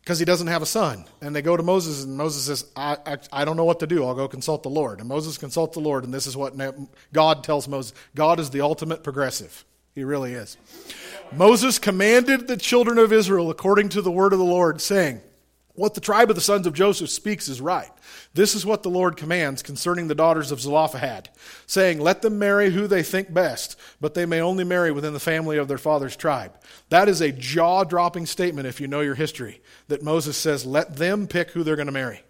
because 0.00 0.20
he 0.20 0.24
doesn't 0.24 0.46
have 0.46 0.62
a 0.62 0.66
son. 0.66 1.04
And 1.20 1.34
they 1.34 1.42
go 1.42 1.56
to 1.56 1.64
Moses, 1.64 2.04
and 2.04 2.16
Moses 2.16 2.44
says, 2.44 2.70
I, 2.76 2.96
I, 3.04 3.18
I 3.32 3.44
don't 3.44 3.56
know 3.56 3.64
what 3.64 3.80
to 3.80 3.88
do. 3.88 4.04
I'll 4.04 4.14
go 4.14 4.28
consult 4.28 4.62
the 4.62 4.70
Lord. 4.70 5.00
And 5.00 5.08
Moses 5.08 5.36
consults 5.36 5.74
the 5.74 5.80
Lord, 5.80 6.04
and 6.04 6.14
this 6.14 6.28
is 6.28 6.36
what 6.36 6.54
God 7.12 7.42
tells 7.42 7.66
Moses 7.66 7.92
God 8.14 8.38
is 8.38 8.50
the 8.50 8.60
ultimate 8.60 9.02
progressive. 9.02 9.64
He 9.94 10.04
really 10.04 10.32
is. 10.32 10.56
Moses 11.32 11.78
commanded 11.78 12.46
the 12.46 12.56
children 12.56 12.98
of 12.98 13.12
Israel 13.12 13.50
according 13.50 13.90
to 13.90 14.02
the 14.02 14.10
word 14.10 14.32
of 14.32 14.38
the 14.38 14.44
Lord, 14.44 14.80
saying, 14.80 15.20
What 15.74 15.94
the 15.94 16.00
tribe 16.00 16.30
of 16.30 16.36
the 16.36 16.42
sons 16.42 16.66
of 16.66 16.74
Joseph 16.74 17.10
speaks 17.10 17.48
is 17.48 17.60
right. 17.60 17.90
This 18.34 18.54
is 18.54 18.64
what 18.64 18.82
the 18.82 18.90
Lord 18.90 19.16
commands 19.18 19.62
concerning 19.62 20.08
the 20.08 20.14
daughters 20.14 20.50
of 20.50 20.60
Zelophehad, 20.60 21.28
saying, 21.66 22.00
Let 22.00 22.22
them 22.22 22.38
marry 22.38 22.70
who 22.70 22.86
they 22.86 23.02
think 23.02 23.32
best, 23.32 23.78
but 24.00 24.14
they 24.14 24.24
may 24.24 24.40
only 24.40 24.64
marry 24.64 24.92
within 24.92 25.12
the 25.12 25.20
family 25.20 25.58
of 25.58 25.68
their 25.68 25.78
father's 25.78 26.16
tribe. 26.16 26.54
That 26.88 27.08
is 27.08 27.20
a 27.20 27.32
jaw 27.32 27.84
dropping 27.84 28.26
statement 28.26 28.66
if 28.66 28.80
you 28.80 28.88
know 28.88 29.00
your 29.00 29.14
history, 29.14 29.60
that 29.88 30.02
Moses 30.02 30.36
says, 30.36 30.64
Let 30.64 30.96
them 30.96 31.26
pick 31.26 31.50
who 31.50 31.62
they're 31.62 31.76
going 31.76 31.86
to 31.86 31.92
marry. 31.92 32.22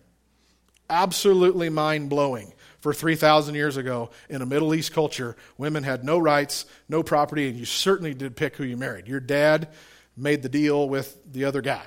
Absolutely 0.91 1.69
mind 1.69 2.11
blowing. 2.11 2.53
For 2.83 2.93
3,000 2.93 3.55
years 3.55 3.77
ago, 3.77 4.11
in 4.29 4.43
a 4.43 4.47
Middle 4.47 4.75
East 4.75 4.93
culture, 4.93 5.37
women 5.57 5.85
had 5.85 6.03
no 6.05 6.19
rights, 6.19 6.67
no 6.89 7.05
property, 7.05 7.49
and 7.49 7.57
you 7.57 7.65
certainly 7.65 8.13
did 8.13 8.35
pick 8.35 8.57
who 8.57 8.65
you 8.65 8.77
married. 8.77 9.07
Your 9.07 9.21
dad 9.21 9.69
made 10.17 10.43
the 10.43 10.49
deal 10.49 10.89
with 10.89 11.17
the 11.33 11.45
other 11.45 11.61
guy. 11.61 11.87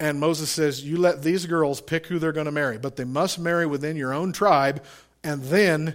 And 0.00 0.18
Moses 0.18 0.50
says, 0.50 0.84
You 0.84 0.96
let 0.96 1.22
these 1.22 1.46
girls 1.46 1.80
pick 1.80 2.06
who 2.06 2.18
they're 2.18 2.32
going 2.32 2.46
to 2.46 2.52
marry, 2.52 2.78
but 2.78 2.96
they 2.96 3.04
must 3.04 3.38
marry 3.38 3.64
within 3.64 3.96
your 3.96 4.12
own 4.12 4.32
tribe, 4.32 4.82
and 5.22 5.44
then 5.44 5.94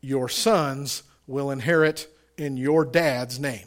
your 0.00 0.28
sons 0.28 1.02
will 1.26 1.50
inherit 1.50 2.06
in 2.38 2.56
your 2.56 2.84
dad's 2.84 3.40
name. 3.40 3.66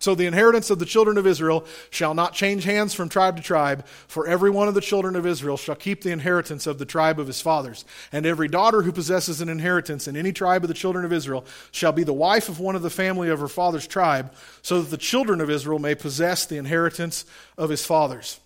So 0.00 0.14
the 0.14 0.26
inheritance 0.26 0.70
of 0.70 0.78
the 0.78 0.86
children 0.86 1.18
of 1.18 1.26
Israel 1.26 1.66
shall 1.90 2.14
not 2.14 2.32
change 2.32 2.64
hands 2.64 2.94
from 2.94 3.08
tribe 3.08 3.36
to 3.36 3.42
tribe, 3.42 3.84
for 4.06 4.28
every 4.28 4.48
one 4.48 4.68
of 4.68 4.74
the 4.74 4.80
children 4.80 5.16
of 5.16 5.26
Israel 5.26 5.56
shall 5.56 5.74
keep 5.74 6.02
the 6.02 6.12
inheritance 6.12 6.66
of 6.68 6.78
the 6.78 6.84
tribe 6.84 7.18
of 7.18 7.26
his 7.26 7.40
fathers. 7.40 7.84
And 8.12 8.24
every 8.24 8.46
daughter 8.46 8.82
who 8.82 8.92
possesses 8.92 9.40
an 9.40 9.48
inheritance 9.48 10.06
in 10.06 10.16
any 10.16 10.32
tribe 10.32 10.62
of 10.62 10.68
the 10.68 10.74
children 10.74 11.04
of 11.04 11.12
Israel 11.12 11.44
shall 11.72 11.92
be 11.92 12.04
the 12.04 12.12
wife 12.12 12.48
of 12.48 12.60
one 12.60 12.76
of 12.76 12.82
the 12.82 12.90
family 12.90 13.28
of 13.28 13.40
her 13.40 13.48
father's 13.48 13.86
tribe, 13.86 14.32
so 14.62 14.80
that 14.80 14.90
the 14.90 14.96
children 14.96 15.40
of 15.40 15.50
Israel 15.50 15.80
may 15.80 15.96
possess 15.96 16.46
the 16.46 16.58
inheritance 16.58 17.24
of 17.56 17.70
his 17.70 17.84
fathers. 17.84 18.38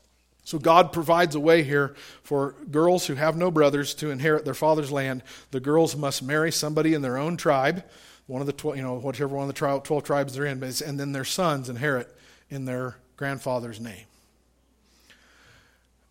So 0.44 0.58
God 0.58 0.92
provides 0.92 1.34
a 1.34 1.40
way 1.40 1.62
here 1.62 1.94
for 2.22 2.54
girls 2.70 3.06
who 3.06 3.14
have 3.14 3.36
no 3.36 3.50
brothers 3.50 3.94
to 3.96 4.10
inherit 4.10 4.44
their 4.44 4.54
father's 4.54 4.90
land. 4.90 5.22
The 5.50 5.60
girls 5.60 5.94
must 5.96 6.22
marry 6.22 6.50
somebody 6.50 6.94
in 6.94 7.02
their 7.02 7.18
own 7.18 7.36
tribe 7.36 7.84
one 8.26 8.40
of 8.40 8.46
the 8.46 8.52
12, 8.52 8.76
you 8.76 8.82
know, 8.82 8.94
whichever 8.94 9.34
one 9.34 9.48
of 9.48 9.54
the 9.54 9.80
12 9.80 10.04
tribes 10.04 10.34
they're 10.34 10.46
in, 10.46 10.62
and 10.62 11.00
then 11.00 11.12
their 11.12 11.24
sons 11.24 11.68
inherit 11.68 12.14
in 12.50 12.64
their 12.64 12.96
grandfather's 13.16 13.80
name. 13.80 14.06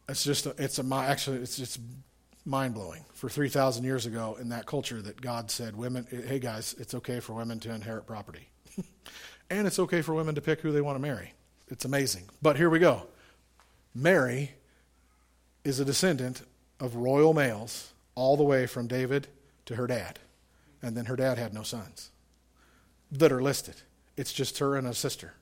It's 0.10 0.24
just, 0.24 0.46
a, 0.46 0.56
it's 0.58 0.78
a, 0.78 0.96
actually, 0.96 1.38
it's 1.38 1.58
just 1.58 1.80
mind 2.46 2.74
blowing 2.74 3.06
for 3.14 3.30
3,000 3.30 3.84
years 3.84 4.06
ago 4.06 4.38
in 4.42 4.50
that 4.50 4.66
culture 4.66 5.02
that 5.02 5.22
God 5.22 5.50
said, 5.52 5.76
women, 5.76 6.06
hey 6.10 6.40
guys, 6.40 6.76
it's 6.80 6.94
okay 6.96 7.20
for 7.20 7.34
women 7.34 7.60
to 7.62 7.74
inherit 7.74 8.06
property. 8.06 8.50
and 9.50 9.68
it's 9.68 9.80
okay 9.80 10.02
for 10.02 10.14
women 10.14 10.36
to 10.36 10.42
pick 10.42 10.62
who 10.62 10.72
they 10.72 10.82
want 10.82 10.96
to 10.96 11.02
marry. 11.02 11.34
It's 11.70 11.86
amazing. 11.86 12.24
But 12.42 12.58
here 12.58 12.70
we 12.70 12.80
go. 12.80 13.08
Mary 13.94 14.52
is 15.64 15.80
a 15.80 15.86
descendant 15.86 16.42
of 16.80 16.96
royal 16.96 17.34
males 17.34 17.94
all 18.16 18.36
the 18.36 18.44
way 18.44 18.66
from 18.66 18.88
David 18.88 19.28
to 19.66 19.76
her 19.76 19.88
dad. 19.88 20.20
And 20.82 20.96
then 20.96 21.06
her 21.06 21.16
dad 21.16 21.38
had 21.38 21.54
no 21.54 21.64
sons 21.64 22.10
that 23.12 23.32
are 23.32 23.42
listed. 23.42 23.76
It's 24.18 24.34
just 24.34 24.60
her 24.60 24.76
and 24.76 24.88
a 24.88 24.94
sister. 24.94 25.34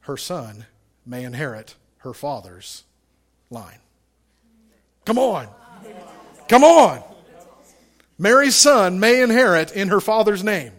Her 0.00 0.16
son 0.16 0.66
may 1.06 1.24
inherit 1.24 1.74
her 1.98 2.12
father's 2.12 2.84
line. 3.50 3.78
Come 5.04 5.18
on. 5.18 5.48
Come 6.48 6.64
on. 6.64 7.02
Mary's 8.18 8.56
son 8.56 9.00
may 9.00 9.22
inherit 9.22 9.72
in 9.72 9.88
her 9.88 10.00
father's 10.00 10.44
name. 10.44 10.72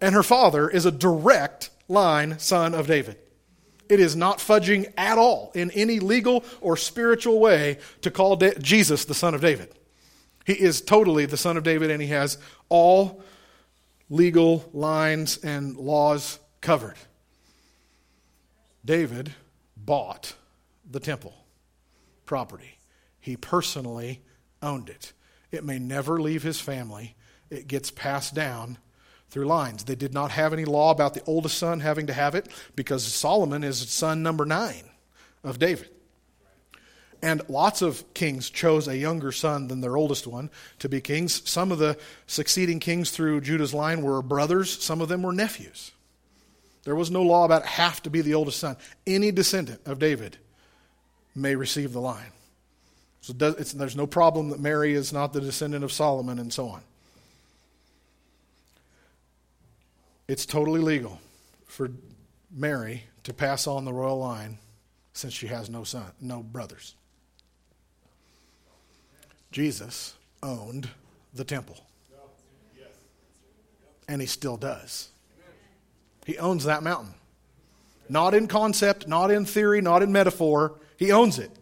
And 0.00 0.14
her 0.14 0.22
father 0.22 0.68
is 0.68 0.86
a 0.86 0.90
direct 0.90 1.70
line 1.88 2.38
son 2.38 2.74
of 2.74 2.86
David. 2.86 3.16
It 3.88 4.00
is 4.00 4.16
not 4.16 4.38
fudging 4.38 4.92
at 4.96 5.18
all 5.18 5.52
in 5.54 5.70
any 5.72 6.00
legal 6.00 6.44
or 6.60 6.76
spiritual 6.76 7.38
way 7.38 7.78
to 8.02 8.10
call 8.10 8.36
Jesus 8.36 9.04
the 9.04 9.14
son 9.14 9.34
of 9.34 9.40
David. 9.40 9.74
He 10.44 10.52
is 10.52 10.80
totally 10.80 11.26
the 11.26 11.36
son 11.36 11.56
of 11.56 11.62
David, 11.62 11.90
and 11.90 12.02
he 12.02 12.08
has 12.08 12.38
all 12.68 13.22
legal 14.10 14.68
lines 14.72 15.38
and 15.38 15.76
laws 15.76 16.38
covered. 16.60 16.96
David 18.84 19.32
bought 19.76 20.34
the 20.88 21.00
temple 21.00 21.34
property, 22.26 22.78
he 23.20 23.36
personally 23.36 24.22
owned 24.62 24.88
it. 24.88 25.12
It 25.50 25.64
may 25.64 25.78
never 25.78 26.20
leave 26.20 26.42
his 26.42 26.60
family, 26.60 27.14
it 27.50 27.68
gets 27.68 27.90
passed 27.90 28.34
down 28.34 28.78
through 29.30 29.46
lines. 29.46 29.84
They 29.84 29.94
did 29.94 30.14
not 30.14 30.30
have 30.30 30.52
any 30.52 30.64
law 30.64 30.90
about 30.90 31.14
the 31.14 31.22
oldest 31.26 31.58
son 31.58 31.80
having 31.80 32.06
to 32.06 32.12
have 32.12 32.34
it 32.34 32.48
because 32.76 33.04
Solomon 33.04 33.64
is 33.64 33.90
son 33.90 34.22
number 34.22 34.44
nine 34.44 34.84
of 35.42 35.58
David. 35.58 35.90
And 37.24 37.40
lots 37.48 37.80
of 37.80 38.04
kings 38.12 38.50
chose 38.50 38.86
a 38.86 38.98
younger 38.98 39.32
son 39.32 39.68
than 39.68 39.80
their 39.80 39.96
oldest 39.96 40.26
one 40.26 40.50
to 40.78 40.90
be 40.90 41.00
kings. 41.00 41.40
Some 41.48 41.72
of 41.72 41.78
the 41.78 41.96
succeeding 42.26 42.80
kings 42.80 43.10
through 43.10 43.40
Judah's 43.40 43.72
line 43.72 44.02
were 44.02 44.20
brothers, 44.20 44.70
some 44.84 45.00
of 45.00 45.08
them 45.08 45.22
were 45.22 45.32
nephews. 45.32 45.92
There 46.82 46.94
was 46.94 47.10
no 47.10 47.22
law 47.22 47.46
about 47.46 47.64
have 47.64 48.02
to 48.02 48.10
be 48.10 48.20
the 48.20 48.34
oldest 48.34 48.58
son. 48.58 48.76
Any 49.06 49.32
descendant 49.32 49.80
of 49.86 49.98
David 49.98 50.36
may 51.34 51.56
receive 51.56 51.94
the 51.94 52.00
line. 52.00 52.30
So 53.22 53.32
there's 53.32 53.96
no 53.96 54.06
problem 54.06 54.50
that 54.50 54.60
Mary 54.60 54.92
is 54.92 55.10
not 55.10 55.32
the 55.32 55.40
descendant 55.40 55.82
of 55.82 55.92
Solomon 55.92 56.38
and 56.38 56.52
so 56.52 56.68
on. 56.68 56.82
It's 60.28 60.44
totally 60.44 60.80
legal 60.80 61.18
for 61.66 61.88
Mary 62.54 63.04
to 63.22 63.32
pass 63.32 63.66
on 63.66 63.86
the 63.86 63.94
royal 63.94 64.18
line 64.18 64.58
since 65.14 65.32
she 65.32 65.46
has 65.46 65.70
no 65.70 65.84
son, 65.84 66.10
no 66.20 66.42
brothers. 66.42 66.96
Jesus 69.54 70.14
owned 70.42 70.88
the 71.32 71.44
temple. 71.44 71.76
And 74.08 74.20
he 74.20 74.26
still 74.26 74.56
does. 74.56 75.10
He 76.26 76.36
owns 76.38 76.64
that 76.64 76.82
mountain. 76.82 77.14
Not 78.08 78.34
in 78.34 78.48
concept, 78.48 79.06
not 79.06 79.30
in 79.30 79.44
theory, 79.44 79.80
not 79.80 80.02
in 80.02 80.10
metaphor. 80.10 80.80
He 80.96 81.12
owns 81.12 81.38
it. 81.38 81.52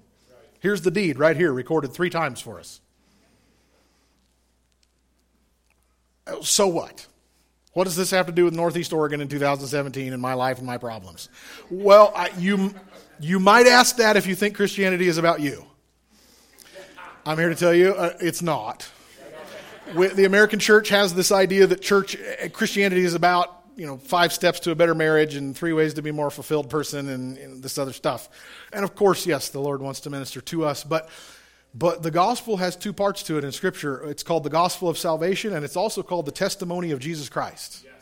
Here's 0.61 0.81
the 0.81 0.91
deed 0.91 1.19
right 1.19 1.37
here, 1.37 1.53
recorded 1.53 1.93
three 1.93 2.09
times 2.09 2.41
for 2.41 2.59
us. 2.59 2.81
Oh, 6.27 6.41
so 6.41 6.69
what? 6.69 7.07
What 7.75 7.85
does 7.85 7.97
this 7.97 8.11
have 8.13 8.25
to 8.25 8.33
do 8.33 8.47
with 8.47 8.55
Northeast 8.55 8.95
Oregon 8.95 9.21
in 9.21 9.29
2017 9.29 10.15
and 10.15 10.23
my 10.23 10.33
life 10.33 10.57
and 10.57 10.67
my 10.67 10.79
problems? 10.79 11.29
Well, 11.69 12.11
I, 12.17 12.31
you, 12.39 12.75
you 13.21 13.39
might 13.39 13.67
ask 13.67 13.97
that 13.97 14.17
if 14.17 14.27
you 14.27 14.35
think 14.35 14.57
Christianity 14.57 15.09
is 15.09 15.19
about 15.19 15.41
you. 15.41 15.67
I'm 17.25 17.39
here 17.39 17.51
to 17.51 17.55
tell 17.55 17.73
you 17.73 17.93
uh, 17.93 18.17
it's 18.21 18.43
not. 18.43 18.91
the 19.95 20.25
American 20.25 20.59
church 20.59 20.89
has 20.89 21.15
this 21.15 21.31
idea 21.31 21.67
that 21.69 21.81
church 21.81 22.17
uh, 22.17 22.49
Christianity 22.49 23.03
is 23.03 23.15
about 23.15 23.63
you 23.77 23.87
know 23.87 23.97
five 23.97 24.33
steps 24.33 24.61
to 24.61 24.73
a 24.73 24.75
better 24.75 24.95
marriage 24.95 25.37
and 25.37 25.57
three 25.57 25.73
ways 25.73 25.95
to 25.95 26.03
be 26.03 26.11
a 26.11 26.13
more 26.13 26.31
fulfilled 26.31 26.69
person 26.69 27.09
and, 27.09 27.39
and 27.39 27.63
this 27.63 27.79
other 27.79 27.93
stuff. 27.93 28.29
And 28.73 28.85
of 28.85 28.97
course, 28.97 29.25
yes, 29.25 29.51
the 29.51 29.61
Lord 29.61 29.81
wants 29.81 30.01
to 30.01 30.11
minister 30.11 30.41
to 30.41 30.65
us, 30.65 30.83
but 30.83 31.09
but 31.75 32.03
the 32.03 32.11
gospel 32.11 32.57
has 32.57 32.75
two 32.75 32.93
parts 32.93 33.23
to 33.25 33.39
it 33.39 33.45
in 33.45 33.53
Scripture. 33.53 34.05
It's 34.11 34.25
called 34.25 34.43
the 34.43 34.51
gospel 34.51 34.89
of 34.89 34.99
salvation, 34.99 35.55
and 35.55 35.65
it's 35.65 35.77
also 35.77 36.03
called 36.03 36.27
the 36.27 36.33
testimony 36.33 36.91
of 36.91 36.99
Jesus 36.99 37.29
Christ. 37.29 37.83
Yes. 37.85 37.93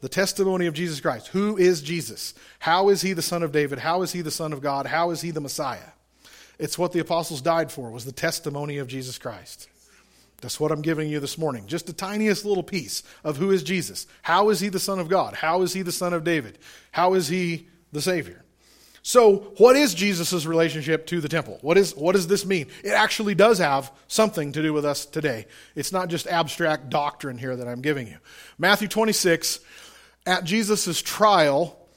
The 0.00 0.08
testimony 0.08 0.66
of 0.66 0.74
Jesus 0.74 1.00
Christ. 1.00 1.26
Who 1.28 1.56
is 1.58 1.82
Jesus? 1.82 2.32
How 2.60 2.90
is 2.90 3.02
he 3.02 3.12
the 3.12 3.22
Son 3.22 3.42
of 3.42 3.50
David? 3.50 3.80
How 3.80 4.02
is 4.02 4.12
he 4.12 4.22
the 4.22 4.30
Son 4.30 4.52
of 4.52 4.62
God? 4.62 4.86
How 4.86 5.10
is 5.10 5.20
he 5.20 5.32
the 5.32 5.40
Messiah? 5.40 5.90
It's 6.58 6.78
what 6.78 6.92
the 6.92 6.98
apostles 6.98 7.40
died 7.40 7.70
for, 7.70 7.90
was 7.90 8.04
the 8.04 8.12
testimony 8.12 8.78
of 8.78 8.88
Jesus 8.88 9.18
Christ. 9.18 9.68
That's 10.40 10.60
what 10.60 10.70
I'm 10.70 10.82
giving 10.82 11.08
you 11.08 11.18
this 11.18 11.36
morning. 11.36 11.66
Just 11.66 11.86
the 11.86 11.92
tiniest 11.92 12.44
little 12.44 12.62
piece 12.62 13.02
of 13.24 13.36
who 13.36 13.50
is 13.50 13.62
Jesus. 13.62 14.06
How 14.22 14.50
is 14.50 14.60
he 14.60 14.68
the 14.68 14.78
Son 14.78 15.00
of 15.00 15.08
God? 15.08 15.34
How 15.34 15.62
is 15.62 15.72
he 15.72 15.82
the 15.82 15.92
Son 15.92 16.12
of 16.12 16.24
David? 16.24 16.58
How 16.92 17.14
is 17.14 17.28
he 17.28 17.68
the 17.92 18.00
Savior? 18.00 18.44
So, 19.02 19.54
what 19.56 19.74
is 19.74 19.94
Jesus' 19.94 20.44
relationship 20.44 21.06
to 21.06 21.20
the 21.20 21.28
temple? 21.28 21.58
What, 21.62 21.78
is, 21.78 21.94
what 21.96 22.12
does 22.12 22.26
this 22.26 22.44
mean? 22.44 22.66
It 22.84 22.90
actually 22.90 23.34
does 23.34 23.58
have 23.58 23.90
something 24.06 24.52
to 24.52 24.62
do 24.62 24.72
with 24.72 24.84
us 24.84 25.06
today. 25.06 25.46
It's 25.74 25.92
not 25.92 26.08
just 26.08 26.26
abstract 26.26 26.90
doctrine 26.90 27.38
here 27.38 27.56
that 27.56 27.66
I'm 27.66 27.80
giving 27.80 28.06
you. 28.06 28.18
Matthew 28.58 28.86
26, 28.86 29.60
at 30.26 30.44
Jesus' 30.44 31.00
trial, 31.00 31.88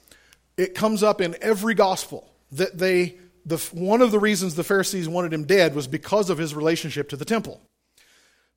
it 0.58 0.74
comes 0.74 1.04
up 1.04 1.20
in 1.22 1.36
every 1.42 1.74
gospel 1.74 2.32
that 2.54 2.78
they 2.78 3.18
the, 3.46 3.58
one 3.74 4.02
of 4.02 4.12
the 4.12 4.20
reasons 4.20 4.56
the 4.56 4.64
Pharisees 4.64 5.10
wanted 5.10 5.34
him 5.34 5.46
dead 5.46 5.76
was 5.76 5.88
because 5.88 6.30
of 6.30 6.38
his 6.38 6.54
relationship 6.54 7.10
to 7.10 7.16
the 7.16 7.26
temple. 7.26 7.62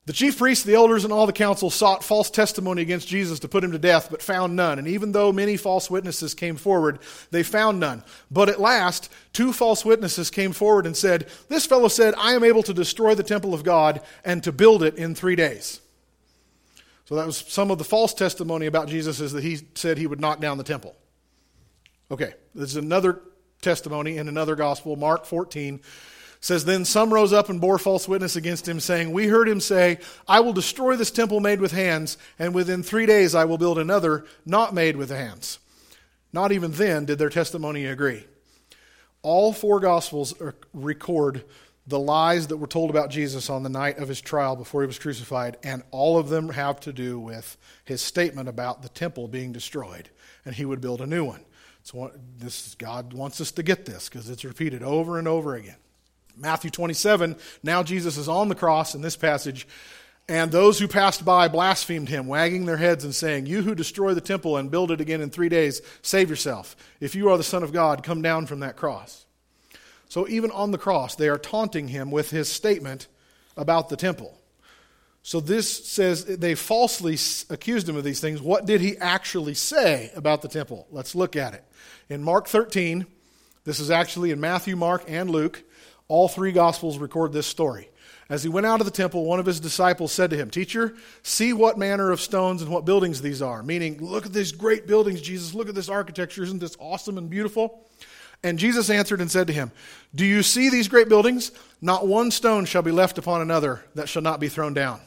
The 0.05 0.13
chief 0.13 0.37
priests, 0.37 0.63
the 0.63 0.75
elders, 0.75 1.03
and 1.03 1.11
all 1.11 1.25
the 1.25 1.33
council 1.33 1.71
sought 1.71 2.03
false 2.03 2.29
testimony 2.29 2.83
against 2.83 3.07
Jesus 3.07 3.39
to 3.39 3.47
put 3.47 3.63
him 3.63 3.71
to 3.71 3.79
death, 3.79 4.09
but 4.11 4.21
found 4.21 4.55
none. 4.55 4.77
And 4.77 4.87
even 4.87 5.13
though 5.13 5.31
many 5.31 5.57
false 5.57 5.89
witnesses 5.89 6.35
came 6.35 6.57
forward, 6.57 6.99
they 7.31 7.41
found 7.41 7.79
none. 7.79 8.03
But 8.29 8.47
at 8.47 8.61
last, 8.61 9.11
two 9.33 9.51
false 9.51 9.83
witnesses 9.83 10.29
came 10.29 10.51
forward 10.51 10.85
and 10.85 10.95
said, 10.95 11.27
This 11.49 11.65
fellow 11.65 11.87
said, 11.87 12.13
I 12.19 12.33
am 12.33 12.43
able 12.43 12.61
to 12.63 12.73
destroy 12.73 13.15
the 13.15 13.23
temple 13.23 13.55
of 13.55 13.63
God 13.63 13.99
and 14.23 14.43
to 14.43 14.51
build 14.51 14.83
it 14.83 14.95
in 14.95 15.15
three 15.15 15.35
days. 15.35 15.81
So 17.05 17.15
that 17.15 17.25
was 17.25 17.37
some 17.37 17.71
of 17.71 17.79
the 17.79 17.83
false 17.83 18.13
testimony 18.13 18.67
about 18.67 18.87
Jesus 18.87 19.19
is 19.19 19.31
that 19.31 19.43
he 19.43 19.59
said 19.73 19.97
he 19.97 20.07
would 20.07 20.21
knock 20.21 20.39
down 20.39 20.59
the 20.59 20.63
temple. 20.63 20.95
Okay, 22.11 22.35
this 22.53 22.69
is 22.69 22.75
another 22.75 23.21
testimony 23.61 24.17
in 24.17 24.27
another 24.27 24.55
gospel, 24.55 24.95
Mark 24.95 25.25
14 25.25 25.81
says 26.41 26.65
then 26.65 26.85
some 26.85 27.11
rose 27.11 27.33
up 27.33 27.49
and 27.49 27.59
bore 27.59 27.79
false 27.79 28.07
witness 28.07 28.35
against 28.35 28.67
him 28.67 28.79
saying 28.79 29.11
we 29.11 29.25
heard 29.25 29.49
him 29.49 29.59
say 29.59 29.97
i 30.27 30.39
will 30.39 30.53
destroy 30.53 30.95
this 30.95 31.09
temple 31.09 31.39
made 31.39 31.59
with 31.59 31.71
hands 31.71 32.19
and 32.37 32.53
within 32.53 32.83
3 32.83 33.07
days 33.07 33.33
i 33.33 33.45
will 33.45 33.57
build 33.57 33.79
another 33.79 34.25
not 34.45 34.71
made 34.71 34.95
with 34.95 35.09
hands 35.09 35.57
not 36.31 36.51
even 36.51 36.71
then 36.73 37.05
did 37.05 37.17
their 37.17 37.31
testimony 37.31 37.85
agree 37.85 38.25
all 39.23 39.53
four 39.53 39.79
gospels 39.79 40.35
record 40.71 41.43
the 41.87 41.99
lies 41.99 42.47
that 42.47 42.57
were 42.57 42.67
told 42.67 42.89
about 42.89 43.09
Jesus 43.09 43.49
on 43.49 43.63
the 43.63 43.69
night 43.69 43.97
of 43.99 44.07
his 44.07 44.21
trial 44.21 44.55
before 44.55 44.81
he 44.81 44.87
was 44.87 44.99
crucified, 44.99 45.57
and 45.63 45.83
all 45.91 46.17
of 46.17 46.29
them 46.29 46.49
have 46.49 46.79
to 46.81 46.93
do 46.93 47.19
with 47.19 47.57
his 47.83 48.01
statement 48.01 48.49
about 48.49 48.81
the 48.81 48.89
temple 48.89 49.27
being 49.27 49.51
destroyed 49.51 50.09
and 50.45 50.55
he 50.55 50.65
would 50.65 50.81
build 50.81 51.01
a 51.01 51.07
new 51.07 51.23
one. 51.23 51.43
So 51.85 52.11
this 52.39 52.73
God 52.75 53.13
wants 53.13 53.39
us 53.39 53.51
to 53.51 53.63
get 53.63 53.85
this 53.85 54.09
because 54.09 54.27
it's 54.27 54.43
repeated 54.43 54.81
over 54.81 55.19
and 55.19 55.27
over 55.27 55.53
again. 55.53 55.75
Matthew 56.35 56.71
27, 56.71 57.35
now 57.61 57.83
Jesus 57.83 58.17
is 58.17 58.27
on 58.27 58.49
the 58.49 58.55
cross 58.55 58.95
in 58.95 59.03
this 59.03 59.15
passage, 59.15 59.67
and 60.27 60.51
those 60.51 60.79
who 60.79 60.87
passed 60.87 61.23
by 61.23 61.47
blasphemed 61.47 62.09
him, 62.09 62.25
wagging 62.25 62.65
their 62.65 62.75
heads 62.77 63.03
and 63.03 63.13
saying, 63.13 63.45
You 63.45 63.61
who 63.61 63.75
destroy 63.75 64.15
the 64.15 64.19
temple 64.19 64.57
and 64.57 64.71
build 64.71 64.89
it 64.89 64.99
again 64.99 65.21
in 65.21 65.29
three 65.29 65.47
days, 65.47 65.83
save 66.01 66.27
yourself. 66.27 66.75
If 66.99 67.13
you 67.13 67.29
are 67.29 67.37
the 67.37 67.43
Son 67.43 67.61
of 67.61 67.71
God, 67.71 68.03
come 68.03 68.23
down 68.23 68.47
from 68.47 68.61
that 68.61 68.77
cross. 68.77 69.27
So 70.09 70.27
even 70.27 70.49
on 70.49 70.71
the 70.71 70.79
cross, 70.79 71.15
they 71.15 71.29
are 71.29 71.37
taunting 71.37 71.89
him 71.89 72.09
with 72.09 72.31
his 72.31 72.49
statement 72.49 73.07
about 73.55 73.89
the 73.89 73.95
temple. 73.95 74.35
So 75.25 75.39
this 75.39 75.87
says 75.87 76.23
they 76.23 76.53
falsely 76.53 77.17
accused 77.49 77.89
him 77.89 77.95
of 77.95 78.03
these 78.03 78.19
things. 78.19 78.43
What 78.43 78.67
did 78.67 78.79
he 78.79 78.95
actually 78.99 79.55
say 79.55 80.11
about 80.15 80.43
the 80.43 80.47
temple? 80.47 80.85
Let's 80.91 81.15
look 81.15 81.35
at 81.35 81.55
it. 81.55 81.63
In 82.09 82.21
Mark 82.21 82.45
13, 82.45 83.07
this 83.63 83.79
is 83.79 83.89
actually 83.89 84.29
in 84.29 84.39
Matthew, 84.39 84.75
Mark, 84.75 85.03
and 85.07 85.31
Luke. 85.31 85.63
All 86.07 86.27
three 86.27 86.51
Gospels 86.51 86.99
record 86.99 87.33
this 87.33 87.47
story. 87.47 87.89
As 88.29 88.43
he 88.43 88.49
went 88.49 88.67
out 88.67 88.81
of 88.81 88.85
the 88.85 88.91
temple, 88.91 89.25
one 89.25 89.39
of 89.39 89.47
his 89.47 89.59
disciples 89.59 90.11
said 90.11 90.29
to 90.29 90.37
him, 90.37 90.51
Teacher, 90.51 90.93
see 91.23 91.53
what 91.53 91.79
manner 91.79 92.11
of 92.11 92.21
stones 92.21 92.61
and 92.61 92.69
what 92.69 92.85
buildings 92.85 93.19
these 93.19 93.41
are. 93.41 93.63
Meaning, 93.63 93.97
look 94.05 94.27
at 94.27 94.33
these 94.33 94.51
great 94.51 94.85
buildings, 94.85 95.21
Jesus. 95.21 95.55
Look 95.55 95.69
at 95.69 95.73
this 95.73 95.89
architecture. 95.89 96.43
Isn't 96.43 96.59
this 96.59 96.77
awesome 96.79 97.17
and 97.17 97.31
beautiful? 97.31 97.83
And 98.43 98.59
Jesus 98.59 98.91
answered 98.91 99.21
and 99.21 99.31
said 99.31 99.47
to 99.47 99.53
him, 99.53 99.71
Do 100.13 100.23
you 100.23 100.43
see 100.43 100.69
these 100.69 100.87
great 100.87 101.09
buildings? 101.09 101.51
Not 101.81 102.05
one 102.05 102.29
stone 102.29 102.65
shall 102.65 102.83
be 102.83 102.91
left 102.91 103.17
upon 103.17 103.41
another 103.41 103.83
that 103.95 104.07
shall 104.07 104.21
not 104.21 104.39
be 104.39 104.49
thrown 104.49 104.75
down. 104.75 105.01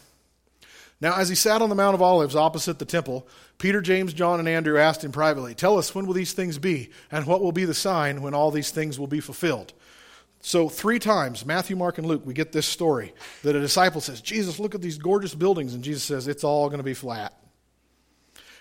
Now, 1.01 1.17
as 1.17 1.29
he 1.29 1.37
sat 1.37 1.63
on 1.63 1.69
the 1.69 1.77
Mount 1.77 1.95
of 1.95 2.03
Olives 2.03 2.35
opposite 2.35 2.79
the 2.79 2.85
temple, 2.85 3.29
Peter, 3.59 3.81
James, 3.81 4.13
John, 4.13 4.41
and 4.41 4.49
Andrew 4.49 4.79
asked 4.79 5.05
him 5.05 5.13
privately, 5.13 5.55
Tell 5.55 5.79
us, 5.79 5.95
when 5.95 6.07
will 6.07 6.15
these 6.15 6.33
things 6.33 6.59
be? 6.59 6.91
And 7.11 7.27
what 7.27 7.41
will 7.41 7.53
be 7.53 7.65
the 7.65 7.75
sign 7.75 8.21
when 8.21 8.35
all 8.35 8.51
these 8.51 8.71
things 8.71 8.99
will 8.99 9.07
be 9.07 9.21
fulfilled? 9.21 9.73
So, 10.41 10.69
three 10.69 10.99
times, 10.99 11.45
Matthew, 11.45 11.77
Mark, 11.77 11.99
and 11.99 12.07
Luke, 12.07 12.23
we 12.25 12.35
get 12.35 12.53
this 12.53 12.67
story 12.67 13.13
that 13.43 13.57
a 13.57 13.61
disciple 13.61 14.01
says, 14.01 14.21
Jesus, 14.21 14.59
look 14.59 14.75
at 14.75 14.83
these 14.83 14.99
gorgeous 14.99 15.35
buildings. 15.35 15.75
And 15.75 15.85
Jesus 15.85 16.03
says, 16.03 16.27
It's 16.27 16.45
all 16.45 16.69
going 16.69 16.79
to 16.79 16.85
be 16.85 16.95
flat. 16.95 17.33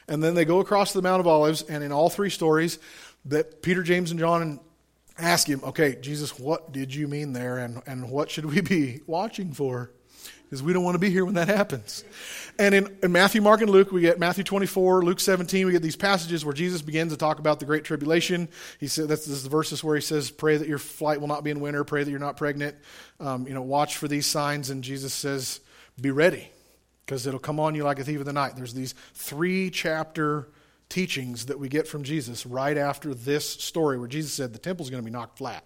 And 0.07 0.23
then 0.23 0.35
they 0.35 0.45
go 0.45 0.59
across 0.59 0.93
the 0.93 1.01
Mount 1.01 1.19
of 1.19 1.27
Olives, 1.27 1.63
and 1.63 1.83
in 1.83 1.91
all 1.91 2.09
three 2.09 2.29
stories, 2.29 2.79
that 3.25 3.61
Peter, 3.61 3.83
James, 3.83 4.11
and 4.11 4.19
John 4.19 4.59
ask 5.17 5.47
him, 5.47 5.61
Okay, 5.63 5.95
Jesus, 5.95 6.38
what 6.39 6.71
did 6.71 6.93
you 6.93 7.07
mean 7.07 7.33
there? 7.33 7.57
And, 7.57 7.81
and 7.88 8.09
what 8.09 8.29
should 8.29 8.45
we 8.45 8.61
be 8.61 9.01
watching 9.07 9.53
for? 9.53 9.91
Because 10.48 10.64
we 10.64 10.72
don't 10.72 10.84
want 10.84 10.95
to 10.95 11.00
be 11.00 11.10
here 11.10 11.26
when 11.26 11.34
that 11.34 11.50
happens. 11.50 12.06
And 12.58 12.74
in, 12.74 12.98
in, 13.04 13.12
Matthew, 13.12 13.41
Mark, 13.41 13.60
and 13.60 13.70
Luke, 13.70 13.91
we 13.91 14.00
get 14.00 14.18
Matthew 14.18 14.45
24, 14.45 15.04
Luke 15.04 15.20
17, 15.20 15.66
we 15.66 15.74
get 15.74 15.82
these 15.82 15.98
passages 15.98 16.45
where 16.45 16.54
Jesus 16.54 16.82
begins 16.82 17.12
to 17.12 17.18
talk 17.18 17.39
about 17.39 17.60
the 17.60 17.66
Great 17.66 17.84
Tribulation. 17.84 18.48
He 18.80 18.88
said, 18.88 19.10
that's, 19.10 19.26
this 19.26 19.36
is 19.36 19.43
the 19.43 19.50
verses 19.50 19.84
where 19.84 19.95
he 19.95 20.02
says, 20.02 20.32
pray 20.32 20.56
that 20.56 20.68
your 20.68 20.80
flight 20.80 21.20
will 21.20 21.28
not 21.28 21.43
be 21.43 21.52
in 21.52 21.60
winter, 21.60 21.84
pray 21.84 22.04
that 22.06 22.10
you're 22.10 22.20
not 22.20 22.38
pregnant, 22.38 22.78
um, 23.20 23.45
you 23.45 23.54
know, 23.54 23.62
watch 23.62 23.98
for 23.98 24.08
these 24.08 24.26
signs. 24.26 24.70
And 24.70 24.84
Jesus 24.84 25.14
says, 25.14 25.60
be 26.00 26.12
ready 26.12 26.50
because 27.06 27.28
it'll 27.28 27.39
come 27.39 27.60
on 27.60 27.76
you 27.76 27.84
like 27.84 28.00
a 28.00 28.04
thief 28.04 28.20
in 28.20 28.26
the 28.26 28.34
night. 28.34 28.56
There's 28.56 28.74
these 28.74 28.95
three 29.14 29.70
chapter 29.70 30.48
teachings 30.89 31.48
that 31.48 31.60
we 31.60 31.68
get 31.68 31.88
from 31.88 32.04
Jesus 32.04 32.45
right 32.45 32.78
after 32.78 33.14
this 33.14 33.48
story 33.48 34.00
where 34.00 34.08
Jesus 34.08 34.34
said 34.34 34.54
the 34.54 34.60
temple's 34.60 34.89
going 34.89 35.04
to 35.04 35.06
be 35.06 35.12
knocked 35.12 35.38
flat. 35.38 35.66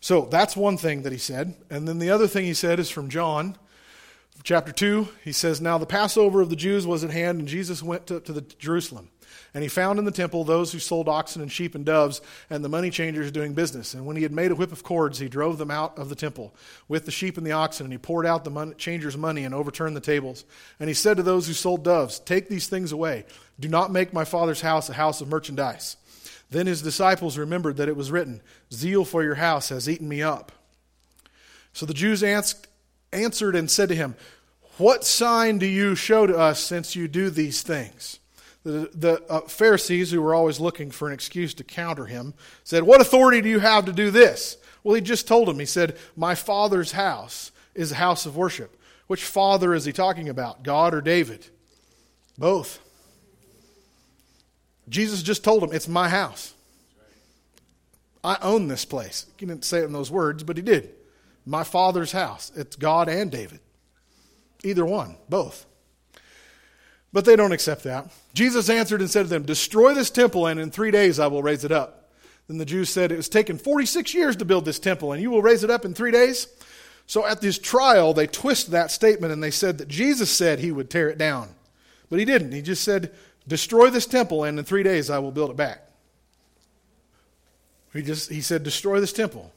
So 0.00 0.22
that's 0.22 0.56
one 0.56 0.76
thing 0.76 1.02
that 1.02 1.12
he 1.12 1.18
said. 1.18 1.54
And 1.68 1.86
then 1.86 1.98
the 1.98 2.10
other 2.10 2.26
thing 2.26 2.44
he 2.44 2.54
said 2.54 2.80
is 2.80 2.90
from 2.90 3.10
John 3.10 3.56
chapter 4.42 4.72
2. 4.72 5.08
He 5.22 5.32
says, 5.32 5.60
Now 5.60 5.78
the 5.78 5.86
Passover 5.86 6.40
of 6.40 6.50
the 6.50 6.56
Jews 6.56 6.86
was 6.86 7.04
at 7.04 7.10
hand, 7.10 7.38
and 7.38 7.48
Jesus 7.48 7.82
went 7.82 8.06
to, 8.06 8.20
to 8.20 8.32
the, 8.32 8.40
Jerusalem. 8.40 9.10
And 9.52 9.62
he 9.62 9.68
found 9.68 9.98
in 9.98 10.04
the 10.04 10.10
temple 10.10 10.44
those 10.44 10.72
who 10.72 10.78
sold 10.78 11.08
oxen 11.08 11.42
and 11.42 11.50
sheep 11.50 11.74
and 11.74 11.84
doves, 11.84 12.20
and 12.48 12.64
the 12.64 12.68
money 12.68 12.88
changers 12.90 13.32
doing 13.32 13.52
business. 13.52 13.94
And 13.94 14.06
when 14.06 14.16
he 14.16 14.22
had 14.22 14.32
made 14.32 14.52
a 14.52 14.54
whip 14.54 14.72
of 14.72 14.84
cords, 14.84 15.18
he 15.18 15.28
drove 15.28 15.58
them 15.58 15.70
out 15.70 15.98
of 15.98 16.08
the 16.08 16.14
temple 16.14 16.54
with 16.88 17.04
the 17.04 17.10
sheep 17.10 17.36
and 17.36 17.46
the 17.46 17.52
oxen, 17.52 17.86
and 17.86 17.92
he 17.92 17.98
poured 17.98 18.26
out 18.26 18.44
the 18.44 18.50
money, 18.50 18.74
changers' 18.74 19.16
money 19.16 19.44
and 19.44 19.54
overturned 19.54 19.96
the 19.96 20.00
tables. 20.00 20.44
And 20.78 20.88
he 20.88 20.94
said 20.94 21.16
to 21.16 21.22
those 21.22 21.46
who 21.46 21.52
sold 21.52 21.84
doves, 21.84 22.20
Take 22.20 22.48
these 22.48 22.68
things 22.68 22.92
away. 22.92 23.26
Do 23.58 23.68
not 23.68 23.92
make 23.92 24.12
my 24.12 24.24
father's 24.24 24.60
house 24.60 24.88
a 24.88 24.94
house 24.94 25.20
of 25.20 25.28
merchandise. 25.28 25.96
Then 26.50 26.66
his 26.66 26.82
disciples 26.82 27.38
remembered 27.38 27.76
that 27.76 27.88
it 27.88 27.96
was 27.96 28.10
written, 28.10 28.42
Zeal 28.72 29.04
for 29.04 29.22
your 29.22 29.36
house 29.36 29.68
has 29.68 29.88
eaten 29.88 30.08
me 30.08 30.22
up. 30.22 30.52
So 31.72 31.86
the 31.86 31.94
Jews 31.94 32.22
asked, 32.22 32.66
answered 33.12 33.54
and 33.54 33.70
said 33.70 33.88
to 33.88 33.94
him, 33.94 34.16
What 34.76 35.04
sign 35.04 35.58
do 35.58 35.66
you 35.66 35.94
show 35.94 36.26
to 36.26 36.36
us 36.36 36.58
since 36.58 36.96
you 36.96 37.06
do 37.06 37.30
these 37.30 37.62
things? 37.62 38.18
The, 38.64 38.90
the 38.92 39.22
uh, 39.30 39.40
Pharisees, 39.42 40.10
who 40.10 40.20
were 40.20 40.34
always 40.34 40.60
looking 40.60 40.90
for 40.90 41.08
an 41.08 41.14
excuse 41.14 41.54
to 41.54 41.64
counter 41.64 42.06
him, 42.06 42.34
said, 42.64 42.82
What 42.82 43.00
authority 43.00 43.40
do 43.40 43.48
you 43.48 43.60
have 43.60 43.86
to 43.86 43.92
do 43.92 44.10
this? 44.10 44.58
Well, 44.82 44.94
he 44.94 45.00
just 45.00 45.28
told 45.28 45.48
them. 45.48 45.58
He 45.58 45.66
said, 45.66 45.96
My 46.16 46.34
father's 46.34 46.92
house 46.92 47.52
is 47.74 47.92
a 47.92 47.96
house 47.96 48.26
of 48.26 48.36
worship. 48.36 48.76
Which 49.06 49.24
father 49.24 49.72
is 49.72 49.84
he 49.84 49.92
talking 49.92 50.28
about, 50.28 50.62
God 50.62 50.94
or 50.94 51.00
David? 51.00 51.46
Both. 52.36 52.80
Jesus 54.90 55.22
just 55.22 55.42
told 55.42 55.62
him, 55.62 55.70
It's 55.72 55.88
my 55.88 56.08
house. 56.08 56.52
I 58.22 58.36
own 58.42 58.68
this 58.68 58.84
place. 58.84 59.26
He 59.38 59.46
didn't 59.46 59.64
say 59.64 59.78
it 59.78 59.84
in 59.84 59.92
those 59.92 60.10
words, 60.10 60.42
but 60.42 60.58
he 60.58 60.62
did. 60.62 60.90
My 61.46 61.64
father's 61.64 62.12
house. 62.12 62.52
It's 62.54 62.76
God 62.76 63.08
and 63.08 63.30
David. 63.30 63.60
Either 64.62 64.84
one, 64.84 65.16
both. 65.28 65.64
But 67.12 67.24
they 67.24 67.34
don't 67.34 67.52
accept 67.52 67.84
that. 67.84 68.10
Jesus 68.34 68.68
answered 68.68 69.00
and 69.00 69.10
said 69.10 69.22
to 69.22 69.28
them, 69.28 69.44
Destroy 69.44 69.94
this 69.94 70.10
temple, 70.10 70.46
and 70.46 70.60
in 70.60 70.70
three 70.70 70.90
days 70.90 71.18
I 71.18 71.28
will 71.28 71.42
raise 71.42 71.64
it 71.64 71.72
up. 71.72 72.10
Then 72.46 72.58
the 72.58 72.66
Jews 72.66 72.90
said, 72.90 73.10
It 73.10 73.16
was 73.16 73.28
taken 73.28 73.56
46 73.56 74.12
years 74.12 74.36
to 74.36 74.44
build 74.44 74.64
this 74.64 74.78
temple, 74.78 75.12
and 75.12 75.22
you 75.22 75.30
will 75.30 75.42
raise 75.42 75.64
it 75.64 75.70
up 75.70 75.84
in 75.84 75.94
three 75.94 76.10
days? 76.10 76.46
So 77.06 77.26
at 77.26 77.40
this 77.40 77.58
trial, 77.58 78.14
they 78.14 78.28
twist 78.28 78.70
that 78.70 78.92
statement 78.92 79.32
and 79.32 79.42
they 79.42 79.50
said 79.50 79.78
that 79.78 79.88
Jesus 79.88 80.30
said 80.30 80.60
he 80.60 80.70
would 80.70 80.88
tear 80.88 81.08
it 81.08 81.18
down. 81.18 81.48
But 82.08 82.20
he 82.20 82.24
didn't. 82.24 82.52
He 82.52 82.62
just 82.62 82.84
said, 82.84 83.12
Destroy 83.50 83.90
this 83.90 84.06
temple, 84.06 84.44
and 84.44 84.60
in 84.60 84.64
three 84.64 84.84
days 84.84 85.10
I 85.10 85.18
will 85.18 85.32
build 85.32 85.50
it 85.50 85.56
back. 85.56 85.82
He 87.92 88.00
just 88.00 88.30
he 88.30 88.42
said, 88.42 88.62
Destroy 88.62 89.00
this 89.00 89.12
temple, 89.12 89.52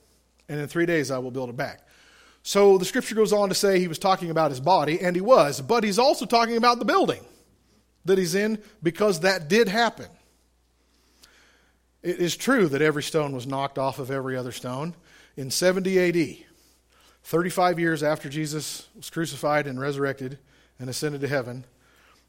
and 0.50 0.60
in 0.60 0.68
three 0.68 0.88
days 0.88 1.12
I 1.12 1.20
will 1.20 1.30
build 1.30 1.52
it 1.52 1.56
back. 1.56 1.88
So 2.42 2.80
the 2.80 2.86
scripture 2.86 3.14
goes 3.14 3.32
on 3.32 3.50
to 3.50 3.56
say 3.56 3.80
he 3.80 3.88
was 3.88 4.00
talking 4.00 4.32
about 4.32 4.50
his 4.50 4.60
body, 4.60 5.00
and 5.00 5.16
he 5.16 5.22
was, 5.22 5.62
but 5.62 5.84
he's 5.84 6.00
also 6.00 6.26
talking 6.26 6.58
about 6.58 6.80
the 6.80 6.86
building 6.86 7.24
that 8.06 8.18
he's 8.18 8.34
in 8.34 8.64
because 8.82 9.20
that 9.20 9.48
did 9.48 9.70
happen. 9.70 10.08
It 12.02 12.18
is 12.18 12.36
true 12.36 12.68
that 12.70 12.82
every 12.82 13.04
stone 13.04 13.32
was 13.32 13.46
knocked 13.46 13.78
off 13.78 14.00
of 14.00 14.10
every 14.10 14.36
other 14.36 14.52
stone. 14.52 14.96
In 15.38 15.52
70 15.52 16.00
AD, 16.00 16.38
35 17.26 17.80
years 17.80 18.02
after 18.02 18.28
Jesus 18.28 18.88
was 18.96 19.12
crucified 19.12 19.68
and 19.68 19.80
resurrected 19.80 20.40
and 20.80 20.90
ascended 20.90 21.22
to 21.22 21.28
heaven, 21.28 21.66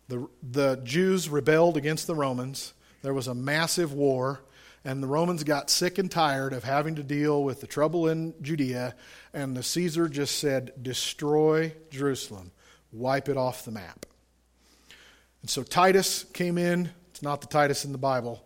the, 0.08 0.28
the 0.42 0.80
Jews 0.84 1.28
rebelled 1.28 1.76
against 1.76 2.06
the 2.06 2.14
Romans. 2.14 2.74
There 3.02 3.14
was 3.14 3.26
a 3.26 3.34
massive 3.34 3.92
war, 3.92 4.42
and 4.84 5.02
the 5.02 5.06
Romans 5.06 5.44
got 5.44 5.70
sick 5.70 5.98
and 5.98 6.10
tired 6.10 6.52
of 6.52 6.64
having 6.64 6.96
to 6.96 7.02
deal 7.02 7.42
with 7.42 7.60
the 7.60 7.66
trouble 7.66 8.08
in 8.08 8.34
Judea, 8.42 8.94
and 9.32 9.56
the 9.56 9.62
Caesar 9.62 10.08
just 10.08 10.38
said, 10.38 10.72
Destroy 10.82 11.74
Jerusalem, 11.90 12.52
wipe 12.92 13.28
it 13.28 13.36
off 13.36 13.64
the 13.64 13.70
map. 13.70 14.06
And 15.40 15.50
so 15.50 15.62
Titus 15.62 16.24
came 16.32 16.58
in. 16.58 16.90
It's 17.10 17.22
not 17.22 17.40
the 17.40 17.46
Titus 17.46 17.84
in 17.84 17.92
the 17.92 17.98
Bible. 17.98 18.44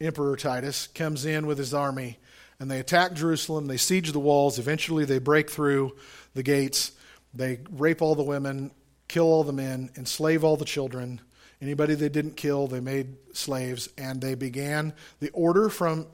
Emperor 0.00 0.36
Titus 0.36 0.86
comes 0.88 1.24
in 1.24 1.46
with 1.46 1.56
his 1.56 1.72
army, 1.72 2.18
and 2.60 2.70
they 2.70 2.80
attack 2.80 3.14
Jerusalem. 3.14 3.66
They 3.66 3.78
siege 3.78 4.12
the 4.12 4.18
walls. 4.18 4.58
Eventually, 4.58 5.04
they 5.04 5.18
break 5.18 5.50
through 5.50 5.96
the 6.34 6.42
gates. 6.42 6.92
They 7.34 7.60
rape 7.70 8.02
all 8.02 8.14
the 8.14 8.22
women 8.22 8.70
kill 9.08 9.24
all 9.24 9.44
the 9.44 9.52
men, 9.52 9.90
enslave 9.96 10.44
all 10.44 10.56
the 10.56 10.64
children. 10.64 11.20
Anybody 11.60 11.94
they 11.94 12.08
didn't 12.08 12.36
kill, 12.36 12.66
they 12.66 12.80
made 12.80 13.16
slaves, 13.32 13.88
and 13.96 14.20
they 14.20 14.34
began. 14.34 14.92
The 15.20 15.30
order 15.30 15.68
from 15.68 16.06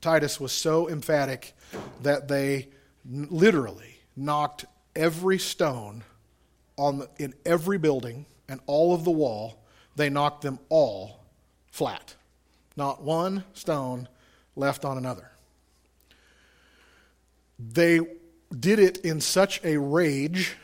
Titus 0.00 0.38
was 0.38 0.52
so 0.52 0.88
emphatic 0.88 1.54
that 2.02 2.28
they 2.28 2.68
literally 3.04 4.00
knocked 4.16 4.66
every 4.94 5.38
stone 5.38 6.04
on 6.76 6.98
the, 6.98 7.08
in 7.18 7.34
every 7.44 7.78
building 7.78 8.26
and 8.48 8.60
all 8.66 8.94
of 8.94 9.04
the 9.04 9.10
wall. 9.10 9.64
They 9.96 10.10
knocked 10.10 10.42
them 10.42 10.58
all 10.68 11.24
flat. 11.70 12.14
Not 12.76 13.02
one 13.02 13.44
stone 13.54 14.08
left 14.56 14.84
on 14.84 14.98
another. 14.98 15.30
They 17.58 18.00
did 18.58 18.78
it 18.78 18.98
in 18.98 19.20
such 19.20 19.60
a 19.64 19.78
rage 19.78 20.56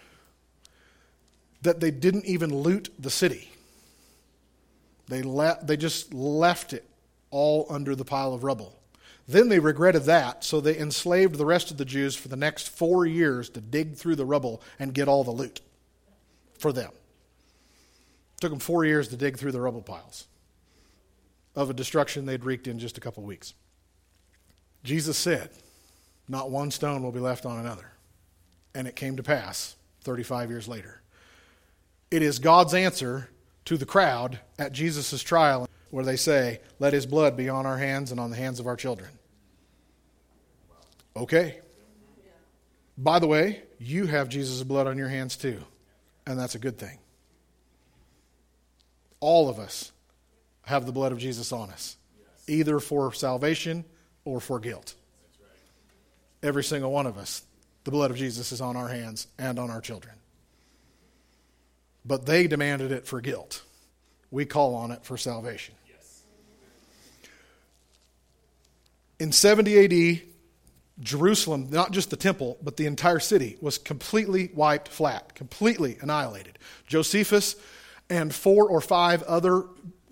that 1.62 1.80
they 1.80 1.90
didn't 1.90 2.26
even 2.26 2.54
loot 2.54 2.92
the 2.98 3.11
city. 3.11 3.50
They, 5.08 5.22
le- 5.22 5.58
they 5.62 5.76
just 5.76 6.14
left 6.14 6.72
it 6.72 6.84
all 7.30 7.66
under 7.68 7.94
the 7.94 8.04
pile 8.04 8.32
of 8.32 8.44
rubble. 8.44 8.80
Then 9.28 9.48
they 9.48 9.58
regretted 9.58 10.04
that, 10.04 10.42
so 10.42 10.61
they 10.61 10.76
enslaved 10.76 11.36
the 11.36 11.46
rest 11.46 11.70
of 11.70 11.76
the 11.76 11.84
Jews 11.84 12.16
for 12.16 12.28
the 12.28 12.36
next 12.36 12.68
four 12.68 13.06
years 13.06 13.48
to 13.50 13.61
dig 13.61 13.96
through 13.96 14.16
the 14.16 14.24
rubble 14.24 14.62
and 14.78 14.94
get 14.94 15.08
all 15.08 15.22
the 15.22 15.30
loot 15.30 15.61
for 16.58 16.72
them. 16.72 16.90
It 16.90 18.40
took 18.40 18.50
them 18.50 18.58
four 18.58 18.84
years 18.84 19.08
to 19.08 19.16
dig 19.16 19.38
through 19.38 19.52
the 19.52 19.61
rubble 19.61 19.82
piles 19.82 20.26
of 21.54 21.70
a 21.70 21.74
destruction 21.74 22.26
they'd 22.26 22.44
wreaked 22.44 22.66
in 22.66 22.78
just 22.78 22.98
a 22.98 23.00
couple 23.00 23.22
weeks. 23.22 23.54
Jesus 24.82 25.16
said, 25.16 25.50
Not 26.28 26.50
one 26.50 26.70
stone 26.70 27.02
will 27.02 27.12
be 27.12 27.20
left 27.20 27.44
on 27.44 27.58
another. 27.58 27.92
And 28.74 28.86
it 28.86 28.96
came 28.96 29.16
to 29.16 29.22
pass 29.22 29.76
35 30.02 30.50
years 30.50 30.68
later. 30.68 30.99
It 32.11 32.22
is 32.22 32.38
God's 32.38 32.74
answer 32.74 33.28
to 33.66 33.76
the 33.76 33.86
crowd 33.86 34.40
at 34.58 34.72
Jesus' 34.72 35.22
trial 35.22 35.68
where 35.90 36.04
they 36.04 36.16
say, 36.16 36.61
Let 36.78 36.92
his 36.92 37.06
blood 37.06 37.36
be 37.36 37.48
on 37.48 37.66
our 37.66 37.78
hands 37.78 38.11
and 38.11 38.18
on 38.18 38.30
the 38.30 38.36
hands 38.36 38.61
of 38.61 38.66
our 38.66 38.76
children. 38.76 39.11
Okay. 41.16 41.61
By 42.96 43.18
the 43.18 43.26
way, 43.26 43.62
you 43.78 44.06
have 44.06 44.28
Jesus' 44.28 44.62
blood 44.62 44.86
on 44.86 44.98
your 44.98 45.08
hands 45.08 45.36
too, 45.36 45.62
and 46.26 46.38
that's 46.38 46.54
a 46.54 46.58
good 46.58 46.78
thing. 46.78 46.98
All 49.20 49.48
of 49.48 49.58
us 49.58 49.92
have 50.62 50.86
the 50.86 50.92
blood 50.92 51.12
of 51.12 51.18
Jesus 51.18 51.52
on 51.52 51.70
us, 51.70 51.96
either 52.46 52.78
for 52.78 53.12
salvation 53.12 53.84
or 54.24 54.40
for 54.40 54.58
guilt. 54.58 54.94
Every 56.42 56.64
single 56.64 56.92
one 56.92 57.06
of 57.06 57.18
us, 57.18 57.42
the 57.84 57.90
blood 57.90 58.11
of 58.11 58.16
Jesus 58.16 58.52
is 58.52 58.61
on 58.61 58.76
our 58.76 58.88
hands 58.88 59.26
and 59.38 59.58
on 59.58 59.70
our 59.70 59.80
children. 59.80 60.14
But 62.05 62.26
they 62.26 62.46
demanded 62.46 62.92
it 62.92 63.07
for 63.07 63.20
guilt. 63.20 63.62
We 64.30 64.46
call 64.46 64.74
on 64.74 64.90
it 64.90 65.05
for 65.05 65.16
salvation. 65.16 65.74
In 69.18 69.32
70 69.32 69.84
AD, 70.16 70.22
Jerusalem, 71.01 71.68
not 71.70 71.92
just 71.92 72.11
the 72.11 72.16
temple, 72.16 72.59
but 72.62 72.76
the 72.76 72.86
entire 72.86 73.20
city, 73.20 73.59
was 73.61 73.76
completely 73.76 74.51
wiped 74.55 74.88
flat, 74.88 75.34
completely 75.34 75.98
annihilated. 76.01 76.59
Josephus 76.86 77.57
and 78.09 78.34
four 78.34 78.68
or 78.68 78.80
five 78.80 79.22
other 79.24 79.64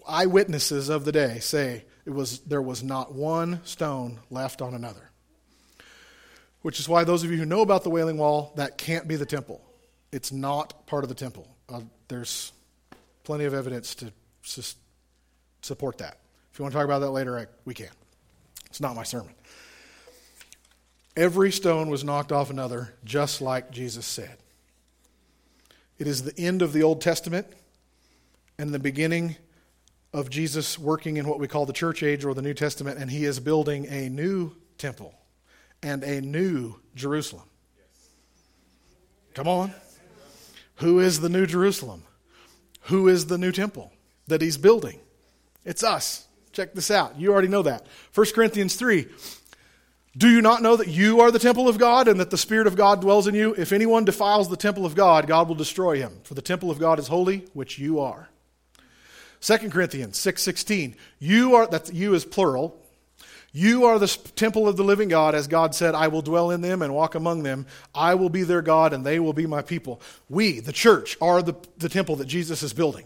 eyewitnesses 0.06 0.88
of 0.88 1.04
the 1.04 1.12
day 1.12 1.38
say 1.40 1.84
it 2.04 2.10
was, 2.10 2.40
there 2.40 2.62
was 2.62 2.82
not 2.82 3.14
one 3.14 3.60
stone 3.64 4.20
left 4.30 4.62
on 4.62 4.74
another. 4.74 5.10
Which 6.62 6.80
is 6.80 6.88
why 6.88 7.04
those 7.04 7.22
of 7.22 7.30
you 7.30 7.36
who 7.36 7.46
know 7.46 7.60
about 7.60 7.84
the 7.84 7.90
Wailing 7.90 8.18
Wall, 8.18 8.52
that 8.56 8.78
can't 8.78 9.06
be 9.06 9.16
the 9.16 9.26
temple. 9.26 9.62
It's 10.10 10.32
not 10.32 10.86
part 10.86 11.04
of 11.04 11.08
the 11.08 11.14
temple. 11.14 11.48
There's 12.08 12.52
plenty 13.24 13.44
of 13.44 13.54
evidence 13.54 13.94
to 13.96 14.12
support 15.62 15.98
that. 15.98 16.18
If 16.52 16.58
you 16.58 16.62
want 16.64 16.72
to 16.72 16.78
talk 16.78 16.84
about 16.84 17.00
that 17.00 17.10
later, 17.10 17.38
I, 17.38 17.46
we 17.64 17.74
can. 17.74 17.90
It's 18.66 18.80
not 18.80 18.96
my 18.96 19.02
sermon. 19.02 19.34
Every 21.16 21.52
stone 21.52 21.90
was 21.90 22.04
knocked 22.04 22.32
off 22.32 22.50
another, 22.50 22.94
just 23.04 23.40
like 23.40 23.70
Jesus 23.70 24.06
said. 24.06 24.38
It 25.98 26.06
is 26.06 26.22
the 26.22 26.38
end 26.38 26.62
of 26.62 26.72
the 26.72 26.82
Old 26.82 27.00
Testament 27.00 27.46
and 28.58 28.72
the 28.72 28.78
beginning 28.78 29.36
of 30.12 30.30
Jesus 30.30 30.78
working 30.78 31.16
in 31.16 31.26
what 31.26 31.38
we 31.38 31.48
call 31.48 31.66
the 31.66 31.72
church 31.72 32.02
age 32.02 32.24
or 32.24 32.34
the 32.34 32.42
New 32.42 32.54
Testament, 32.54 32.98
and 32.98 33.10
he 33.10 33.24
is 33.24 33.40
building 33.40 33.86
a 33.86 34.08
new 34.08 34.52
temple 34.78 35.14
and 35.82 36.02
a 36.02 36.20
new 36.20 36.76
Jerusalem. 36.94 37.44
Come 39.34 39.48
on. 39.48 39.74
Who 40.78 41.00
is 41.00 41.20
the 41.20 41.28
new 41.28 41.46
Jerusalem? 41.46 42.04
Who 42.82 43.08
is 43.08 43.26
the 43.26 43.38
new 43.38 43.52
temple 43.52 43.92
that 44.26 44.42
he's 44.42 44.56
building? 44.56 45.00
It's 45.64 45.82
us. 45.82 46.26
Check 46.52 46.74
this 46.74 46.90
out. 46.90 47.18
You 47.18 47.32
already 47.32 47.48
know 47.48 47.62
that. 47.62 47.86
1 48.14 48.26
Corinthians 48.34 48.74
3. 48.76 49.06
Do 50.16 50.28
you 50.28 50.40
not 50.40 50.62
know 50.62 50.76
that 50.76 50.88
you 50.88 51.20
are 51.20 51.30
the 51.30 51.38
temple 51.38 51.68
of 51.68 51.78
God 51.78 52.08
and 52.08 52.18
that 52.18 52.30
the 52.30 52.38
Spirit 52.38 52.66
of 52.66 52.74
God 52.74 53.00
dwells 53.00 53.28
in 53.28 53.34
you? 53.34 53.54
If 53.56 53.72
anyone 53.72 54.04
defiles 54.04 54.48
the 54.48 54.56
temple 54.56 54.84
of 54.84 54.94
God, 54.94 55.26
God 55.26 55.46
will 55.46 55.54
destroy 55.54 55.98
him. 55.98 56.20
For 56.24 56.34
the 56.34 56.42
temple 56.42 56.70
of 56.70 56.78
God 56.78 56.98
is 56.98 57.08
holy, 57.08 57.44
which 57.52 57.78
you 57.78 58.00
are. 58.00 58.28
2 59.40 59.70
Corinthians 59.70 60.18
6:16. 60.18 60.96
you 61.20 61.54
are 61.54 61.66
that 61.68 61.92
you 61.92 62.14
is 62.14 62.24
plural. 62.24 62.80
You 63.58 63.86
are 63.86 63.98
the 63.98 64.06
temple 64.36 64.68
of 64.68 64.76
the 64.76 64.84
living 64.84 65.08
God, 65.08 65.34
as 65.34 65.48
God 65.48 65.74
said, 65.74 65.96
I 65.96 66.06
will 66.06 66.22
dwell 66.22 66.52
in 66.52 66.60
them 66.60 66.80
and 66.80 66.94
walk 66.94 67.16
among 67.16 67.42
them. 67.42 67.66
I 67.92 68.14
will 68.14 68.28
be 68.28 68.44
their 68.44 68.62
God, 68.62 68.92
and 68.92 69.04
they 69.04 69.18
will 69.18 69.32
be 69.32 69.48
my 69.48 69.62
people. 69.62 70.00
We, 70.28 70.60
the 70.60 70.70
church, 70.70 71.16
are 71.20 71.42
the, 71.42 71.56
the 71.76 71.88
temple 71.88 72.14
that 72.16 72.26
Jesus 72.26 72.62
is 72.62 72.72
building. 72.72 73.04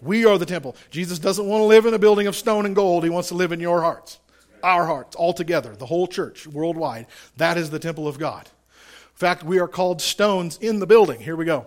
We 0.00 0.24
are 0.24 0.38
the 0.38 0.46
temple. 0.46 0.74
Jesus 0.90 1.18
doesn't 1.18 1.44
want 1.44 1.60
to 1.60 1.66
live 1.66 1.84
in 1.84 1.92
a 1.92 1.98
building 1.98 2.26
of 2.28 2.34
stone 2.34 2.64
and 2.64 2.74
gold. 2.74 3.04
He 3.04 3.10
wants 3.10 3.28
to 3.28 3.34
live 3.34 3.52
in 3.52 3.60
your 3.60 3.82
hearts, 3.82 4.20
our 4.62 4.86
hearts, 4.86 5.14
all 5.14 5.34
together, 5.34 5.76
the 5.76 5.84
whole 5.84 6.06
church, 6.06 6.46
worldwide. 6.46 7.06
That 7.36 7.58
is 7.58 7.68
the 7.68 7.78
temple 7.78 8.08
of 8.08 8.18
God. 8.18 8.46
In 8.46 9.18
fact, 9.18 9.42
we 9.42 9.58
are 9.58 9.68
called 9.68 10.00
stones 10.00 10.56
in 10.62 10.78
the 10.78 10.86
building. 10.86 11.20
Here 11.20 11.36
we 11.36 11.44
go. 11.44 11.66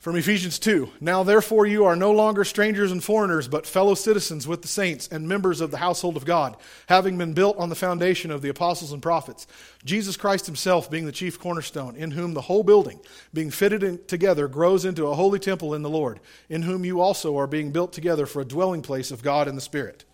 From 0.00 0.16
Ephesians 0.16 0.58
2 0.58 0.92
Now 0.98 1.22
therefore 1.22 1.66
you 1.66 1.84
are 1.84 1.94
no 1.94 2.10
longer 2.10 2.42
strangers 2.42 2.90
and 2.90 3.04
foreigners, 3.04 3.48
but 3.48 3.66
fellow 3.66 3.94
citizens 3.94 4.48
with 4.48 4.62
the 4.62 4.68
saints 4.68 5.06
and 5.08 5.28
members 5.28 5.60
of 5.60 5.70
the 5.70 5.76
household 5.76 6.16
of 6.16 6.24
God, 6.24 6.56
having 6.86 7.18
been 7.18 7.34
built 7.34 7.58
on 7.58 7.68
the 7.68 7.74
foundation 7.74 8.30
of 8.30 8.40
the 8.40 8.48
apostles 8.48 8.92
and 8.92 9.02
prophets, 9.02 9.46
Jesus 9.84 10.16
Christ 10.16 10.46
himself 10.46 10.90
being 10.90 11.04
the 11.04 11.12
chief 11.12 11.38
cornerstone, 11.38 11.96
in 11.96 12.12
whom 12.12 12.32
the 12.32 12.40
whole 12.40 12.62
building, 12.62 12.98
being 13.34 13.50
fitted 13.50 14.08
together, 14.08 14.48
grows 14.48 14.86
into 14.86 15.06
a 15.06 15.14
holy 15.14 15.38
temple 15.38 15.74
in 15.74 15.82
the 15.82 15.90
Lord, 15.90 16.18
in 16.48 16.62
whom 16.62 16.86
you 16.86 17.02
also 17.02 17.36
are 17.36 17.46
being 17.46 17.70
built 17.70 17.92
together 17.92 18.24
for 18.24 18.40
a 18.40 18.46
dwelling 18.46 18.80
place 18.80 19.10
of 19.10 19.22
God 19.22 19.48
in 19.48 19.54
the 19.54 19.60
Spirit. 19.60 20.06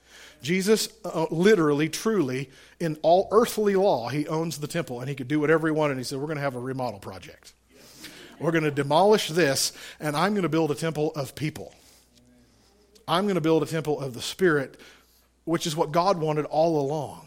Jesus, 0.42 0.88
uh, 1.04 1.26
literally, 1.30 1.88
truly, 1.88 2.50
in 2.80 2.98
all 3.02 3.28
earthly 3.30 3.76
law, 3.76 4.08
he 4.08 4.26
owns 4.26 4.58
the 4.58 4.66
temple, 4.66 4.98
and 4.98 5.08
he 5.08 5.14
could 5.14 5.28
do 5.28 5.38
whatever 5.38 5.68
he 5.68 5.72
wanted. 5.72 5.96
He 5.96 6.02
said, 6.02 6.18
We're 6.18 6.26
going 6.26 6.38
to 6.38 6.42
have 6.42 6.56
a 6.56 6.60
remodel 6.60 6.98
project. 6.98 7.52
We're 8.38 8.52
going 8.52 8.64
to 8.64 8.70
demolish 8.70 9.28
this, 9.28 9.72
and 9.98 10.16
I'm 10.16 10.32
going 10.32 10.42
to 10.42 10.48
build 10.48 10.70
a 10.70 10.74
temple 10.74 11.12
of 11.14 11.34
people. 11.34 11.74
I'm 13.08 13.24
going 13.24 13.36
to 13.36 13.40
build 13.40 13.62
a 13.62 13.66
temple 13.66 14.00
of 14.00 14.14
the 14.14 14.20
Spirit, 14.20 14.78
which 15.44 15.66
is 15.66 15.76
what 15.76 15.92
God 15.92 16.18
wanted 16.18 16.44
all 16.46 16.80
along, 16.80 17.26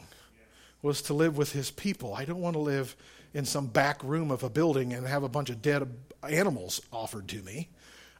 was 0.82 1.02
to 1.04 1.14
live 1.14 1.38
with 1.38 1.54
his 1.54 1.72
people. 1.72 2.14
I 2.14 2.26
don't 2.26 2.42
want 2.42 2.56
to 2.56 2.60
live 2.60 2.96
in 3.34 3.46
some 3.46 3.68
back 3.68 4.04
room 4.04 4.32
of 4.32 4.44
a 4.44 4.50
building 4.50 4.94
and 4.94 5.08
have 5.08 5.24
a 5.24 5.30
bunch 5.30 5.50
of 5.50 5.62
dead 5.62 5.88
animals 6.28 6.82
offered 6.92 7.28
to 7.30 7.42
me. 7.42 7.70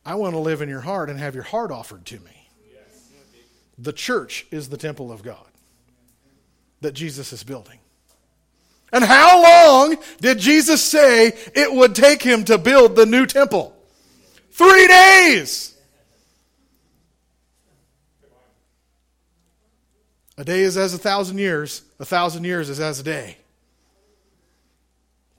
I 0.06 0.16
want 0.16 0.34
to 0.34 0.40
live 0.40 0.62
in 0.62 0.70
your 0.70 0.82
heart 0.82 1.10
and 1.10 1.20
have 1.20 1.36
your 1.36 1.44
heart 1.44 1.72
offered 1.72 2.06
to 2.06 2.20
me. 2.20 2.50
The 3.78 3.94
church 3.94 4.46
is 4.52 4.70
the 4.70 4.78
temple 4.78 5.12
of 5.12 5.24
God 5.24 5.46
that 6.82 6.94
Jesus 6.94 7.34
is 7.34 7.44
building. 7.44 7.80
And 8.92 9.04
how 9.04 9.44
long 9.44 9.98
did 10.20 10.40
Jesus 10.40 10.84
say 10.84 11.28
it 11.56 11.72
would 11.72 11.96
take 11.96 12.24
him 12.24 12.44
to 12.46 12.58
build 12.58 12.96
the 12.96 13.06
new 13.06 13.26
temple? 13.26 13.76
Three 14.52 14.88
days. 14.88 15.76
A 20.38 20.44
day 20.44 20.62
is 20.62 20.78
as 20.78 20.94
a 20.94 20.98
thousand 20.98 21.38
years, 21.38 21.82
a 22.00 22.06
thousand 22.06 22.46
years 22.46 22.70
is 22.70 22.80
as 22.80 23.00
a 23.00 23.04
day. 23.04 23.38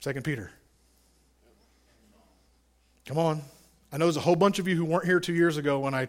Second 0.00 0.24
Peter. 0.24 0.50
Come 3.06 3.18
on. 3.18 3.42
I 3.92 3.96
know 3.96 4.04
there's 4.04 4.16
a 4.16 4.20
whole 4.20 4.36
bunch 4.36 4.58
of 4.58 4.68
you 4.68 4.76
who 4.76 4.84
weren't 4.84 5.04
here 5.04 5.18
two 5.18 5.34
years 5.34 5.56
ago 5.56 5.80
when 5.80 5.94
I 5.94 6.08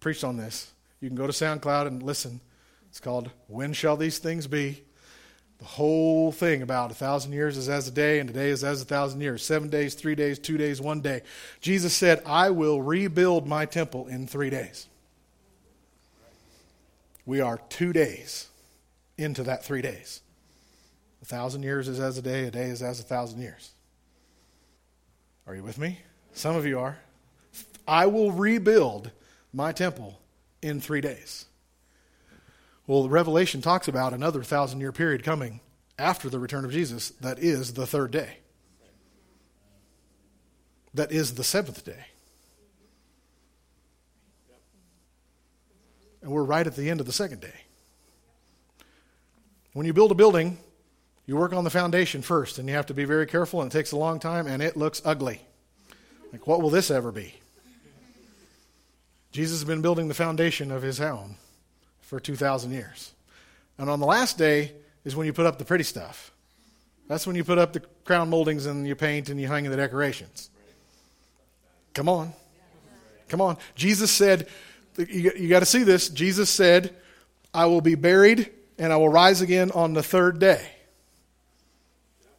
preached 0.00 0.24
on 0.24 0.36
this. 0.36 0.70
You 1.00 1.08
can 1.08 1.16
go 1.16 1.26
to 1.26 1.32
SoundCloud 1.32 1.86
and 1.86 2.02
listen. 2.02 2.40
It's 2.90 3.00
called 3.00 3.30
When 3.46 3.72
Shall 3.72 3.96
These 3.96 4.18
Things 4.18 4.46
Be? 4.46 4.82
The 5.58 5.64
whole 5.64 6.30
thing 6.30 6.62
about 6.62 6.92
a 6.92 6.94
thousand 6.94 7.32
years 7.32 7.56
is 7.56 7.68
as 7.68 7.88
a 7.88 7.90
day, 7.90 8.20
and 8.20 8.30
a 8.30 8.32
day 8.32 8.50
is 8.50 8.62
as 8.62 8.80
a 8.80 8.84
thousand 8.84 9.20
years. 9.20 9.44
Seven 9.44 9.68
days, 9.68 9.94
three 9.94 10.14
days, 10.14 10.38
two 10.38 10.56
days, 10.56 10.80
one 10.80 11.00
day. 11.00 11.22
Jesus 11.60 11.94
said, 11.94 12.22
I 12.24 12.50
will 12.50 12.80
rebuild 12.80 13.46
my 13.46 13.66
temple 13.66 14.06
in 14.06 14.28
three 14.28 14.50
days. 14.50 14.86
We 17.26 17.40
are 17.40 17.58
two 17.68 17.92
days 17.92 18.46
into 19.18 19.42
that 19.42 19.64
three 19.64 19.82
days. 19.82 20.22
A 21.22 21.24
thousand 21.24 21.64
years 21.64 21.88
is 21.88 21.98
as 21.98 22.16
a 22.16 22.22
day, 22.22 22.44
a 22.44 22.50
day 22.50 22.66
is 22.66 22.80
as 22.80 23.00
a 23.00 23.02
thousand 23.02 23.40
years. 23.42 23.72
Are 25.46 25.56
you 25.56 25.64
with 25.64 25.76
me? 25.76 25.98
Some 26.34 26.54
of 26.54 26.66
you 26.66 26.78
are. 26.78 26.98
I 27.86 28.06
will 28.06 28.30
rebuild 28.30 29.10
my 29.52 29.72
temple 29.72 30.20
in 30.62 30.80
three 30.80 31.00
days. 31.00 31.46
Well, 32.88 33.08
Revelation 33.08 33.62
talks 33.62 33.86
about 33.86 34.12
another 34.12 34.42
thousand 34.42 34.80
year 34.80 34.90
period 34.90 35.22
coming 35.22 35.60
after 35.96 36.28
the 36.28 36.40
return 36.40 36.64
of 36.64 36.72
Jesus 36.72 37.10
that 37.20 37.38
is 37.38 37.74
the 37.74 37.86
third 37.86 38.10
day. 38.10 38.38
That 40.94 41.12
is 41.12 41.34
the 41.34 41.44
seventh 41.44 41.84
day. 41.84 42.06
and 46.22 46.32
we're 46.32 46.42
right 46.42 46.66
at 46.66 46.76
the 46.76 46.90
end 46.90 47.00
of 47.00 47.06
the 47.06 47.12
second 47.12 47.40
day. 47.40 47.54
When 49.72 49.86
you 49.86 49.94
build 49.94 50.10
a 50.10 50.14
building, 50.14 50.58
you 51.26 51.36
work 51.36 51.54
on 51.54 51.64
the 51.64 51.70
foundation 51.70 52.20
first, 52.20 52.58
and 52.58 52.68
you 52.68 52.74
have 52.74 52.86
to 52.86 52.94
be 52.94 53.04
very 53.04 53.26
careful, 53.26 53.62
and 53.62 53.70
it 53.70 53.76
takes 53.76 53.92
a 53.92 53.96
long 53.96 54.18
time, 54.18 54.46
and 54.46 54.62
it 54.62 54.76
looks 54.76 55.00
ugly. 55.04 55.40
Like, 56.32 56.46
what 56.46 56.60
will 56.60 56.70
this 56.70 56.90
ever 56.90 57.12
be? 57.12 57.34
Jesus 59.32 59.60
has 59.60 59.64
been 59.64 59.80
building 59.80 60.08
the 60.08 60.14
foundation 60.14 60.70
of 60.70 60.82
his 60.82 60.98
home 60.98 61.36
for 62.08 62.18
2,000 62.18 62.72
years. 62.72 63.12
And 63.76 63.90
on 63.90 64.00
the 64.00 64.06
last 64.06 64.38
day 64.38 64.72
is 65.04 65.14
when 65.14 65.26
you 65.26 65.34
put 65.34 65.44
up 65.44 65.58
the 65.58 65.64
pretty 65.64 65.84
stuff. 65.84 66.32
That's 67.06 67.26
when 67.26 67.36
you 67.36 67.44
put 67.44 67.58
up 67.58 67.74
the 67.74 67.80
crown 68.04 68.30
moldings 68.30 68.64
and 68.64 68.86
you 68.86 68.96
paint 68.96 69.28
and 69.28 69.38
you 69.38 69.46
hang 69.46 69.64
the 69.64 69.76
decorations. 69.76 70.48
Come 71.92 72.08
on. 72.08 72.32
Come 73.28 73.42
on. 73.42 73.58
Jesus 73.74 74.10
said, 74.10 74.48
you, 74.96 75.32
you 75.36 75.48
got 75.50 75.60
to 75.60 75.66
see 75.66 75.82
this. 75.82 76.08
Jesus 76.08 76.48
said, 76.48 76.96
I 77.52 77.66
will 77.66 77.82
be 77.82 77.94
buried 77.94 78.50
and 78.78 78.90
I 78.90 78.96
will 78.96 79.10
rise 79.10 79.42
again 79.42 79.70
on 79.72 79.92
the 79.92 80.02
third 80.02 80.38
day. 80.38 80.66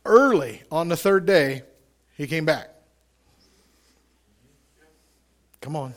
Early 0.04 0.64
on 0.72 0.88
the 0.88 0.98
third 0.98 1.28
day, 1.28 1.62
he 2.18 2.26
came 2.26 2.46
back. 2.46 2.70
Come 5.62 5.76
on. 5.76 5.94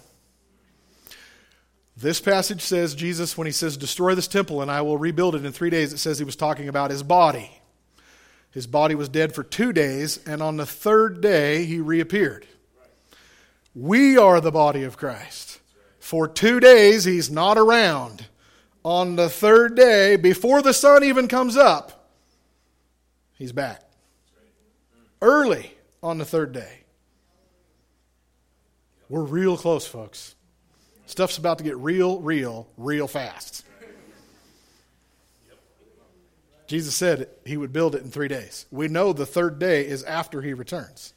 This 2.03 2.21
passage 2.21 2.63
says 2.63 2.97
Jesus, 2.97 3.39
when 3.39 3.47
he 3.47 3.53
says, 3.53 3.77
Destroy 3.77 4.17
this 4.17 4.27
temple 4.27 4.61
and 4.61 4.73
I 4.73 4.83
will 4.83 4.99
rebuild 4.99 5.37
it 5.37 5.45
in 5.45 5.53
three 5.53 5.71
days, 5.71 5.93
it 5.93 5.99
says 5.99 6.19
he 6.19 6.25
was 6.25 6.35
talking 6.35 6.69
about 6.69 6.91
his 6.91 7.05
body. 7.05 7.49
His 8.51 8.67
body 8.67 8.97
was 8.97 9.09
dead 9.09 9.37
for 9.37 9.45
two 9.45 9.73
days, 9.73 10.19
and 10.27 10.43
on 10.43 10.57
the 10.57 10.67
third 10.67 11.21
day 11.21 11.65
he 11.65 11.79
reappeared. 11.79 12.45
We 13.77 14.19
are 14.19 14.41
the 14.41 14.51
body 14.51 14.83
of 14.83 14.97
Christ. 14.97 15.61
For 16.01 16.27
two 16.27 16.59
days 16.59 17.05
he's 17.05 17.31
not 17.31 17.57
around. 17.57 18.27
On 18.85 19.15
the 19.15 19.29
third 19.29 19.77
day, 19.77 20.17
before 20.17 20.61
the 20.61 20.75
sun 20.75 21.05
even 21.05 21.29
comes 21.29 21.57
up, 21.57 22.11
he's 23.39 23.53
back. 23.53 23.81
Early 25.23 25.73
on 26.03 26.19
the 26.19 26.25
third 26.25 26.51
day. 26.53 26.81
We're 29.09 29.23
real 29.23 29.57
close, 29.57 29.87
folks. 29.87 30.35
Stuff's 31.13 31.37
about 31.37 31.59
to 31.59 31.65
get 31.65 31.77
real, 31.77 32.23
real, 32.23 32.67
real 32.79 33.07
fast. 33.07 33.67
Jesus 36.67 36.95
said 36.95 37.29
he 37.45 37.59
would 37.59 37.71
build 37.71 37.95
it 37.95 38.01
in 38.01 38.11
three 38.11 38.29
days. 38.29 38.65
We 38.71 38.89
know 38.89 39.13
the 39.13 39.27
third 39.27 39.59
day 39.59 39.87
is 39.87 40.03
after 40.05 40.41
he 40.41 40.55
returns, 40.55 41.13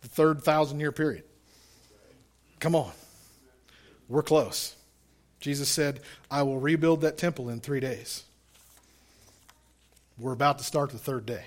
the 0.00 0.08
third 0.08 0.40
thousand 0.40 0.80
year 0.80 0.90
period. 0.90 1.24
Come 2.60 2.74
on. 2.74 2.92
We're 4.08 4.22
close. 4.22 4.74
Jesus 5.38 5.68
said, 5.68 6.00
I 6.30 6.42
will 6.42 6.58
rebuild 6.58 7.02
that 7.02 7.18
temple 7.18 7.50
in 7.50 7.60
three 7.60 7.80
days. 7.80 8.24
We're 10.18 10.32
about 10.32 10.56
to 10.60 10.64
start 10.64 10.92
the 10.92 10.98
third 10.98 11.26
day. 11.26 11.44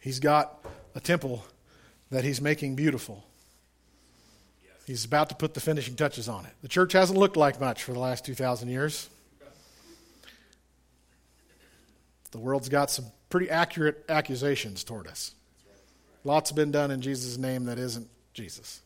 He's 0.00 0.20
got 0.20 0.66
a 0.94 1.00
temple 1.00 1.46
that 2.10 2.24
he's 2.24 2.42
making 2.42 2.76
beautiful. 2.76 3.24
He's 4.86 5.04
about 5.04 5.28
to 5.30 5.34
put 5.34 5.52
the 5.52 5.60
finishing 5.60 5.96
touches 5.96 6.28
on 6.28 6.46
it. 6.46 6.52
The 6.62 6.68
church 6.68 6.92
hasn't 6.92 7.18
looked 7.18 7.36
like 7.36 7.60
much 7.60 7.82
for 7.82 7.92
the 7.92 7.98
last 7.98 8.24
2,000 8.24 8.68
years. 8.68 9.10
The 12.30 12.38
world's 12.38 12.68
got 12.68 12.90
some 12.90 13.06
pretty 13.28 13.50
accurate 13.50 14.04
accusations 14.08 14.84
toward 14.84 15.08
us. 15.08 15.34
Lots 16.22 16.50
have 16.50 16.56
been 16.56 16.70
done 16.70 16.92
in 16.92 17.00
Jesus' 17.00 17.36
name 17.36 17.64
that 17.64 17.78
isn't 17.78 18.08
Jesus. 18.32 18.80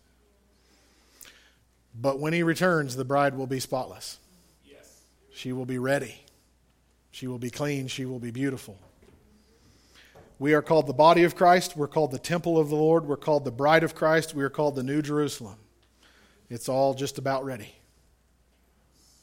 But 1.95 2.19
when 2.19 2.33
he 2.33 2.43
returns, 2.43 2.97
the 2.97 3.05
bride 3.05 3.37
will 3.37 3.47
be 3.47 3.61
spotless. 3.61 4.19
Yes. 4.65 5.03
She 5.35 5.53
will 5.53 5.67
be 5.67 5.79
ready. 5.79 6.15
She 7.11 7.27
will 7.27 7.39
be 7.39 7.51
clean. 7.51 7.89
She 7.89 8.07
will 8.07 8.21
be 8.21 8.31
beautiful. 8.31 8.79
We 10.39 10.55
are 10.55 10.63
called 10.63 10.87
the 10.87 10.95
body 10.95 11.25
of 11.25 11.37
Christ. 11.37 11.77
We're 11.77 11.89
called 11.89 12.13
the 12.13 12.19
temple 12.19 12.59
of 12.59 12.71
the 12.71 12.77
Lord. 12.77 13.05
We're 13.05 13.19
called 13.19 13.45
the 13.45 13.51
bride 13.51 13.85
of 13.85 13.95
Christ. 13.95 14.35
We 14.35 14.43
are 14.45 14.49
called 14.49 14.77
the 14.77 14.83
New 14.83 15.03
Jerusalem. 15.03 15.57
It's 16.51 16.69
all 16.69 16.95
just 16.95 17.19
about 17.19 17.45
ready. 17.45 17.73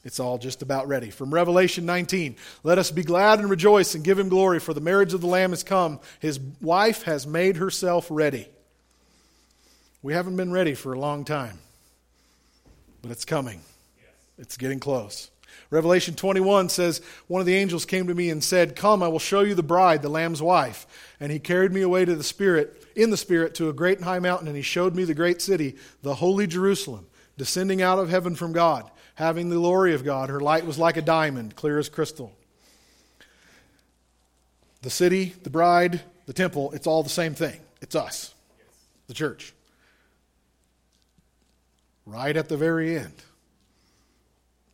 It's 0.03 0.21
all 0.21 0.37
just 0.37 0.61
about 0.61 0.87
ready. 0.87 1.09
From 1.09 1.33
Revelation 1.33 1.85
19, 1.85 2.37
let 2.63 2.77
us 2.77 2.91
be 2.91 3.03
glad 3.03 3.39
and 3.39 3.49
rejoice 3.49 3.93
and 3.93 4.05
give 4.05 4.17
him 4.17 4.29
glory, 4.29 4.59
for 4.59 4.73
the 4.73 4.79
marriage 4.79 5.13
of 5.13 5.19
the 5.19 5.27
Lamb 5.27 5.49
has 5.49 5.63
come. 5.63 5.99
His 6.21 6.39
wife 6.61 7.03
has 7.03 7.27
made 7.27 7.57
herself 7.57 8.07
ready. 8.09 8.47
We 10.01 10.13
haven't 10.13 10.37
been 10.37 10.51
ready 10.51 10.75
for 10.75 10.93
a 10.93 10.99
long 10.99 11.25
time, 11.25 11.59
but 13.01 13.11
it's 13.11 13.25
coming. 13.25 13.61
It's 14.37 14.55
getting 14.55 14.79
close. 14.79 15.29
Revelation 15.69 16.15
21 16.15 16.69
says, 16.69 17.01
One 17.27 17.41
of 17.41 17.45
the 17.45 17.55
angels 17.55 17.85
came 17.85 18.07
to 18.07 18.15
me 18.15 18.29
and 18.29 18.41
said, 18.41 18.75
Come, 18.75 19.03
I 19.03 19.09
will 19.09 19.19
show 19.19 19.41
you 19.41 19.55
the 19.55 19.63
bride, 19.63 20.01
the 20.01 20.09
Lamb's 20.09 20.41
wife. 20.41 20.87
And 21.19 21.31
he 21.31 21.39
carried 21.39 21.73
me 21.73 21.81
away 21.81 22.05
to 22.05 22.15
the 22.15 22.23
Spirit, 22.23 22.85
in 22.95 23.09
the 23.09 23.17
Spirit, 23.17 23.55
to 23.55 23.67
a 23.67 23.73
great 23.73 23.97
and 23.97 24.05
high 24.05 24.19
mountain, 24.19 24.47
and 24.47 24.55
he 24.55 24.61
showed 24.61 24.95
me 24.95 25.03
the 25.03 25.13
great 25.13 25.41
city, 25.41 25.75
the 26.03 26.15
holy 26.15 26.47
Jerusalem, 26.47 27.07
descending 27.37 27.81
out 27.81 27.99
of 27.99 28.09
heaven 28.09 28.35
from 28.35 28.53
God 28.53 28.89
having 29.17 29.49
the 29.49 29.55
glory 29.55 29.95
of 29.95 30.05
God. 30.05 30.29
Her 30.29 30.39
light 30.39 30.65
was 30.65 30.77
like 30.77 30.95
a 30.95 31.01
diamond, 31.01 31.55
clear 31.55 31.79
as 31.79 31.89
crystal. 31.89 32.31
The 34.83 34.91
city, 34.91 35.33
the 35.41 35.49
bride, 35.49 36.01
the 36.27 36.33
temple, 36.33 36.71
it's 36.73 36.85
all 36.85 37.01
the 37.01 37.09
same 37.09 37.33
thing. 37.33 37.59
It's 37.81 37.95
us, 37.95 38.35
the 39.07 39.15
church. 39.15 39.53
Right 42.05 42.37
at 42.37 42.47
the 42.47 42.57
very 42.57 42.95
end, 42.95 43.15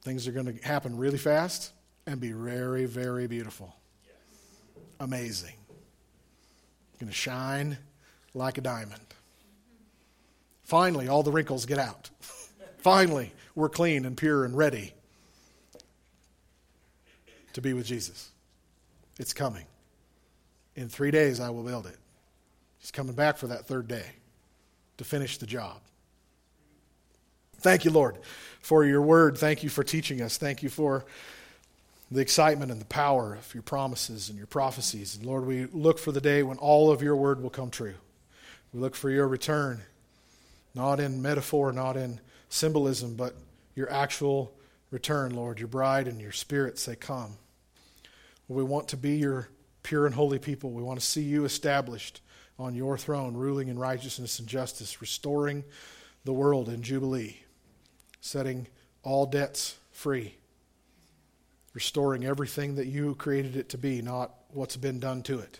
things 0.01 0.27
are 0.27 0.33
going 0.33 0.57
to 0.57 0.67
happen 0.67 0.97
really 0.97 1.17
fast 1.17 1.71
and 2.05 2.19
be 2.19 2.33
very, 2.33 2.83
very 2.83 3.27
beautiful. 3.27 3.73
Amazing. 4.99 5.55
Going 6.99 7.09
to 7.09 7.15
shine 7.15 7.77
like 8.33 8.57
a 8.57 8.61
diamond. 8.61 9.05
Finally, 10.63 11.07
all 11.07 11.23
the 11.23 11.31
wrinkles 11.31 11.65
get 11.65 11.79
out. 11.79 12.09
Finally, 12.83 13.31
we're 13.55 13.69
clean 13.69 14.03
and 14.03 14.17
pure 14.17 14.43
and 14.43 14.57
ready 14.57 14.93
to 17.53 17.61
be 17.61 17.71
with 17.71 17.85
Jesus. 17.85 18.29
It's 19.17 19.31
coming. 19.31 19.65
In 20.75 20.89
three 20.89 21.09
days, 21.09 21.39
I 21.39 21.49
will 21.49 21.63
build 21.63 21.87
it. 21.87 21.95
He's 22.79 22.91
coming 22.91 23.15
back 23.15 23.37
for 23.37 23.47
that 23.47 23.67
third 23.67 23.87
day 23.87 24.05
to 24.97 25.05
finish 25.05 25.37
the 25.37 25.45
job. 25.45 25.79
Thank 27.59 27.85
you, 27.85 27.91
Lord, 27.91 28.17
for 28.59 28.83
your 28.83 29.01
word. 29.01 29.37
Thank 29.37 29.63
you 29.63 29.69
for 29.69 29.85
teaching 29.85 30.21
us. 30.21 30.35
Thank 30.35 30.61
you 30.61 30.67
for 30.67 31.05
the 32.11 32.19
excitement 32.19 32.69
and 32.69 32.81
the 32.81 32.85
power 32.85 33.35
of 33.35 33.53
your 33.53 33.63
promises 33.63 34.27
and 34.27 34.37
your 34.37 34.47
prophecies. 34.47 35.15
And 35.15 35.25
Lord, 35.25 35.45
we 35.45 35.67
look 35.67 35.99
for 35.99 36.11
the 36.11 36.19
day 36.19 36.43
when 36.43 36.57
all 36.57 36.91
of 36.91 37.01
your 37.01 37.15
word 37.15 37.41
will 37.41 37.49
come 37.49 37.69
true. 37.69 37.95
We 38.73 38.81
look 38.81 38.93
for 38.93 39.09
your 39.09 39.29
return, 39.29 39.79
not 40.75 40.99
in 40.99 41.21
metaphor, 41.21 41.71
not 41.71 41.95
in 41.95 42.19
symbolism, 42.53 43.15
but 43.15 43.35
your 43.75 43.91
actual 43.91 44.53
return, 44.91 45.35
Lord. 45.35 45.59
Your 45.59 45.67
bride 45.67 46.07
and 46.07 46.21
your 46.21 46.31
spirit 46.31 46.77
say, 46.77 46.95
Come. 46.95 47.37
We 48.47 48.63
want 48.63 48.89
to 48.89 48.97
be 48.97 49.15
your 49.15 49.49
pure 49.81 50.05
and 50.05 50.13
holy 50.13 50.37
people. 50.37 50.71
We 50.71 50.83
want 50.83 50.99
to 50.99 51.05
see 51.05 51.23
you 51.23 51.45
established 51.45 52.21
on 52.59 52.75
your 52.75 52.97
throne, 52.97 53.35
ruling 53.35 53.69
in 53.69 53.79
righteousness 53.79 54.37
and 54.37 54.47
justice, 54.47 55.01
restoring 55.01 55.63
the 56.23 56.33
world 56.33 56.69
in 56.69 56.83
Jubilee, 56.83 57.37
setting 58.21 58.67
all 59.01 59.25
debts 59.25 59.77
free, 59.91 60.35
restoring 61.73 62.23
everything 62.23 62.75
that 62.75 62.85
you 62.85 63.15
created 63.15 63.55
it 63.55 63.69
to 63.69 63.77
be, 63.77 64.01
not 64.01 64.31
what's 64.49 64.77
been 64.77 64.99
done 64.99 65.23
to 65.23 65.39
it. 65.39 65.59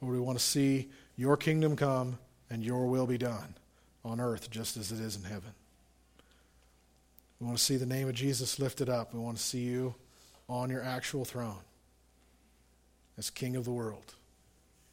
Lord, 0.00 0.14
we 0.14 0.20
want 0.20 0.38
to 0.38 0.44
see 0.44 0.90
your 1.16 1.36
kingdom 1.36 1.76
come 1.76 2.18
and 2.50 2.64
your 2.64 2.86
will 2.86 3.06
be 3.06 3.18
done 3.18 3.54
on 4.04 4.20
earth 4.20 4.50
just 4.50 4.76
as 4.76 4.92
it 4.92 5.00
is 5.00 5.16
in 5.16 5.22
heaven. 5.22 5.52
We 7.40 7.46
want 7.46 7.58
to 7.58 7.64
see 7.64 7.76
the 7.76 7.86
name 7.86 8.08
of 8.08 8.14
Jesus 8.14 8.58
lifted 8.58 8.88
up. 8.88 9.12
We 9.12 9.20
want 9.20 9.36
to 9.36 9.42
see 9.42 9.60
you 9.60 9.94
on 10.48 10.70
your 10.70 10.82
actual 10.82 11.24
throne 11.24 11.62
as 13.18 13.30
King 13.30 13.56
of 13.56 13.64
the 13.64 13.72
world, 13.72 14.14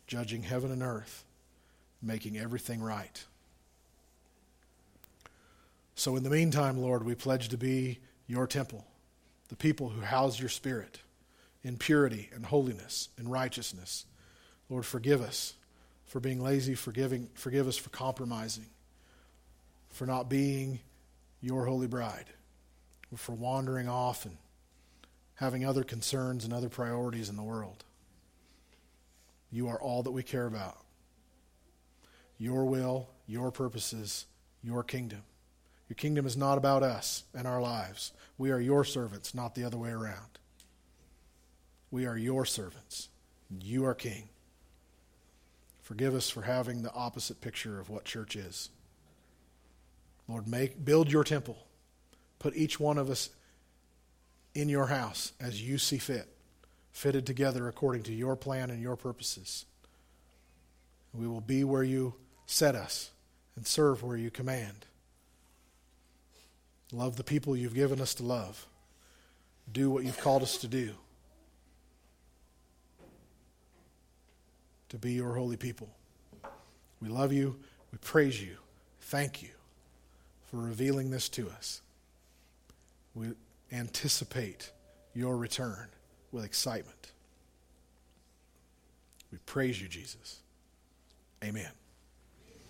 judging 0.07 0.43
heaven 0.43 0.71
and 0.71 0.83
earth, 0.83 1.23
making 2.01 2.37
everything 2.37 2.81
right. 2.81 3.23
So, 5.95 6.15
in 6.15 6.23
the 6.23 6.29
meantime, 6.29 6.77
Lord, 6.77 7.05
we 7.05 7.15
pledge 7.15 7.49
to 7.49 7.57
be 7.57 7.99
your 8.27 8.47
temple, 8.47 8.85
the 9.49 9.55
people 9.55 9.89
who 9.89 10.01
house 10.01 10.39
your 10.39 10.49
spirit 10.49 10.99
in 11.63 11.77
purity 11.77 12.29
and 12.33 12.45
holiness 12.45 13.09
and 13.17 13.31
righteousness. 13.31 14.05
Lord, 14.69 14.85
forgive 14.85 15.21
us 15.21 15.53
for 16.11 16.19
being 16.19 16.43
lazy, 16.43 16.75
forgiving, 16.75 17.29
forgive 17.35 17.69
us 17.69 17.77
for 17.77 17.89
compromising, 17.89 18.65
for 19.91 20.05
not 20.05 20.29
being 20.29 20.81
your 21.39 21.63
holy 21.65 21.87
bride, 21.87 22.25
for 23.15 23.31
wandering 23.31 23.87
off 23.87 24.25
and 24.25 24.35
having 25.35 25.63
other 25.65 25.85
concerns 25.85 26.43
and 26.43 26.53
other 26.53 26.67
priorities 26.67 27.29
in 27.29 27.37
the 27.37 27.41
world. 27.41 27.85
You 29.53 29.69
are 29.69 29.79
all 29.79 30.03
that 30.03 30.11
we 30.11 30.21
care 30.21 30.47
about. 30.47 30.77
Your 32.37 32.65
will 32.65 33.07
your 33.25 33.49
purposes, 33.49 34.25
your 34.61 34.83
kingdom. 34.83 35.21
Your 35.87 35.95
kingdom 35.95 36.25
is 36.25 36.35
not 36.35 36.57
about 36.57 36.83
us 36.83 37.23
and 37.33 37.47
our 37.47 37.61
lives. 37.61 38.11
We 38.37 38.51
are 38.51 38.59
your 38.59 38.83
servants, 38.83 39.33
not 39.33 39.55
the 39.55 39.63
other 39.63 39.77
way 39.77 39.91
around. 39.91 40.39
We 41.89 42.05
are 42.05 42.17
your 42.17 42.43
servants. 42.43 43.07
You 43.61 43.85
are 43.85 43.95
king. 43.95 44.27
Forgive 45.91 46.15
us 46.15 46.29
for 46.29 46.43
having 46.43 46.83
the 46.83 46.93
opposite 46.93 47.41
picture 47.41 47.77
of 47.77 47.89
what 47.89 48.05
church 48.05 48.37
is. 48.37 48.69
Lord, 50.25 50.47
make 50.47 50.85
build 50.85 51.11
your 51.11 51.25
temple. 51.25 51.57
Put 52.39 52.55
each 52.55 52.79
one 52.79 52.97
of 52.97 53.09
us 53.09 53.29
in 54.55 54.69
your 54.69 54.85
house 54.85 55.33
as 55.37 55.61
you 55.61 55.77
see 55.77 55.97
fit, 55.97 56.29
fitted 56.93 57.25
together 57.25 57.67
according 57.67 58.03
to 58.03 58.13
your 58.13 58.37
plan 58.37 58.69
and 58.69 58.81
your 58.81 58.95
purposes. 58.95 59.65
We 61.13 61.27
will 61.27 61.41
be 61.41 61.65
where 61.65 61.83
you 61.83 62.13
set 62.45 62.73
us 62.73 63.11
and 63.57 63.67
serve 63.67 64.01
where 64.01 64.15
you 64.15 64.31
command. 64.31 64.85
Love 66.93 67.17
the 67.17 67.25
people 67.25 67.57
you've 67.57 67.75
given 67.75 67.99
us 67.99 68.13
to 68.13 68.23
love. 68.23 68.65
Do 69.69 69.89
what 69.89 70.05
you've 70.05 70.21
called 70.21 70.43
us 70.43 70.55
to 70.59 70.69
do. 70.69 70.93
To 74.91 74.97
be 74.97 75.13
your 75.13 75.35
holy 75.35 75.55
people. 75.55 75.89
We 77.01 77.07
love 77.07 77.31
you. 77.31 77.55
We 77.93 77.97
praise 77.99 78.41
you. 78.41 78.57
Thank 78.99 79.41
you 79.41 79.47
for 80.49 80.57
revealing 80.57 81.11
this 81.11 81.29
to 81.29 81.49
us. 81.49 81.81
We 83.15 83.27
anticipate 83.71 84.69
your 85.13 85.37
return 85.37 85.87
with 86.33 86.43
excitement. 86.43 87.13
We 89.31 89.37
praise 89.45 89.81
you, 89.81 89.87
Jesus. 89.87 90.41
Amen. 91.41 91.71